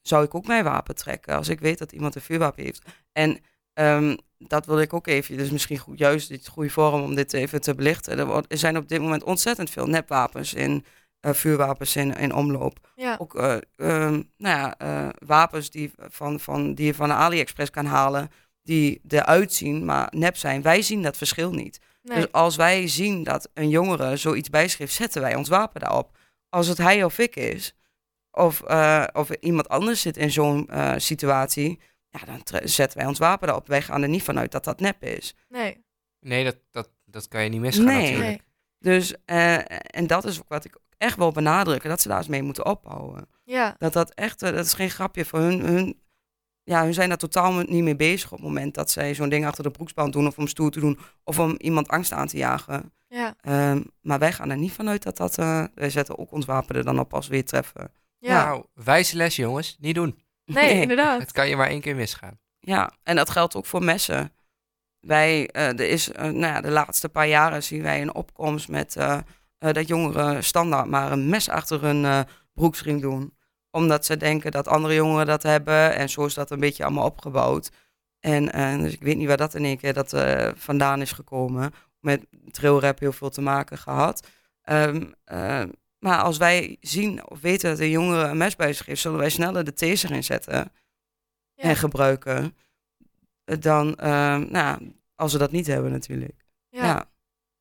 zou 0.01 0.25
ik 0.25 0.35
ook 0.35 0.47
mijn 0.47 0.63
wapen 0.63 0.95
trekken 0.95 1.35
als 1.35 1.49
ik 1.49 1.59
weet 1.59 1.77
dat 1.77 1.91
iemand 1.91 2.15
een 2.15 2.21
vuurwapen 2.21 2.63
heeft. 2.63 2.85
En 3.11 3.39
ehm, 3.73 4.15
dat 4.37 4.65
wil 4.65 4.79
ik 4.79 4.93
ook 4.93 5.07
even, 5.07 5.37
dus 5.37 5.49
misschien 5.49 5.77
goed, 5.77 5.97
juist 5.97 6.29
dit 6.29 6.47
goede 6.47 6.69
vorm 6.69 7.01
om 7.01 7.15
dit 7.15 7.33
even 7.33 7.61
te 7.61 7.75
belichten. 7.75 8.19
Er, 8.19 8.57
zijn 8.57 8.77
op 8.77 8.87
dit 8.87 9.01
moment 9.01 9.23
ontzettend 9.23 9.69
veel 9.69 9.87
nepwapens 9.87 10.53
in 10.53 10.85
eh, 11.21 11.33
vuurwapens 11.33 11.95
in, 11.95 12.17
in 12.17 12.33
omloop. 12.33 12.91
Ja. 12.95 13.15
Ook 13.19 13.35
eh, 13.35 13.57
ehm, 13.75 14.21
nou 14.37 14.57
ja, 14.57 14.77
eh, 14.77 15.09
wapens 15.25 15.69
die, 15.69 15.91
van, 15.97 16.39
van, 16.39 16.73
die 16.73 16.85
je 16.85 16.93
van 16.93 17.07
de 17.07 17.13
AliExpress 17.13 17.71
kan 17.71 17.85
halen, 17.85 18.29
die 18.63 19.01
eruit 19.07 19.53
zien, 19.53 19.85
maar 19.85 20.07
nep 20.15 20.37
zijn. 20.37 20.61
Wij 20.61 20.81
zien 20.81 21.01
dat 21.01 21.17
verschil 21.17 21.51
niet. 21.51 21.79
Nee. 22.01 22.17
Dus 22.17 22.31
als 22.31 22.55
wij 22.55 22.87
zien 22.87 23.23
dat 23.23 23.49
een 23.53 23.69
jongere 23.69 24.17
zoiets 24.17 24.49
bijschrift, 24.49 24.93
zetten 24.93 25.21
wij 25.21 25.35
ons 25.35 25.49
wapen 25.49 25.81
daarop. 25.81 26.17
Als 26.49 26.67
het 26.67 26.77
hij 26.77 27.03
of 27.03 27.17
ik 27.17 27.35
is, 27.35 27.75
of, 28.31 28.61
of 29.13 29.29
iemand 29.29 29.69
anders 29.69 30.01
zit 30.01 30.17
in 30.17 30.31
zo'n 30.31 30.69
situatie, 30.97 31.79
ja, 32.11 32.19
dan 32.25 32.41
zetten 32.63 32.97
wij 32.97 33.07
ons 33.07 33.19
wapen 33.19 33.47
daarop. 33.47 33.67
Wij 33.67 33.81
gaan 33.81 34.01
er 34.01 34.09
niet 34.09 34.23
vanuit 34.23 34.51
dat 34.51 34.63
dat 34.63 34.79
nep 34.79 35.03
is. 35.03 35.35
nee. 35.49 35.83
Nee, 36.19 36.43
dat, 36.43 36.57
dat, 36.71 36.89
dat 37.05 37.27
kan 37.27 37.43
je 37.43 37.49
niet 37.49 37.61
misgaan 37.61 37.85
Nee. 37.85 38.01
natuurlijk. 38.01 38.27
Nee. 38.27 38.41
Dus, 38.97 39.15
eh, 39.25 39.95
en 39.95 40.07
dat 40.07 40.25
is 40.25 40.39
ook 40.39 40.47
wat 40.47 40.65
ik 40.65 40.77
echt 40.97 41.17
wil 41.17 41.31
benadrukken, 41.31 41.89
dat 41.89 42.01
ze 42.01 42.07
daar 42.07 42.17
eens 42.17 42.27
mee 42.27 42.43
moeten 42.43 42.65
ophouden. 42.65 43.27
Ja. 43.43 43.75
Dat 43.77 43.93
dat 43.93 44.13
echt, 44.13 44.41
eh, 44.41 44.51
dat 44.53 44.65
is 44.65 44.73
geen 44.73 44.89
grapje 44.89 45.25
voor 45.25 45.39
hun. 45.39 45.59
hun 45.59 45.99
ja, 46.63 46.83
hun 46.83 46.93
zijn 46.93 47.09
daar 47.09 47.17
totaal 47.17 47.53
niet 47.53 47.83
mee 47.83 47.95
bezig 47.95 48.31
op 48.31 48.37
het 48.37 48.47
moment 48.47 48.73
dat 48.73 48.91
zij 48.91 49.13
zo'n 49.15 49.29
ding 49.29 49.45
achter 49.45 49.63
de 49.63 49.71
broeksband 49.71 50.13
doen 50.13 50.27
of 50.27 50.37
om 50.37 50.47
stoer 50.47 50.71
te 50.71 50.79
doen 50.79 50.99
of 51.23 51.39
om 51.39 51.55
iemand 51.57 51.87
angst 51.87 52.11
aan 52.11 52.27
te 52.27 52.37
jagen. 52.37 52.93
Ja. 53.07 53.35
Ehm, 53.41 53.81
maar 54.01 54.19
wij 54.19 54.33
gaan 54.33 54.49
er 54.49 54.57
niet 54.57 54.71
vanuit 54.71 55.03
dat 55.03 55.17
dat, 55.17 55.37
eh, 55.37 55.63
wij 55.75 55.89
zetten 55.89 56.17
ook 56.17 56.31
ons 56.31 56.45
wapen 56.45 56.75
er 56.75 56.83
dan 56.83 56.99
op 56.99 57.13
als 57.13 57.27
we 57.27 57.33
weer 57.33 57.45
treffen. 57.45 57.91
Ja. 58.17 58.45
Nou, 58.45 58.65
wijze 58.73 59.15
les 59.15 59.35
jongens, 59.35 59.77
niet 59.79 59.95
doen. 59.95 60.19
Nee, 60.59 60.81
inderdaad. 60.81 61.21
Het 61.21 61.31
kan 61.31 61.49
je 61.49 61.55
maar 61.55 61.67
één 61.67 61.81
keer 61.81 61.95
misgaan. 61.95 62.39
Ja, 62.59 62.91
en 63.03 63.15
dat 63.15 63.29
geldt 63.29 63.55
ook 63.55 63.65
voor 63.65 63.83
messen. 63.83 64.33
Wij, 64.99 65.47
eh, 65.47 65.67
er 65.67 65.89
is, 65.89 66.11
eh, 66.11 66.23
nou 66.23 66.53
ja, 66.53 66.61
de 66.61 66.71
laatste 66.71 67.09
paar 67.09 67.27
jaren 67.27 67.63
zien 67.63 67.83
wij 67.83 68.01
een 68.01 68.15
opkomst 68.15 68.69
met 68.69 68.95
eh, 68.95 69.17
eh, 69.57 69.73
dat 69.73 69.87
jongeren 69.87 70.43
standaard 70.43 70.87
maar 70.87 71.11
een 71.11 71.29
mes 71.29 71.49
achter 71.49 71.81
hun 71.81 72.05
eh, 72.05 72.19
broeksriem 72.53 72.99
doen. 72.99 73.33
Omdat 73.71 74.05
ze 74.05 74.17
denken 74.17 74.51
dat 74.51 74.67
andere 74.67 74.93
jongeren 74.93 75.25
dat 75.25 75.43
hebben 75.43 75.95
en 75.95 76.09
zo 76.09 76.25
is 76.25 76.33
dat 76.33 76.51
een 76.51 76.59
beetje 76.59 76.83
allemaal 76.83 77.05
opgebouwd. 77.05 77.71
En 78.19 78.51
eh, 78.51 78.77
dus 78.77 78.93
ik 78.93 79.01
weet 79.01 79.17
niet 79.17 79.27
waar 79.27 79.37
dat 79.37 79.55
in 79.55 79.65
één 79.65 79.77
keer 79.77 79.93
dat, 79.93 80.13
eh, 80.13 80.49
vandaan 80.55 81.01
is 81.01 81.11
gekomen. 81.11 81.73
Met 81.99 82.25
trailrap 82.51 82.99
heel 82.99 83.11
veel 83.11 83.29
te 83.29 83.41
maken 83.41 83.77
gehad. 83.77 84.27
Ehm, 84.61 85.03
eh, 85.23 85.63
maar 86.01 86.21
als 86.21 86.37
wij 86.37 86.77
zien 86.81 87.29
of 87.29 87.41
weten 87.41 87.69
dat 87.69 87.79
een 87.79 87.89
jongere 87.89 88.27
een 88.27 88.37
mes 88.37 88.55
bij 88.55 88.73
zich 88.73 88.85
heeft, 88.85 89.01
zullen 89.01 89.17
wij 89.19 89.29
sneller 89.29 89.63
de 89.63 89.73
taser 89.73 90.11
inzetten 90.11 90.71
Ja. 91.53 91.63
en 91.63 91.75
gebruiken. 91.75 92.55
Dan, 93.43 93.95
ehm, 93.95 94.51
nou, 94.51 94.93
als 95.15 95.33
we 95.33 95.39
dat 95.39 95.51
niet 95.51 95.67
hebben 95.67 95.91
natuurlijk. 95.91 96.45
Ja. 96.69 96.85
Ja. 96.85 97.09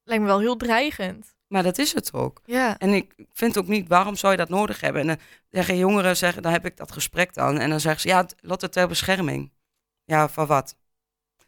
Lijkt 0.05 0.23
me 0.23 0.29
wel 0.29 0.41
heel 0.41 0.57
dreigend. 0.57 1.35
Maar 1.47 1.63
dat 1.63 1.79
is 1.79 1.93
het 1.93 2.13
ook. 2.13 2.41
Ja. 2.45 2.79
En 2.79 2.91
ik 2.91 3.15
vind 3.33 3.59
ook 3.59 3.67
niet, 3.67 3.89
waarom 3.89 4.17
zou 4.17 4.33
je 4.33 4.39
dat 4.39 4.49
nodig 4.49 4.81
hebben? 4.81 5.01
En 5.01 5.07
dan 5.07 5.19
zeggen 5.49 5.77
jongeren, 5.77 6.17
zeggen, 6.17 6.43
dan 6.43 6.53
heb 6.53 6.65
ik 6.65 6.77
dat 6.77 6.93
gesprek 6.93 7.35
dan. 7.35 7.59
En 7.59 7.71
dan 7.71 7.81
zeggen 7.81 8.01
ze, 8.01 8.09
ja, 8.09 8.27
lot 8.41 8.61
het 8.61 8.73
ter 8.73 8.89
bescherming. 8.89 9.53
Ja, 10.05 10.29
van 10.29 10.47
wat? 10.47 10.77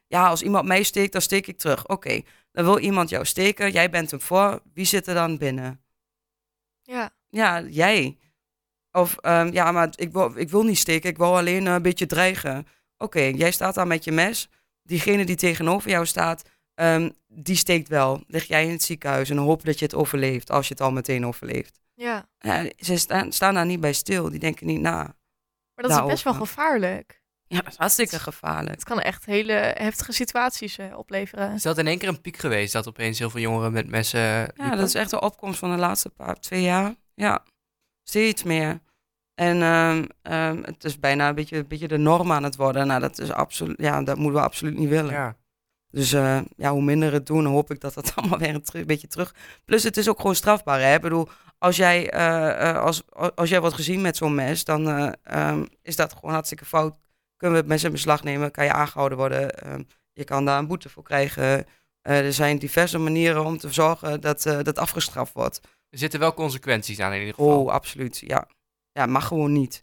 Ja, 0.07 0.29
als 0.29 0.43
iemand 0.43 0.67
mij 0.67 0.83
steekt, 0.83 1.13
dan 1.13 1.21
steek 1.21 1.47
ik 1.47 1.59
terug. 1.59 1.89
Oké, 1.89 2.21
dan 2.53 2.65
wil 2.65 2.79
iemand 2.79 3.09
jou 3.09 3.25
steken, 3.25 3.71
jij 3.71 3.91
bent 3.91 4.11
hem 4.11 4.21
voor. 4.21 4.63
Wie 4.75 4.85
zit 4.85 5.07
er 5.07 5.15
dan 5.15 5.39
binnen? 5.39 5.82
Ja. 6.93 7.11
Ja, 7.29 7.61
jij. 7.61 8.19
Of 8.91 9.17
ehm, 9.17 9.53
ja, 9.53 9.73
maar 9.73 9.93
ik 9.95 10.13
wil, 10.13 10.33
ik 10.37 10.51
wil 10.51 10.63
niet 10.63 10.79
steken, 10.79 11.11
ik 11.11 11.17
wil 11.17 11.37
alleen 11.37 11.67
eh, 11.67 11.73
een 11.73 11.83
beetje 11.83 12.07
dreigen. 12.07 12.67
Oké, 12.97 13.21
jij 13.21 13.51
staat 13.51 13.75
daar 13.75 13.87
met 13.87 14.05
je 14.05 14.13
mes. 14.13 14.49
Diegene 14.83 15.25
die 15.25 15.37
tegenover 15.37 15.91
jou 15.91 16.07
staat, 16.07 16.43
ehm, 16.75 17.11
die 17.27 17.57
steekt 17.57 17.89
wel. 17.89 18.25
Lig 18.27 18.45
jij 18.45 18.65
in 18.65 18.71
het 18.71 18.83
ziekenhuis 18.83 19.31
en 19.31 19.37
hoop 19.37 19.65
dat 19.65 19.79
je 19.79 19.85
het 19.85 19.95
overleeft, 19.95 20.51
als 20.51 20.69
je 20.69 20.75
het 20.75 20.83
al 20.83 20.93
meteen 20.93 21.27
overleeft. 21.27 21.81
Ja. 21.95 22.29
Ja, 22.39 22.71
ze 22.79 22.97
staan, 22.97 23.33
staan 23.33 23.55
daar 23.55 23.67
niet 23.67 23.81
bij 23.81 23.93
stil, 23.93 24.31
die 24.31 24.41
denken 24.41 24.67
niet 24.67 24.81
na. 24.81 25.17
Maar 25.75 25.89
dat 25.89 25.91
is 25.91 26.07
best 26.07 26.25
wel 26.25 26.35
gevaarlijk. 26.35 27.22
Ja, 27.53 27.61
dat 27.61 27.73
is 27.73 27.79
hartstikke 27.79 28.19
gevaarlijk. 28.19 28.75
Het 28.75 28.85
kan 28.85 29.01
echt 29.01 29.25
hele 29.25 29.53
heftige 29.77 30.13
situaties 30.13 30.79
eh, 30.79 30.99
opleveren. 30.99 31.53
Is 31.53 31.63
dat 31.63 31.79
in 31.79 31.87
één 31.87 31.99
keer 31.99 32.09
een 32.09 32.21
piek 32.21 32.37
geweest 32.37 32.73
dat 32.73 32.89
opeens 32.89 33.19
heel 33.19 33.31
veel 33.31 33.41
jongeren 33.41 33.73
met 33.73 33.89
messen. 33.89 34.21
Ja, 34.21 34.47
liepen? 34.57 34.77
dat 34.77 34.87
is 34.87 34.95
echt 34.95 35.13
een 35.13 35.23
opkomst 35.23 35.59
van 35.59 35.71
de 35.71 35.77
laatste 35.77 36.09
paar, 36.09 36.41
twee 36.41 36.63
jaar. 36.63 36.95
Ja, 37.15 37.45
steeds 38.03 38.43
meer. 38.43 38.81
En 39.35 39.63
ehm, 39.63 40.05
ehm, 40.23 40.63
het 40.63 40.85
is 40.85 40.99
bijna 40.99 41.29
een 41.29 41.35
beetje, 41.35 41.57
een 41.57 41.69
beetje 41.69 41.89
de 41.89 41.99
norm 41.99 42.33
aan 42.33 42.43
het 42.43 42.57
worden. 42.57 42.87
Nou, 42.87 43.01
dat, 43.01 43.19
is 43.19 43.33
absoluut, 43.33 43.81
ja, 43.81 44.03
dat 44.03 44.17
moeten 44.17 44.41
we 44.41 44.47
absoluut 44.47 44.79
niet 44.79 44.89
willen. 44.89 45.13
Ja. 45.13 45.37
Dus 45.91 46.13
eh, 46.13 46.41
ja, 46.57 46.71
hoe 46.71 46.83
minder 46.83 47.13
het 47.13 47.27
doen, 47.27 47.45
hoop 47.45 47.71
ik 47.71 47.81
dat 47.81 47.95
dat 47.95 48.13
allemaal 48.17 48.39
weer 48.39 48.55
een, 48.55 48.63
een 48.73 48.87
beetje 48.87 49.09
terug. 49.09 49.35
Plus, 49.65 49.83
het 49.83 49.97
is 49.97 50.09
ook 50.09 50.17
gewoon 50.17 50.35
strafbaar. 50.35 50.81
Hè? 50.81 50.95
Ik 50.95 51.01
bedoel, 51.01 51.29
als 51.63 51.77
jij, 51.77 52.11
eh, 52.11 52.71
eh, 52.71 52.83
als, 52.83 53.03
als 53.35 53.49
jij 53.49 53.61
wordt 53.61 53.77
gezien 53.77 54.01
met 54.01 54.17
zo'n 54.17 54.35
mes, 54.35 54.65
dan 54.65 54.89
eh, 54.89 55.13
ehm, 55.23 55.65
is 55.83 55.97
dat 55.97 56.13
gewoon 56.15 56.33
hartstikke 56.33 56.65
fout. 56.65 56.97
Kunnen 57.43 57.63
we 57.63 57.69
mes 57.69 57.85
in 57.85 57.93
beslag 57.93 58.23
nemen, 58.23 58.51
kan 58.51 58.65
je 58.65 58.73
aangehouden 58.73 59.19
worden. 59.19 59.59
ehm, 59.59 59.83
je 60.13 60.25
kan 60.25 60.45
daar 60.45 60.59
een 60.59 60.67
boete 60.67 60.89
voor 60.89 61.03
krijgen. 61.03 61.67
Eh, 62.03 62.27
er 62.27 62.33
zijn 62.33 62.59
diverse 62.59 62.99
manieren 62.99 63.45
om 63.45 63.59
te 63.59 63.73
zorgen 63.73 64.21
dat 64.21 64.47
eh, 64.47 64.59
dat 64.63 64.79
afgestraft 64.79 65.33
wordt. 65.33 65.61
Er 65.91 65.99
zitten 65.99 66.21
wel 66.21 66.35
consequenties 66.35 67.01
aan 67.01 67.13
in 67.13 67.19
ieder 67.19 67.35
geval. 67.35 67.63
Oh, 67.63 67.71
absoluut. 67.73 68.19
Ja, 68.19 68.49
ja 68.93 69.07
mag 69.07 69.27
gewoon 69.27 69.53
niet. 69.53 69.83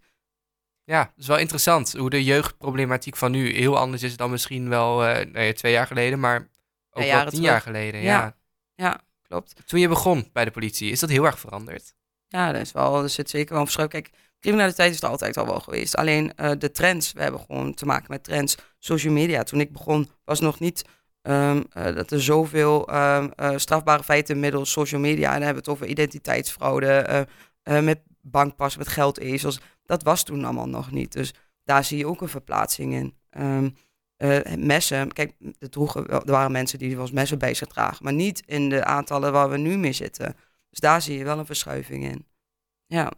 Ja, 0.84 1.04
dat 1.04 1.14
is 1.18 1.28
wel 1.28 1.38
interessant 1.38 1.94
hoe 1.94 2.10
de 2.10 2.24
jeugdproblematiek 2.24 3.16
van 3.16 3.32
nu 3.32 3.54
heel 3.56 3.78
anders 3.78 4.04
is 4.04 4.18
dan 4.18 4.30
misschien 4.32 4.70
wel 4.70 5.06
eh, 5.06 5.26
nou 5.26 5.46
ja, 5.46 5.54
twee 5.54 5.72
jaar 5.72 5.88
geleden, 5.88 6.20
maar 6.20 6.40
ook 6.40 6.48
wel 6.90 7.06
jaren 7.06 7.30
tien 7.30 7.42
terug. 7.42 7.52
jaar 7.52 7.62
geleden. 7.62 8.02
Ja. 8.02 8.20
Ja. 8.20 8.38
Ja, 8.76 9.02
klopt. 9.22 9.68
Toen 9.68 9.80
je 9.80 9.88
begon 9.88 10.30
bij 10.34 10.46
de 10.46 10.52
politie, 10.52 10.92
is 10.92 11.00
dat 11.00 11.10
heel 11.10 11.26
erg 11.26 11.40
veranderd? 11.40 11.94
Ja, 12.28 12.48
er, 12.54 12.62
is 12.62 12.72
wel, 12.72 13.04
er 13.04 13.10
zit 13.10 13.30
zeker 13.30 13.50
wel 13.50 13.60
een 13.60 13.66
verschil. 13.66 13.88
Kijk, 13.88 14.10
criminaliteit 14.40 14.94
is 14.94 15.02
er 15.02 15.10
altijd 15.10 15.38
al 15.38 15.46
wel 15.46 15.60
geweest. 15.60 15.96
Alleen 15.96 16.36
eh, 16.36 16.52
de 16.58 16.72
trends, 16.72 17.14
we 17.14 17.22
hebben 17.22 17.40
gewoon 17.40 17.74
te 17.74 17.86
maken 17.86 18.06
met 18.10 18.24
trends. 18.24 18.58
Social 18.80 19.14
media, 19.14 19.44
toen 19.44 19.60
ik 19.60 19.72
begon, 19.72 20.10
was 20.24 20.40
nog 20.40 20.60
niet 20.60 20.86
ehm, 21.22 21.64
eh, 21.72 21.96
dat 21.96 22.12
er 22.12 22.22
zoveel 22.22 22.88
ehm, 22.88 23.30
eh, 23.36 23.58
strafbare 23.58 24.04
feiten 24.04 24.40
middels 24.40 24.72
social 24.72 25.02
media. 25.02 25.28
En 25.28 25.34
dan 25.34 25.46
hebben 25.46 25.64
we 25.64 25.70
het 25.70 25.80
over 25.80 25.88
identiteitsfraude, 25.88 27.28
met 27.64 28.00
bankpas, 28.22 28.78
met 28.78 28.88
geldezels. 28.88 29.60
Dat 29.86 30.04
was 30.04 30.24
toen 30.24 30.44
allemaal 30.44 30.70
nog 30.70 30.92
niet. 30.92 31.12
Dus 31.12 31.34
daar 31.64 31.84
zie 31.84 31.98
je 31.98 32.08
ook 32.08 32.22
een 32.22 32.30
verplaatsing 32.30 32.94
in. 32.94 33.16
Ehm, 33.30 33.70
eh, 34.20 34.56
messen. 34.56 35.14
Kijk, 35.14 35.34
er, 35.60 35.70
droegen, 35.70 36.08
er 36.08 36.32
waren 36.32 36.52
mensen 36.52 36.80
die 36.80 36.96
wel 36.96 37.02
eens 37.02 37.12
messen 37.12 37.40
bij 37.40 37.54
zich 37.54 37.68
dragen. 37.68 38.04
Maar 38.04 38.14
niet 38.14 38.44
in 38.46 38.70
de 38.70 38.84
aantallen 38.84 39.32
waar 39.32 39.50
we 39.50 39.58
nu 39.58 39.78
mee 39.78 39.94
zitten. 39.94 40.36
Dus 40.70 40.80
daar 40.80 41.02
zie 41.02 41.18
je 41.18 41.24
wel 41.24 41.40
een 41.40 41.46
verschuiving 41.46 42.04
in. 42.04 42.26
Ja. 42.86 43.12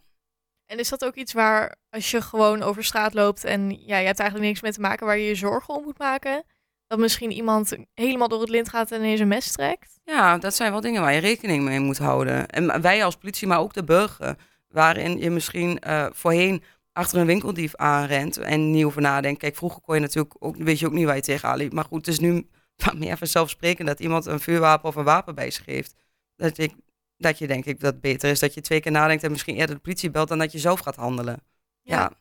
En 0.72 0.80
is 0.80 0.90
dat 0.90 1.06
ook 1.06 1.16
iets 1.16 1.34
waar, 1.34 1.76
als 1.90 2.12
je 2.12 2.22
gewoon 2.22 2.62
over 2.62 2.84
straat 2.84 3.14
loopt 3.14 3.44
en 3.44 3.70
ja, 3.70 3.98
je 3.98 4.06
hebt 4.06 4.20
eigenlijk 4.20 4.50
niks 4.50 4.62
mee 4.62 4.72
te 4.72 4.82
maken, 4.82 5.06
waar 5.06 5.18
je 5.18 5.28
je 5.28 5.36
zorgen 5.36 5.74
om 5.74 5.84
moet 5.84 5.98
maken? 5.98 6.44
Dat 6.88 7.00
misschien 7.00 7.32
iemand 7.32 7.78
helemaal 7.94 8.28
door 8.28 8.40
het 8.40 8.50
lint 8.50 8.70
gaat 8.70 8.92
en 8.92 9.00
ineens 9.00 9.20
een 9.20 9.28
mes 9.28 9.52
trekt? 9.52 10.00
Ja, 10.04 10.38
dat 10.38 10.56
zijn 10.56 10.72
wel 10.72 10.82
dingen 10.82 11.02
waar 11.02 11.14
je 11.14 11.20
rekening 11.20 11.64
mee 11.64 11.80
moet 11.80 11.98
houden. 11.98 12.48
En 12.48 12.82
wij 12.82 13.04
als 13.04 13.16
politie, 13.16 13.48
maar 13.48 13.60
ook 13.60 13.74
de 13.74 13.84
burger. 13.84 14.36
Waarin 14.68 15.18
je 15.18 15.30
misschien 15.30 15.80
eh, 15.80 16.06
voorheen 16.12 16.64
achter 16.94 17.20
een 17.20 17.26
winkeldief 17.26 17.76
aanrent 17.76 18.38
en 18.38 18.72
niet 18.72 18.86
over 18.86 19.02
nadenkt. 19.02 19.40
Kijk, 19.40 19.56
vroeger 19.56 19.82
kon 19.82 19.96
je 19.96 20.02
natuurlijk 20.02 20.36
ook, 20.40 20.56
weet 20.56 20.80
je 20.80 20.86
ook 20.86 20.94
niet 20.94 21.06
waar 21.06 21.16
je 21.16 21.22
tegenaan 21.22 21.58
liep. 21.58 21.74
Maar 21.74 21.86
goed, 21.86 22.06
het 22.06 22.08
is 22.08 22.20
nu 22.20 22.48
meer 22.96 23.18
vanzelfsprekend 23.18 23.88
dat 23.88 24.00
iemand 24.00 24.26
een 24.26 24.40
vuurwapen 24.40 24.90
of 24.90 24.96
een 24.96 25.04
wapen 25.04 25.36
bij 25.36 25.52
zich 25.52 25.66
heeft. 25.66 25.96
Dat, 26.36 26.58
ik, 26.58 26.74
dat 27.22 27.38
je 27.38 27.48
denk 27.48 27.66
ik 27.66 27.80
dat 27.80 27.92
het 27.92 28.02
beter 28.02 28.30
is 28.30 28.40
dat 28.40 28.54
je 28.54 28.62
twee 28.62 28.80
keer 28.80 28.92
nadenkt 28.92 29.24
en 29.24 29.32
misschien 29.32 29.56
eerder 29.56 29.76
de 29.76 29.82
politie 29.82 30.12
belt 30.12 30.28
dan 30.28 30.38
dat 30.38 30.52
je 30.52 30.60
zelf 30.60 30.80
gaat 30.80 30.96
handelen. 30.96 31.40
Ja. 31.82 32.12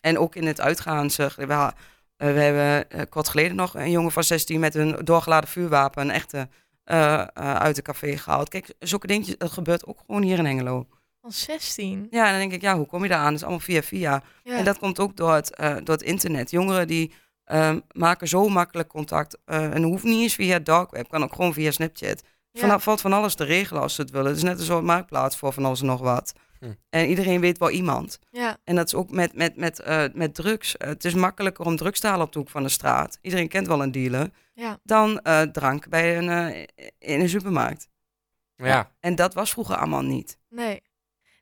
En 0.00 0.18
ook 0.18 0.34
in 0.34 0.46
het 0.46 0.60
uitgaan, 0.60 1.10
zeg, 1.10 1.34
we, 1.34 1.44
eh, 1.44 1.72
we 2.16 2.24
hebben 2.24 2.90
eh, 2.90 3.02
kort 3.08 3.28
geleden 3.28 3.56
nog 3.56 3.74
een 3.74 3.90
jongen 3.90 4.12
van 4.12 4.24
16 4.24 4.60
met 4.60 4.74
een 4.74 4.96
doorgeladen 5.04 5.48
vuurwapen, 5.48 6.02
een 6.02 6.10
echte, 6.10 6.48
eh, 6.84 7.22
uit 7.34 7.76
het 7.76 7.84
café 7.84 8.16
gehaald. 8.16 8.48
Kijk, 8.48 8.74
zulke 8.78 9.06
dingetjes, 9.06 9.38
dat 9.38 9.52
gebeurt 9.52 9.86
ook 9.86 9.98
gewoon 10.06 10.22
hier 10.22 10.38
in 10.38 10.44
Hengelo. 10.44 10.86
Van 11.20 11.32
16. 11.32 12.06
Ja, 12.10 12.30
dan 12.30 12.38
denk 12.38 12.52
ik, 12.52 12.60
ja, 12.60 12.76
hoe 12.76 12.86
kom 12.86 13.02
je 13.02 13.08
daar 13.08 13.18
aan? 13.18 13.24
Dat 13.24 13.34
is 13.34 13.42
allemaal 13.42 13.60
via 13.60 13.82
via. 13.82 14.22
Ja. 14.42 14.56
En 14.56 14.64
dat 14.64 14.78
komt 14.78 14.98
ook 14.98 15.16
door 15.16 15.34
het, 15.34 15.56
door 15.56 15.94
het 15.94 16.02
internet. 16.02 16.50
Jongeren 16.50 16.86
die 16.86 17.12
ehm, 17.44 17.80
maken 17.92 18.28
zo 18.28 18.48
makkelijk 18.48 18.88
contact. 18.88 19.38
en 19.44 19.82
hoeft 19.82 20.04
niet 20.04 20.22
eens 20.22 20.34
via 20.34 20.58
dark 20.58 20.90
web, 20.90 21.08
kan 21.08 21.22
ook 21.22 21.34
gewoon 21.34 21.52
via 21.52 21.70
Snapchat. 21.70 22.22
Ja. 22.60 22.68
Van, 22.68 22.80
valt 22.80 23.00
van 23.00 23.12
alles 23.12 23.34
te 23.34 23.44
regelen 23.44 23.82
als 23.82 23.94
ze 23.94 24.00
het 24.00 24.10
willen. 24.10 24.26
Het 24.26 24.36
is 24.36 24.42
net 24.42 24.58
een 24.58 24.64
soort 24.64 24.84
marktplaats 24.84 25.36
voor 25.36 25.52
van 25.52 25.64
alles 25.64 25.80
en 25.80 25.86
nog 25.86 26.00
wat. 26.00 26.32
Hm. 26.58 26.72
En 26.90 27.08
iedereen 27.08 27.40
weet 27.40 27.58
wel 27.58 27.70
iemand. 27.70 28.18
ja. 28.30 28.56
En 28.64 28.76
dat 28.76 28.86
is 28.86 28.94
ook 28.94 29.10
met, 29.10 29.34
met, 29.34 29.56
met, 29.56 29.80
eh, 29.80 30.04
met 30.12 30.34
drugs. 30.34 30.76
Eh, 30.76 30.88
het 30.88 31.04
is 31.04 31.14
makkelijker 31.14 31.64
om 31.64 31.76
drugs 31.76 32.00
te 32.00 32.06
halen 32.06 32.26
op 32.26 32.32
de 32.32 32.38
hoek 32.38 32.50
van 32.50 32.62
de 32.62 32.68
straat. 32.68 33.18
Iedereen 33.20 33.48
kent 33.48 33.66
wel 33.66 33.82
een 33.82 33.92
dealer. 33.92 34.30
Ja. 34.54 34.78
Dan 34.82 35.20
eh, 35.20 35.42
drank 35.42 35.88
bij 35.88 36.18
een, 36.18 36.28
eh, 36.28 36.62
in 36.98 37.20
een 37.20 37.28
supermarkt. 37.28 37.88
Ja. 38.56 38.90
En 39.00 39.14
dat 39.14 39.34
was 39.34 39.50
vroeger 39.50 39.76
allemaal 39.76 40.02
niet. 40.02 40.38
Nee. 40.48 40.82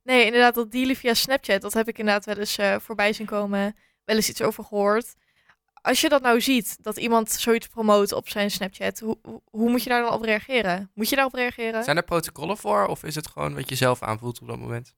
Nee, 0.03 0.25
inderdaad, 0.25 0.55
dat 0.55 0.71
dealen 0.71 0.97
via 0.97 1.15
Snapchat, 1.15 1.61
dat 1.61 1.73
heb 1.73 1.89
ik 1.89 1.99
inderdaad 1.99 2.25
wel 2.25 2.37
eens 2.37 2.59
eh, 2.59 2.77
voorbij 2.79 3.13
zien 3.13 3.27
komen. 3.27 3.77
Wel 4.05 4.17
eens 4.17 4.29
iets 4.29 4.43
over 4.43 4.65
gehoord. 4.65 5.15
Als 5.83 6.01
je 6.01 6.09
dat 6.09 6.23
nou 6.23 6.41
ziet, 6.41 6.77
dat 6.81 6.97
iemand 6.97 7.31
zoiets 7.31 7.67
promoot 7.67 8.13
op 8.13 8.29
zijn 8.29 8.51
Snapchat, 8.51 8.99
hoe, 8.99 9.19
hoe- 9.51 9.71
moet 9.71 9.83
je 9.83 9.89
daar 9.89 10.03
dan 10.03 10.13
op 10.13 10.23
reageren? 10.23 10.91
Moet 10.95 11.09
je 11.09 11.15
daarop 11.15 11.35
reageren? 11.35 11.85
Zijn 11.85 11.97
er 11.97 12.03
protocollen 12.03 12.57
voor 12.57 12.87
of 12.87 13.05
is 13.05 13.15
het 13.15 13.27
gewoon 13.29 13.55
wat 13.55 13.69
je 13.69 13.75
zelf 13.75 14.03
aanvoelt 14.03 14.41
op 14.41 14.47
dat 14.49 14.59
moment? 14.59 14.95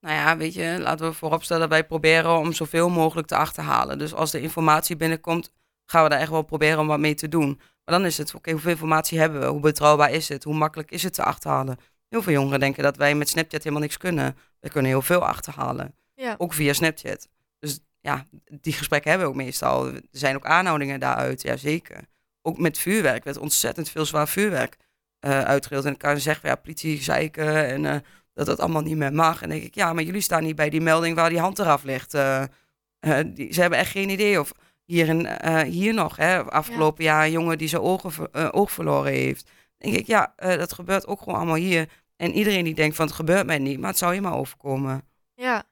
Nou 0.00 0.14
ja, 0.16 0.36
weet 0.36 0.54
je, 0.54 0.76
laten 0.80 1.06
we 1.06 1.12
vooropstellen, 1.12 1.68
wij 1.68 1.84
proberen 1.84 2.38
om 2.38 2.52
zoveel 2.52 2.88
mogelijk 2.88 3.26
te 3.28 3.36
achterhalen. 3.36 3.98
Dus 3.98 4.14
als 4.14 4.30
de 4.30 4.40
informatie 4.40 4.96
binnenkomt, 4.96 5.50
gaan 5.86 6.02
we 6.02 6.08
daar 6.08 6.20
echt 6.20 6.30
wel 6.30 6.42
proberen 6.42 6.78
om 6.78 6.86
wat 6.86 6.98
mee 6.98 7.14
te 7.14 7.28
doen. 7.28 7.60
Maar 7.84 7.98
dan 7.98 8.04
is 8.04 8.18
het, 8.18 8.34
oké, 8.34 8.50
hoeveel 8.50 8.70
informatie 8.70 9.18
hebben 9.18 9.40
we? 9.40 9.46
Hoe 9.46 9.60
betrouwbaar 9.60 10.10
is 10.10 10.28
het? 10.28 10.44
Hoe 10.44 10.54
makkelijk 10.54 10.90
is 10.90 11.02
het 11.02 11.14
te 11.14 11.22
achterhalen? 11.24 11.76
Heel 12.08 12.22
veel 12.22 12.32
jongeren 12.32 12.60
denken 12.60 12.82
dat 12.82 12.96
wij 12.96 13.14
met 13.14 13.28
Snapchat 13.28 13.62
helemaal 13.62 13.82
niks 13.82 13.96
kunnen. 13.96 14.36
We 14.60 14.68
kunnen 14.70 14.90
heel 14.90 15.02
veel 15.02 15.24
achterhalen, 15.26 15.94
Ja. 16.14 16.34
ook 16.38 16.52
via 16.52 16.72
Snapchat. 16.72 17.28
Ja, 18.02 18.26
die 18.60 18.72
gesprekken 18.72 19.10
hebben 19.10 19.28
we 19.28 19.34
ook 19.34 19.40
meestal. 19.40 19.86
Er 19.86 20.02
zijn 20.10 20.36
ook 20.36 20.44
aanhoudingen 20.44 21.00
daaruit, 21.00 21.42
ja 21.42 21.56
zeker. 21.56 22.00
Ook 22.42 22.58
met 22.58 22.78
vuurwerk 22.78 23.24
werd 23.24 23.36
ontzettend 23.36 23.88
veel 23.90 24.04
zwaar 24.04 24.28
vuurwerk 24.28 24.76
eh 25.18 25.42
uitgedeeld. 25.42 25.84
En 25.84 25.90
dan 25.90 25.98
kan 25.98 26.14
je 26.14 26.20
zeggen, 26.20 26.48
ja, 26.48 26.54
politie 26.54 27.02
zeiken 27.02 27.66
en 27.66 27.86
eh, 27.86 27.96
dat 28.34 28.46
dat 28.46 28.60
allemaal 28.60 28.82
niet 28.82 28.96
meer 28.96 29.12
mag. 29.12 29.42
En 29.42 29.48
dan 29.48 29.58
denk 29.58 29.68
ik, 29.68 29.74
ja, 29.74 29.92
maar 29.92 30.02
jullie 30.02 30.20
staan 30.20 30.42
niet 30.42 30.56
bij 30.56 30.70
die 30.70 30.80
melding 30.80 31.16
waar 31.16 31.30
die 31.30 31.38
hand 31.38 31.58
eraf 31.58 31.82
ligt. 31.82 32.14
Eh, 32.14 32.44
die, 33.26 33.52
ze 33.52 33.60
hebben 33.60 33.78
echt 33.78 33.90
geen 33.90 34.08
idee. 34.08 34.40
Of 34.40 34.52
hier, 34.84 35.26
eh, 35.26 35.60
hier 35.60 35.94
nog, 35.94 36.16
hè, 36.16 36.44
afgelopen 36.44 37.04
jaar 37.04 37.24
een 37.24 37.30
jongen 37.30 37.58
die 37.58 37.68
zijn 37.68 37.82
ogen, 37.82 38.52
oog 38.54 38.72
verloren 38.72 39.12
heeft. 39.12 39.44
Dan 39.78 39.90
denk 39.90 40.02
ik, 40.02 40.06
ja, 40.06 40.34
dat 40.36 40.72
gebeurt 40.72 41.06
ook 41.06 41.18
gewoon 41.18 41.34
allemaal 41.38 41.54
hier. 41.54 41.88
En 42.16 42.32
iedereen 42.32 42.64
die 42.64 42.74
denkt 42.74 42.96
van, 42.96 43.06
het 43.06 43.14
gebeurt 43.14 43.46
mij 43.46 43.58
niet, 43.58 43.78
maar 43.78 43.88
het 43.88 43.98
zou 43.98 44.14
je 44.14 44.20
maar 44.20 44.36
overkomen. 44.36 45.04
Ja. 45.34 45.64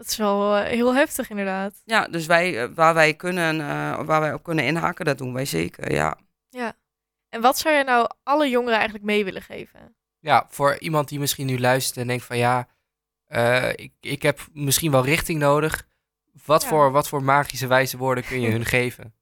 Dat 0.00 0.08
is 0.10 0.16
wel 0.16 0.56
eh, 0.56 0.64
heel 0.64 0.94
heftig, 0.94 1.30
inderdaad. 1.30 1.82
Ja, 1.84 2.08
dus 2.08 2.26
wij, 2.26 2.62
eh, 2.62 2.68
waar 2.74 2.94
wij 2.94 3.14
kunnen, 3.14 3.60
eh, 3.60 4.04
waar 4.04 4.20
wij 4.20 4.32
op 4.32 4.42
kunnen 4.42 4.64
inhaken, 4.64 5.04
dat 5.04 5.18
doen 5.18 5.32
wij 5.32 5.44
zeker, 5.44 5.92
ja. 5.92 6.18
Ja. 6.48 6.76
En 7.28 7.40
wat 7.40 7.58
zou 7.58 7.74
je 7.74 7.84
nou 7.84 8.10
alle 8.22 8.48
jongeren 8.48 8.74
eigenlijk 8.74 9.04
mee 9.04 9.24
willen 9.24 9.42
geven? 9.42 9.96
Ja, 10.18 10.46
voor 10.48 10.78
iemand 10.78 11.08
die 11.08 11.18
misschien 11.18 11.46
nu 11.46 11.58
luistert 11.60 11.96
en 11.96 12.06
denkt 12.06 12.24
van 12.24 12.36
ja, 12.36 12.68
eh, 13.26 13.68
ik, 13.74 13.92
ik 14.00 14.22
heb 14.22 14.46
misschien 14.52 14.90
wel 14.90 15.04
richting 15.04 15.38
nodig. 15.38 15.86
Wat, 16.44 16.62
Ja. 16.62 16.68
voor, 16.68 16.90
wat 16.90 17.08
voor 17.08 17.22
magische 17.22 17.66
wijze 17.66 17.96
woorden 17.96 18.24
kun 18.24 18.40
je 18.40 18.50
hun 18.50 18.64
geven? 18.76 19.14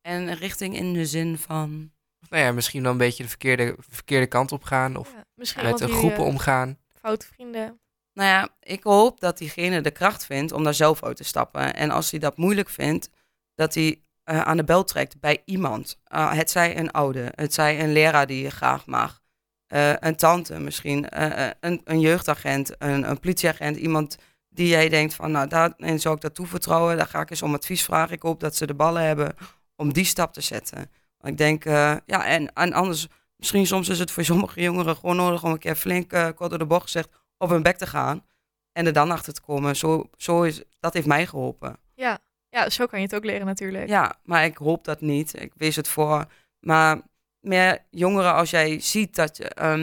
En 0.00 0.34
richting 0.34 0.76
in 0.76 0.92
de 0.92 1.06
zin 1.06 1.38
van... 1.38 1.92
Nou 2.28 2.42
ja, 2.42 2.52
misschien 2.52 2.82
dan 2.82 2.92
een 2.92 2.98
beetje 2.98 3.22
de 3.22 3.28
verkeerde, 3.28 3.76
verkeerde 3.78 4.26
kant 4.26 4.52
op 4.52 4.62
gaan 4.62 4.96
of 4.96 5.12
Ja, 5.12 5.62
met 5.62 5.78
die, 5.78 5.88
groepen 5.88 6.24
omgaan. 6.24 6.78
Foute 7.00 7.26
vrienden. 7.26 7.80
Nou 8.16 8.28
ja, 8.28 8.48
ik 8.60 8.82
hoop 8.82 9.20
dat 9.20 9.38
diegene 9.38 9.80
de 9.80 9.90
kracht 9.90 10.26
vindt 10.26 10.52
om 10.52 10.64
daar 10.64 10.74
zelf 10.74 11.02
uit 11.02 11.16
te 11.16 11.24
stappen. 11.24 11.74
En 11.74 11.90
als 11.90 12.10
hij 12.10 12.20
dat 12.20 12.36
moeilijk 12.36 12.68
vindt, 12.68 13.10
dat 13.54 13.74
hij 13.74 14.00
eh, 14.24 14.40
aan 14.40 14.56
de 14.56 14.64
bel 14.64 14.84
trekt 14.84 15.20
bij 15.20 15.42
iemand. 15.44 15.98
Uh, 16.14 16.32
het 16.32 16.50
zij 16.50 16.78
een 16.78 16.90
oude, 16.90 17.32
het 17.34 17.54
zij 17.54 17.80
een 17.80 17.92
leraar 17.92 18.26
die 18.26 18.42
je 18.42 18.50
graag 18.50 18.86
mag. 18.86 19.20
Uh, 19.68 19.92
een 19.96 20.16
tante 20.16 20.58
misschien, 20.58 21.06
uh, 21.18 21.50
een, 21.60 21.80
een, 21.84 22.00
jeugdagent, 22.00 22.74
een, 22.78 23.10
een, 23.10 23.20
politieagent. 23.20 23.76
Iemand 23.76 24.16
die 24.48 24.68
jij 24.68 24.88
denkt 24.88 25.14
van, 25.14 25.30
nou, 25.30 25.48
daarin 25.48 26.00
zou 26.00 26.14
ik 26.14 26.20
dat 26.20 26.34
toevertrouwen. 26.34 26.96
Daar 26.96 27.06
ga 27.06 27.20
ik 27.20 27.30
eens 27.30 27.42
om 27.42 27.54
advies 27.54 27.84
vragen. 27.84 28.14
Ik 28.14 28.22
hoop 28.22 28.40
dat 28.40 28.56
ze 28.56 28.66
de 28.66 28.74
ballen 28.74 29.02
hebben 29.02 29.34
om 29.76 29.92
die 29.92 30.04
stap 30.04 30.32
te 30.32 30.40
zetten. 30.40 30.90
Ik 31.20 31.38
denk, 31.38 31.64
ja, 31.64 32.26
en, 32.26 32.52
en 32.52 32.72
anders, 32.72 33.06
misschien 33.36 33.66
soms 33.66 33.88
is 33.88 33.98
het 33.98 34.10
voor 34.10 34.24
sommige 34.24 34.60
jongeren 34.60 34.96
gewoon 34.96 35.16
nodig 35.16 35.44
om 35.44 35.50
een 35.50 35.58
keer 35.58 35.76
flink 35.76 36.08
kort 36.08 36.50
door 36.50 36.58
de 36.58 36.66
bocht 36.66 36.82
gezegd 36.82 37.08
op 37.38 37.48
hun 37.48 37.62
bek 37.62 37.76
te 37.76 37.86
gaan 37.86 38.26
en 38.72 38.86
er 38.86 38.92
dan 38.92 39.10
achter 39.10 39.32
te 39.32 39.40
komen. 39.40 39.76
Zo, 39.76 40.08
zo 40.16 40.42
is, 40.42 40.62
dat 40.80 40.94
heeft 40.94 41.06
mij 41.06 41.26
geholpen. 41.26 41.76
Ja. 41.94 42.18
ja, 42.48 42.70
zo 42.70 42.86
kan 42.86 42.98
je 42.98 43.04
het 43.04 43.14
ook 43.14 43.24
leren 43.24 43.46
natuurlijk. 43.46 43.88
Ja, 43.88 44.18
maar 44.22 44.44
ik 44.44 44.56
hoop 44.56 44.84
dat 44.84 45.00
niet. 45.00 45.40
Ik 45.40 45.52
wees 45.56 45.76
het 45.76 45.88
voor. 45.88 46.26
Maar 46.60 47.00
meer 47.40 47.78
jongeren, 47.90 48.34
als 48.34 48.50
jij 48.50 48.80
ziet 48.80 49.14
dat 49.14 49.36
je, 49.36 49.62
um, 49.62 49.80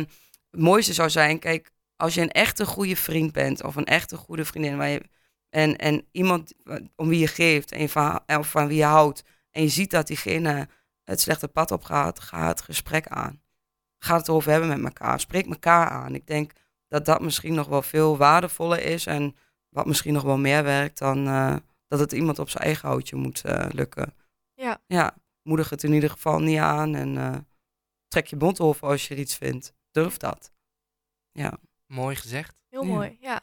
het 0.51 0.61
mooiste 0.61 0.93
zou 0.93 1.09
zijn, 1.09 1.39
kijk, 1.39 1.71
als 1.95 2.13
je 2.13 2.21
een 2.21 2.31
echte 2.31 2.65
goede 2.65 2.95
vriend 2.95 3.31
bent 3.31 3.63
of 3.63 3.75
een 3.75 3.85
echte 3.85 4.17
goede 4.17 4.45
vriendin 4.45 4.77
waar 4.77 4.89
je, 4.89 5.01
en, 5.49 5.75
en 5.75 6.07
iemand 6.11 6.53
om 6.95 7.07
wie 7.07 7.19
je 7.19 7.27
geeft 7.27 7.71
en 7.71 7.89
van, 7.89 8.19
of 8.25 8.49
van 8.49 8.67
wie 8.67 8.77
je 8.77 8.83
houdt 8.83 9.23
en 9.51 9.61
je 9.61 9.69
ziet 9.69 9.91
dat 9.91 10.07
diegene 10.07 10.67
het 11.03 11.21
slechte 11.21 11.47
pad 11.47 11.71
op 11.71 11.83
gaat, 11.83 12.19
ga 12.19 12.47
het 12.47 12.61
gesprek 12.61 13.07
aan. 13.07 13.41
Ga 13.99 14.17
het 14.17 14.27
erover 14.27 14.51
hebben 14.51 14.69
met 14.69 14.83
elkaar. 14.83 15.19
Spreek 15.19 15.45
elkaar 15.45 15.89
aan. 15.89 16.15
Ik 16.15 16.27
denk 16.27 16.51
dat 16.93 17.05
dat 17.05 17.21
misschien 17.21 17.53
nog 17.53 17.67
wel 17.67 17.81
veel 17.81 18.17
waardevoller 18.17 18.85
is 18.85 19.05
en 19.05 19.35
wat 19.69 19.85
misschien 19.85 20.13
nog 20.13 20.23
wel 20.23 20.37
meer 20.37 20.63
werkt 20.63 20.97
dan 20.97 21.27
uh, 21.27 21.55
dat 21.87 21.99
het 21.99 22.11
iemand 22.11 22.39
op 22.39 22.49
zijn 22.49 22.63
eigen 22.63 22.87
houtje 22.87 23.15
moet 23.15 23.43
uh, 23.45 23.65
lukken. 23.71 24.13
Ja. 24.53 24.81
Ja, 24.87 25.15
moedig 25.43 25.69
het 25.69 25.83
in 25.83 25.93
ieder 25.93 26.09
geval 26.09 26.39
niet 26.39 26.59
aan 26.59 26.95
en 26.95 27.15
uh, 27.15 27.35
trek 28.07 28.27
je 28.27 28.35
mond 28.35 28.59
over 28.59 28.87
als 28.87 29.07
je 29.07 29.15
iets 29.15 29.35
vindt. 29.35 29.73
Durf 29.91 30.17
dat. 30.17 30.51
Ja. 31.31 31.57
Mooi 31.87 32.15
gezegd. 32.15 32.55
Heel 32.69 32.83
ja. 32.83 32.89
mooi, 32.89 33.17
ja. 33.19 33.41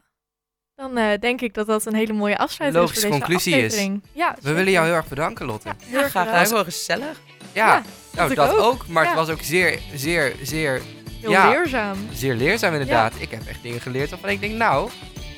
Dan 0.74 0.98
uh, 0.98 1.18
denk 1.18 1.40
ik 1.40 1.55
dat 1.55 1.66
dat 1.66 1.86
een 1.86 1.94
hele 1.94 2.12
mooie 2.12 2.38
afsluiting 2.38 2.82
Logische 2.84 3.09
is. 3.09 3.12
conclusie 3.12 3.55
aflevering. 3.55 4.03
is. 4.03 4.09
Ja, 4.12 4.36
We 4.40 4.53
willen 4.53 4.72
jou 4.72 4.86
heel 4.86 4.94
erg 4.94 5.09
bedanken, 5.09 5.46
Lotte. 5.46 5.68
Ja, 5.68 5.74
heel 5.78 6.09
graag. 6.09 6.26
gedaan. 6.26 6.48
Wel 6.48 6.64
gezellig. 6.64 7.20
Ja, 7.53 7.66
ja 7.66 7.82
nou, 8.12 8.34
dat, 8.34 8.36
dat 8.36 8.57
ook. 8.57 8.61
ook. 8.61 8.86
Maar 8.86 9.03
ja. 9.03 9.09
het 9.09 9.18
was 9.18 9.28
ook 9.28 9.42
zeer, 9.42 9.80
zeer, 9.94 10.36
zeer 10.42 10.82
Heel 11.21 11.31
ja, 11.31 11.49
leerzaam. 11.49 11.99
Zeer 12.12 12.35
leerzaam 12.35 12.73
inderdaad. 12.73 13.12
Ik 13.18 13.31
heb 13.31 13.47
echt 13.47 13.62
dingen 13.62 13.81
geleerd 13.81 14.11
waarvan 14.11 14.31
ik 14.31 14.41
denk, 14.41 14.55
nou... 14.55 14.91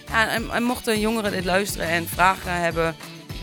Ja, 0.09 0.29
en, 0.29 0.51
en, 0.51 0.63
mochten 0.63 1.01
jongeren 1.01 1.33
dit 1.33 1.45
luisteren 1.45 1.89
en 1.89 2.09
vragen 2.09 2.53
hebben... 2.53 2.95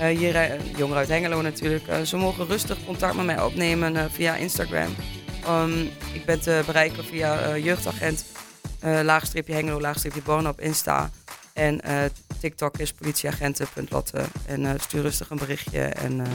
Uh, 0.02 0.08
hier, 0.08 0.36
uh, 0.36 0.76
jongeren 0.78 0.98
uit 0.98 1.08
Hengelo 1.08 1.42
natuurlijk. 1.42 1.88
Uh, 1.88 2.02
ze 2.02 2.18
mogen 2.18 2.48
rustig 2.48 2.78
contact 2.86 3.16
met 3.16 3.26
mij 3.26 3.42
opnemen 3.42 3.96
eh, 3.96 4.04
via 4.10 4.36
Instagram. 4.36 4.96
Um, 5.50 5.90
ik 6.14 6.26
ben 6.26 6.40
te 6.40 6.64
bereiken 6.66 7.06
via 7.06 7.40
eh, 7.40 7.64
jeugdagent, 7.64 8.26
laagstreepje 8.82 9.54
Hengelo, 9.54 9.82
laagstreepje 9.82 10.22
Born 10.22 10.48
op 10.48 10.62
Insta. 10.62 11.10
En 11.54 11.82
eh, 11.82 12.04
TikTok 12.40 12.78
is 12.78 12.94
politieagenten.lotte. 12.94 14.22
En 14.46 14.80
stuur 14.80 15.02
rustig 15.02 15.30
een 15.30 15.38
berichtje 15.38 15.82
en 15.82 16.26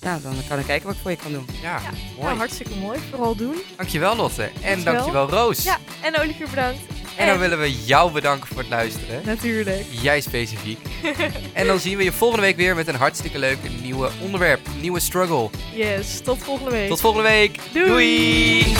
ja, 0.00 0.18
dan 0.22 0.34
kan 0.48 0.58
ik 0.58 0.66
kijken 0.66 0.86
wat 0.86 0.94
ik 0.96 1.00
voor 1.02 1.10
je 1.10 1.16
kan 1.16 1.32
doen. 1.32 1.46
Ja, 1.62 1.80
ja. 1.82 1.90
mooi. 2.16 2.26
Nou, 2.26 2.36
hartstikke 2.36 2.74
mooi. 2.74 2.98
Vooral 3.10 3.36
doen. 3.36 3.56
Dankjewel 3.76 4.16
Lotte. 4.16 4.42
En 4.42 4.50
dankjewel, 4.60 4.94
dankjewel 4.94 5.28
Roos. 5.28 5.62
Ja, 5.62 5.78
en 6.02 6.18
Olivier 6.20 6.48
bedankt. 6.48 6.80
En 7.16 7.26
dan 7.26 7.34
En- 7.34 7.40
willen 7.40 7.58
we 7.60 7.84
jou 7.84 8.12
bedanken 8.12 8.48
voor 8.48 8.58
het 8.58 8.68
luisteren. 8.68 9.22
Natuurlijk. 9.24 9.84
Jij 9.90 10.20
specifiek. 10.20 10.78
en 11.52 11.66
dan 11.66 11.78
zien 11.78 11.96
we 11.96 12.04
je 12.04 12.12
volgende 12.12 12.42
week 12.44 12.56
weer 12.56 12.74
met 12.74 12.88
een 12.88 12.94
hartstikke 12.94 13.38
leuk 13.38 13.58
nieuwe 13.82 14.10
onderwerp. 14.22 14.60
Nieuwe 14.80 15.00
struggle. 15.00 15.50
Yes, 15.74 16.20
tot 16.20 16.38
volgende 16.42 16.70
week. 16.70 16.88
Tot 16.88 17.00
volgende 17.00 17.28
week. 17.28 17.58
Doei. 17.72 17.86
Doei. 17.88 18.74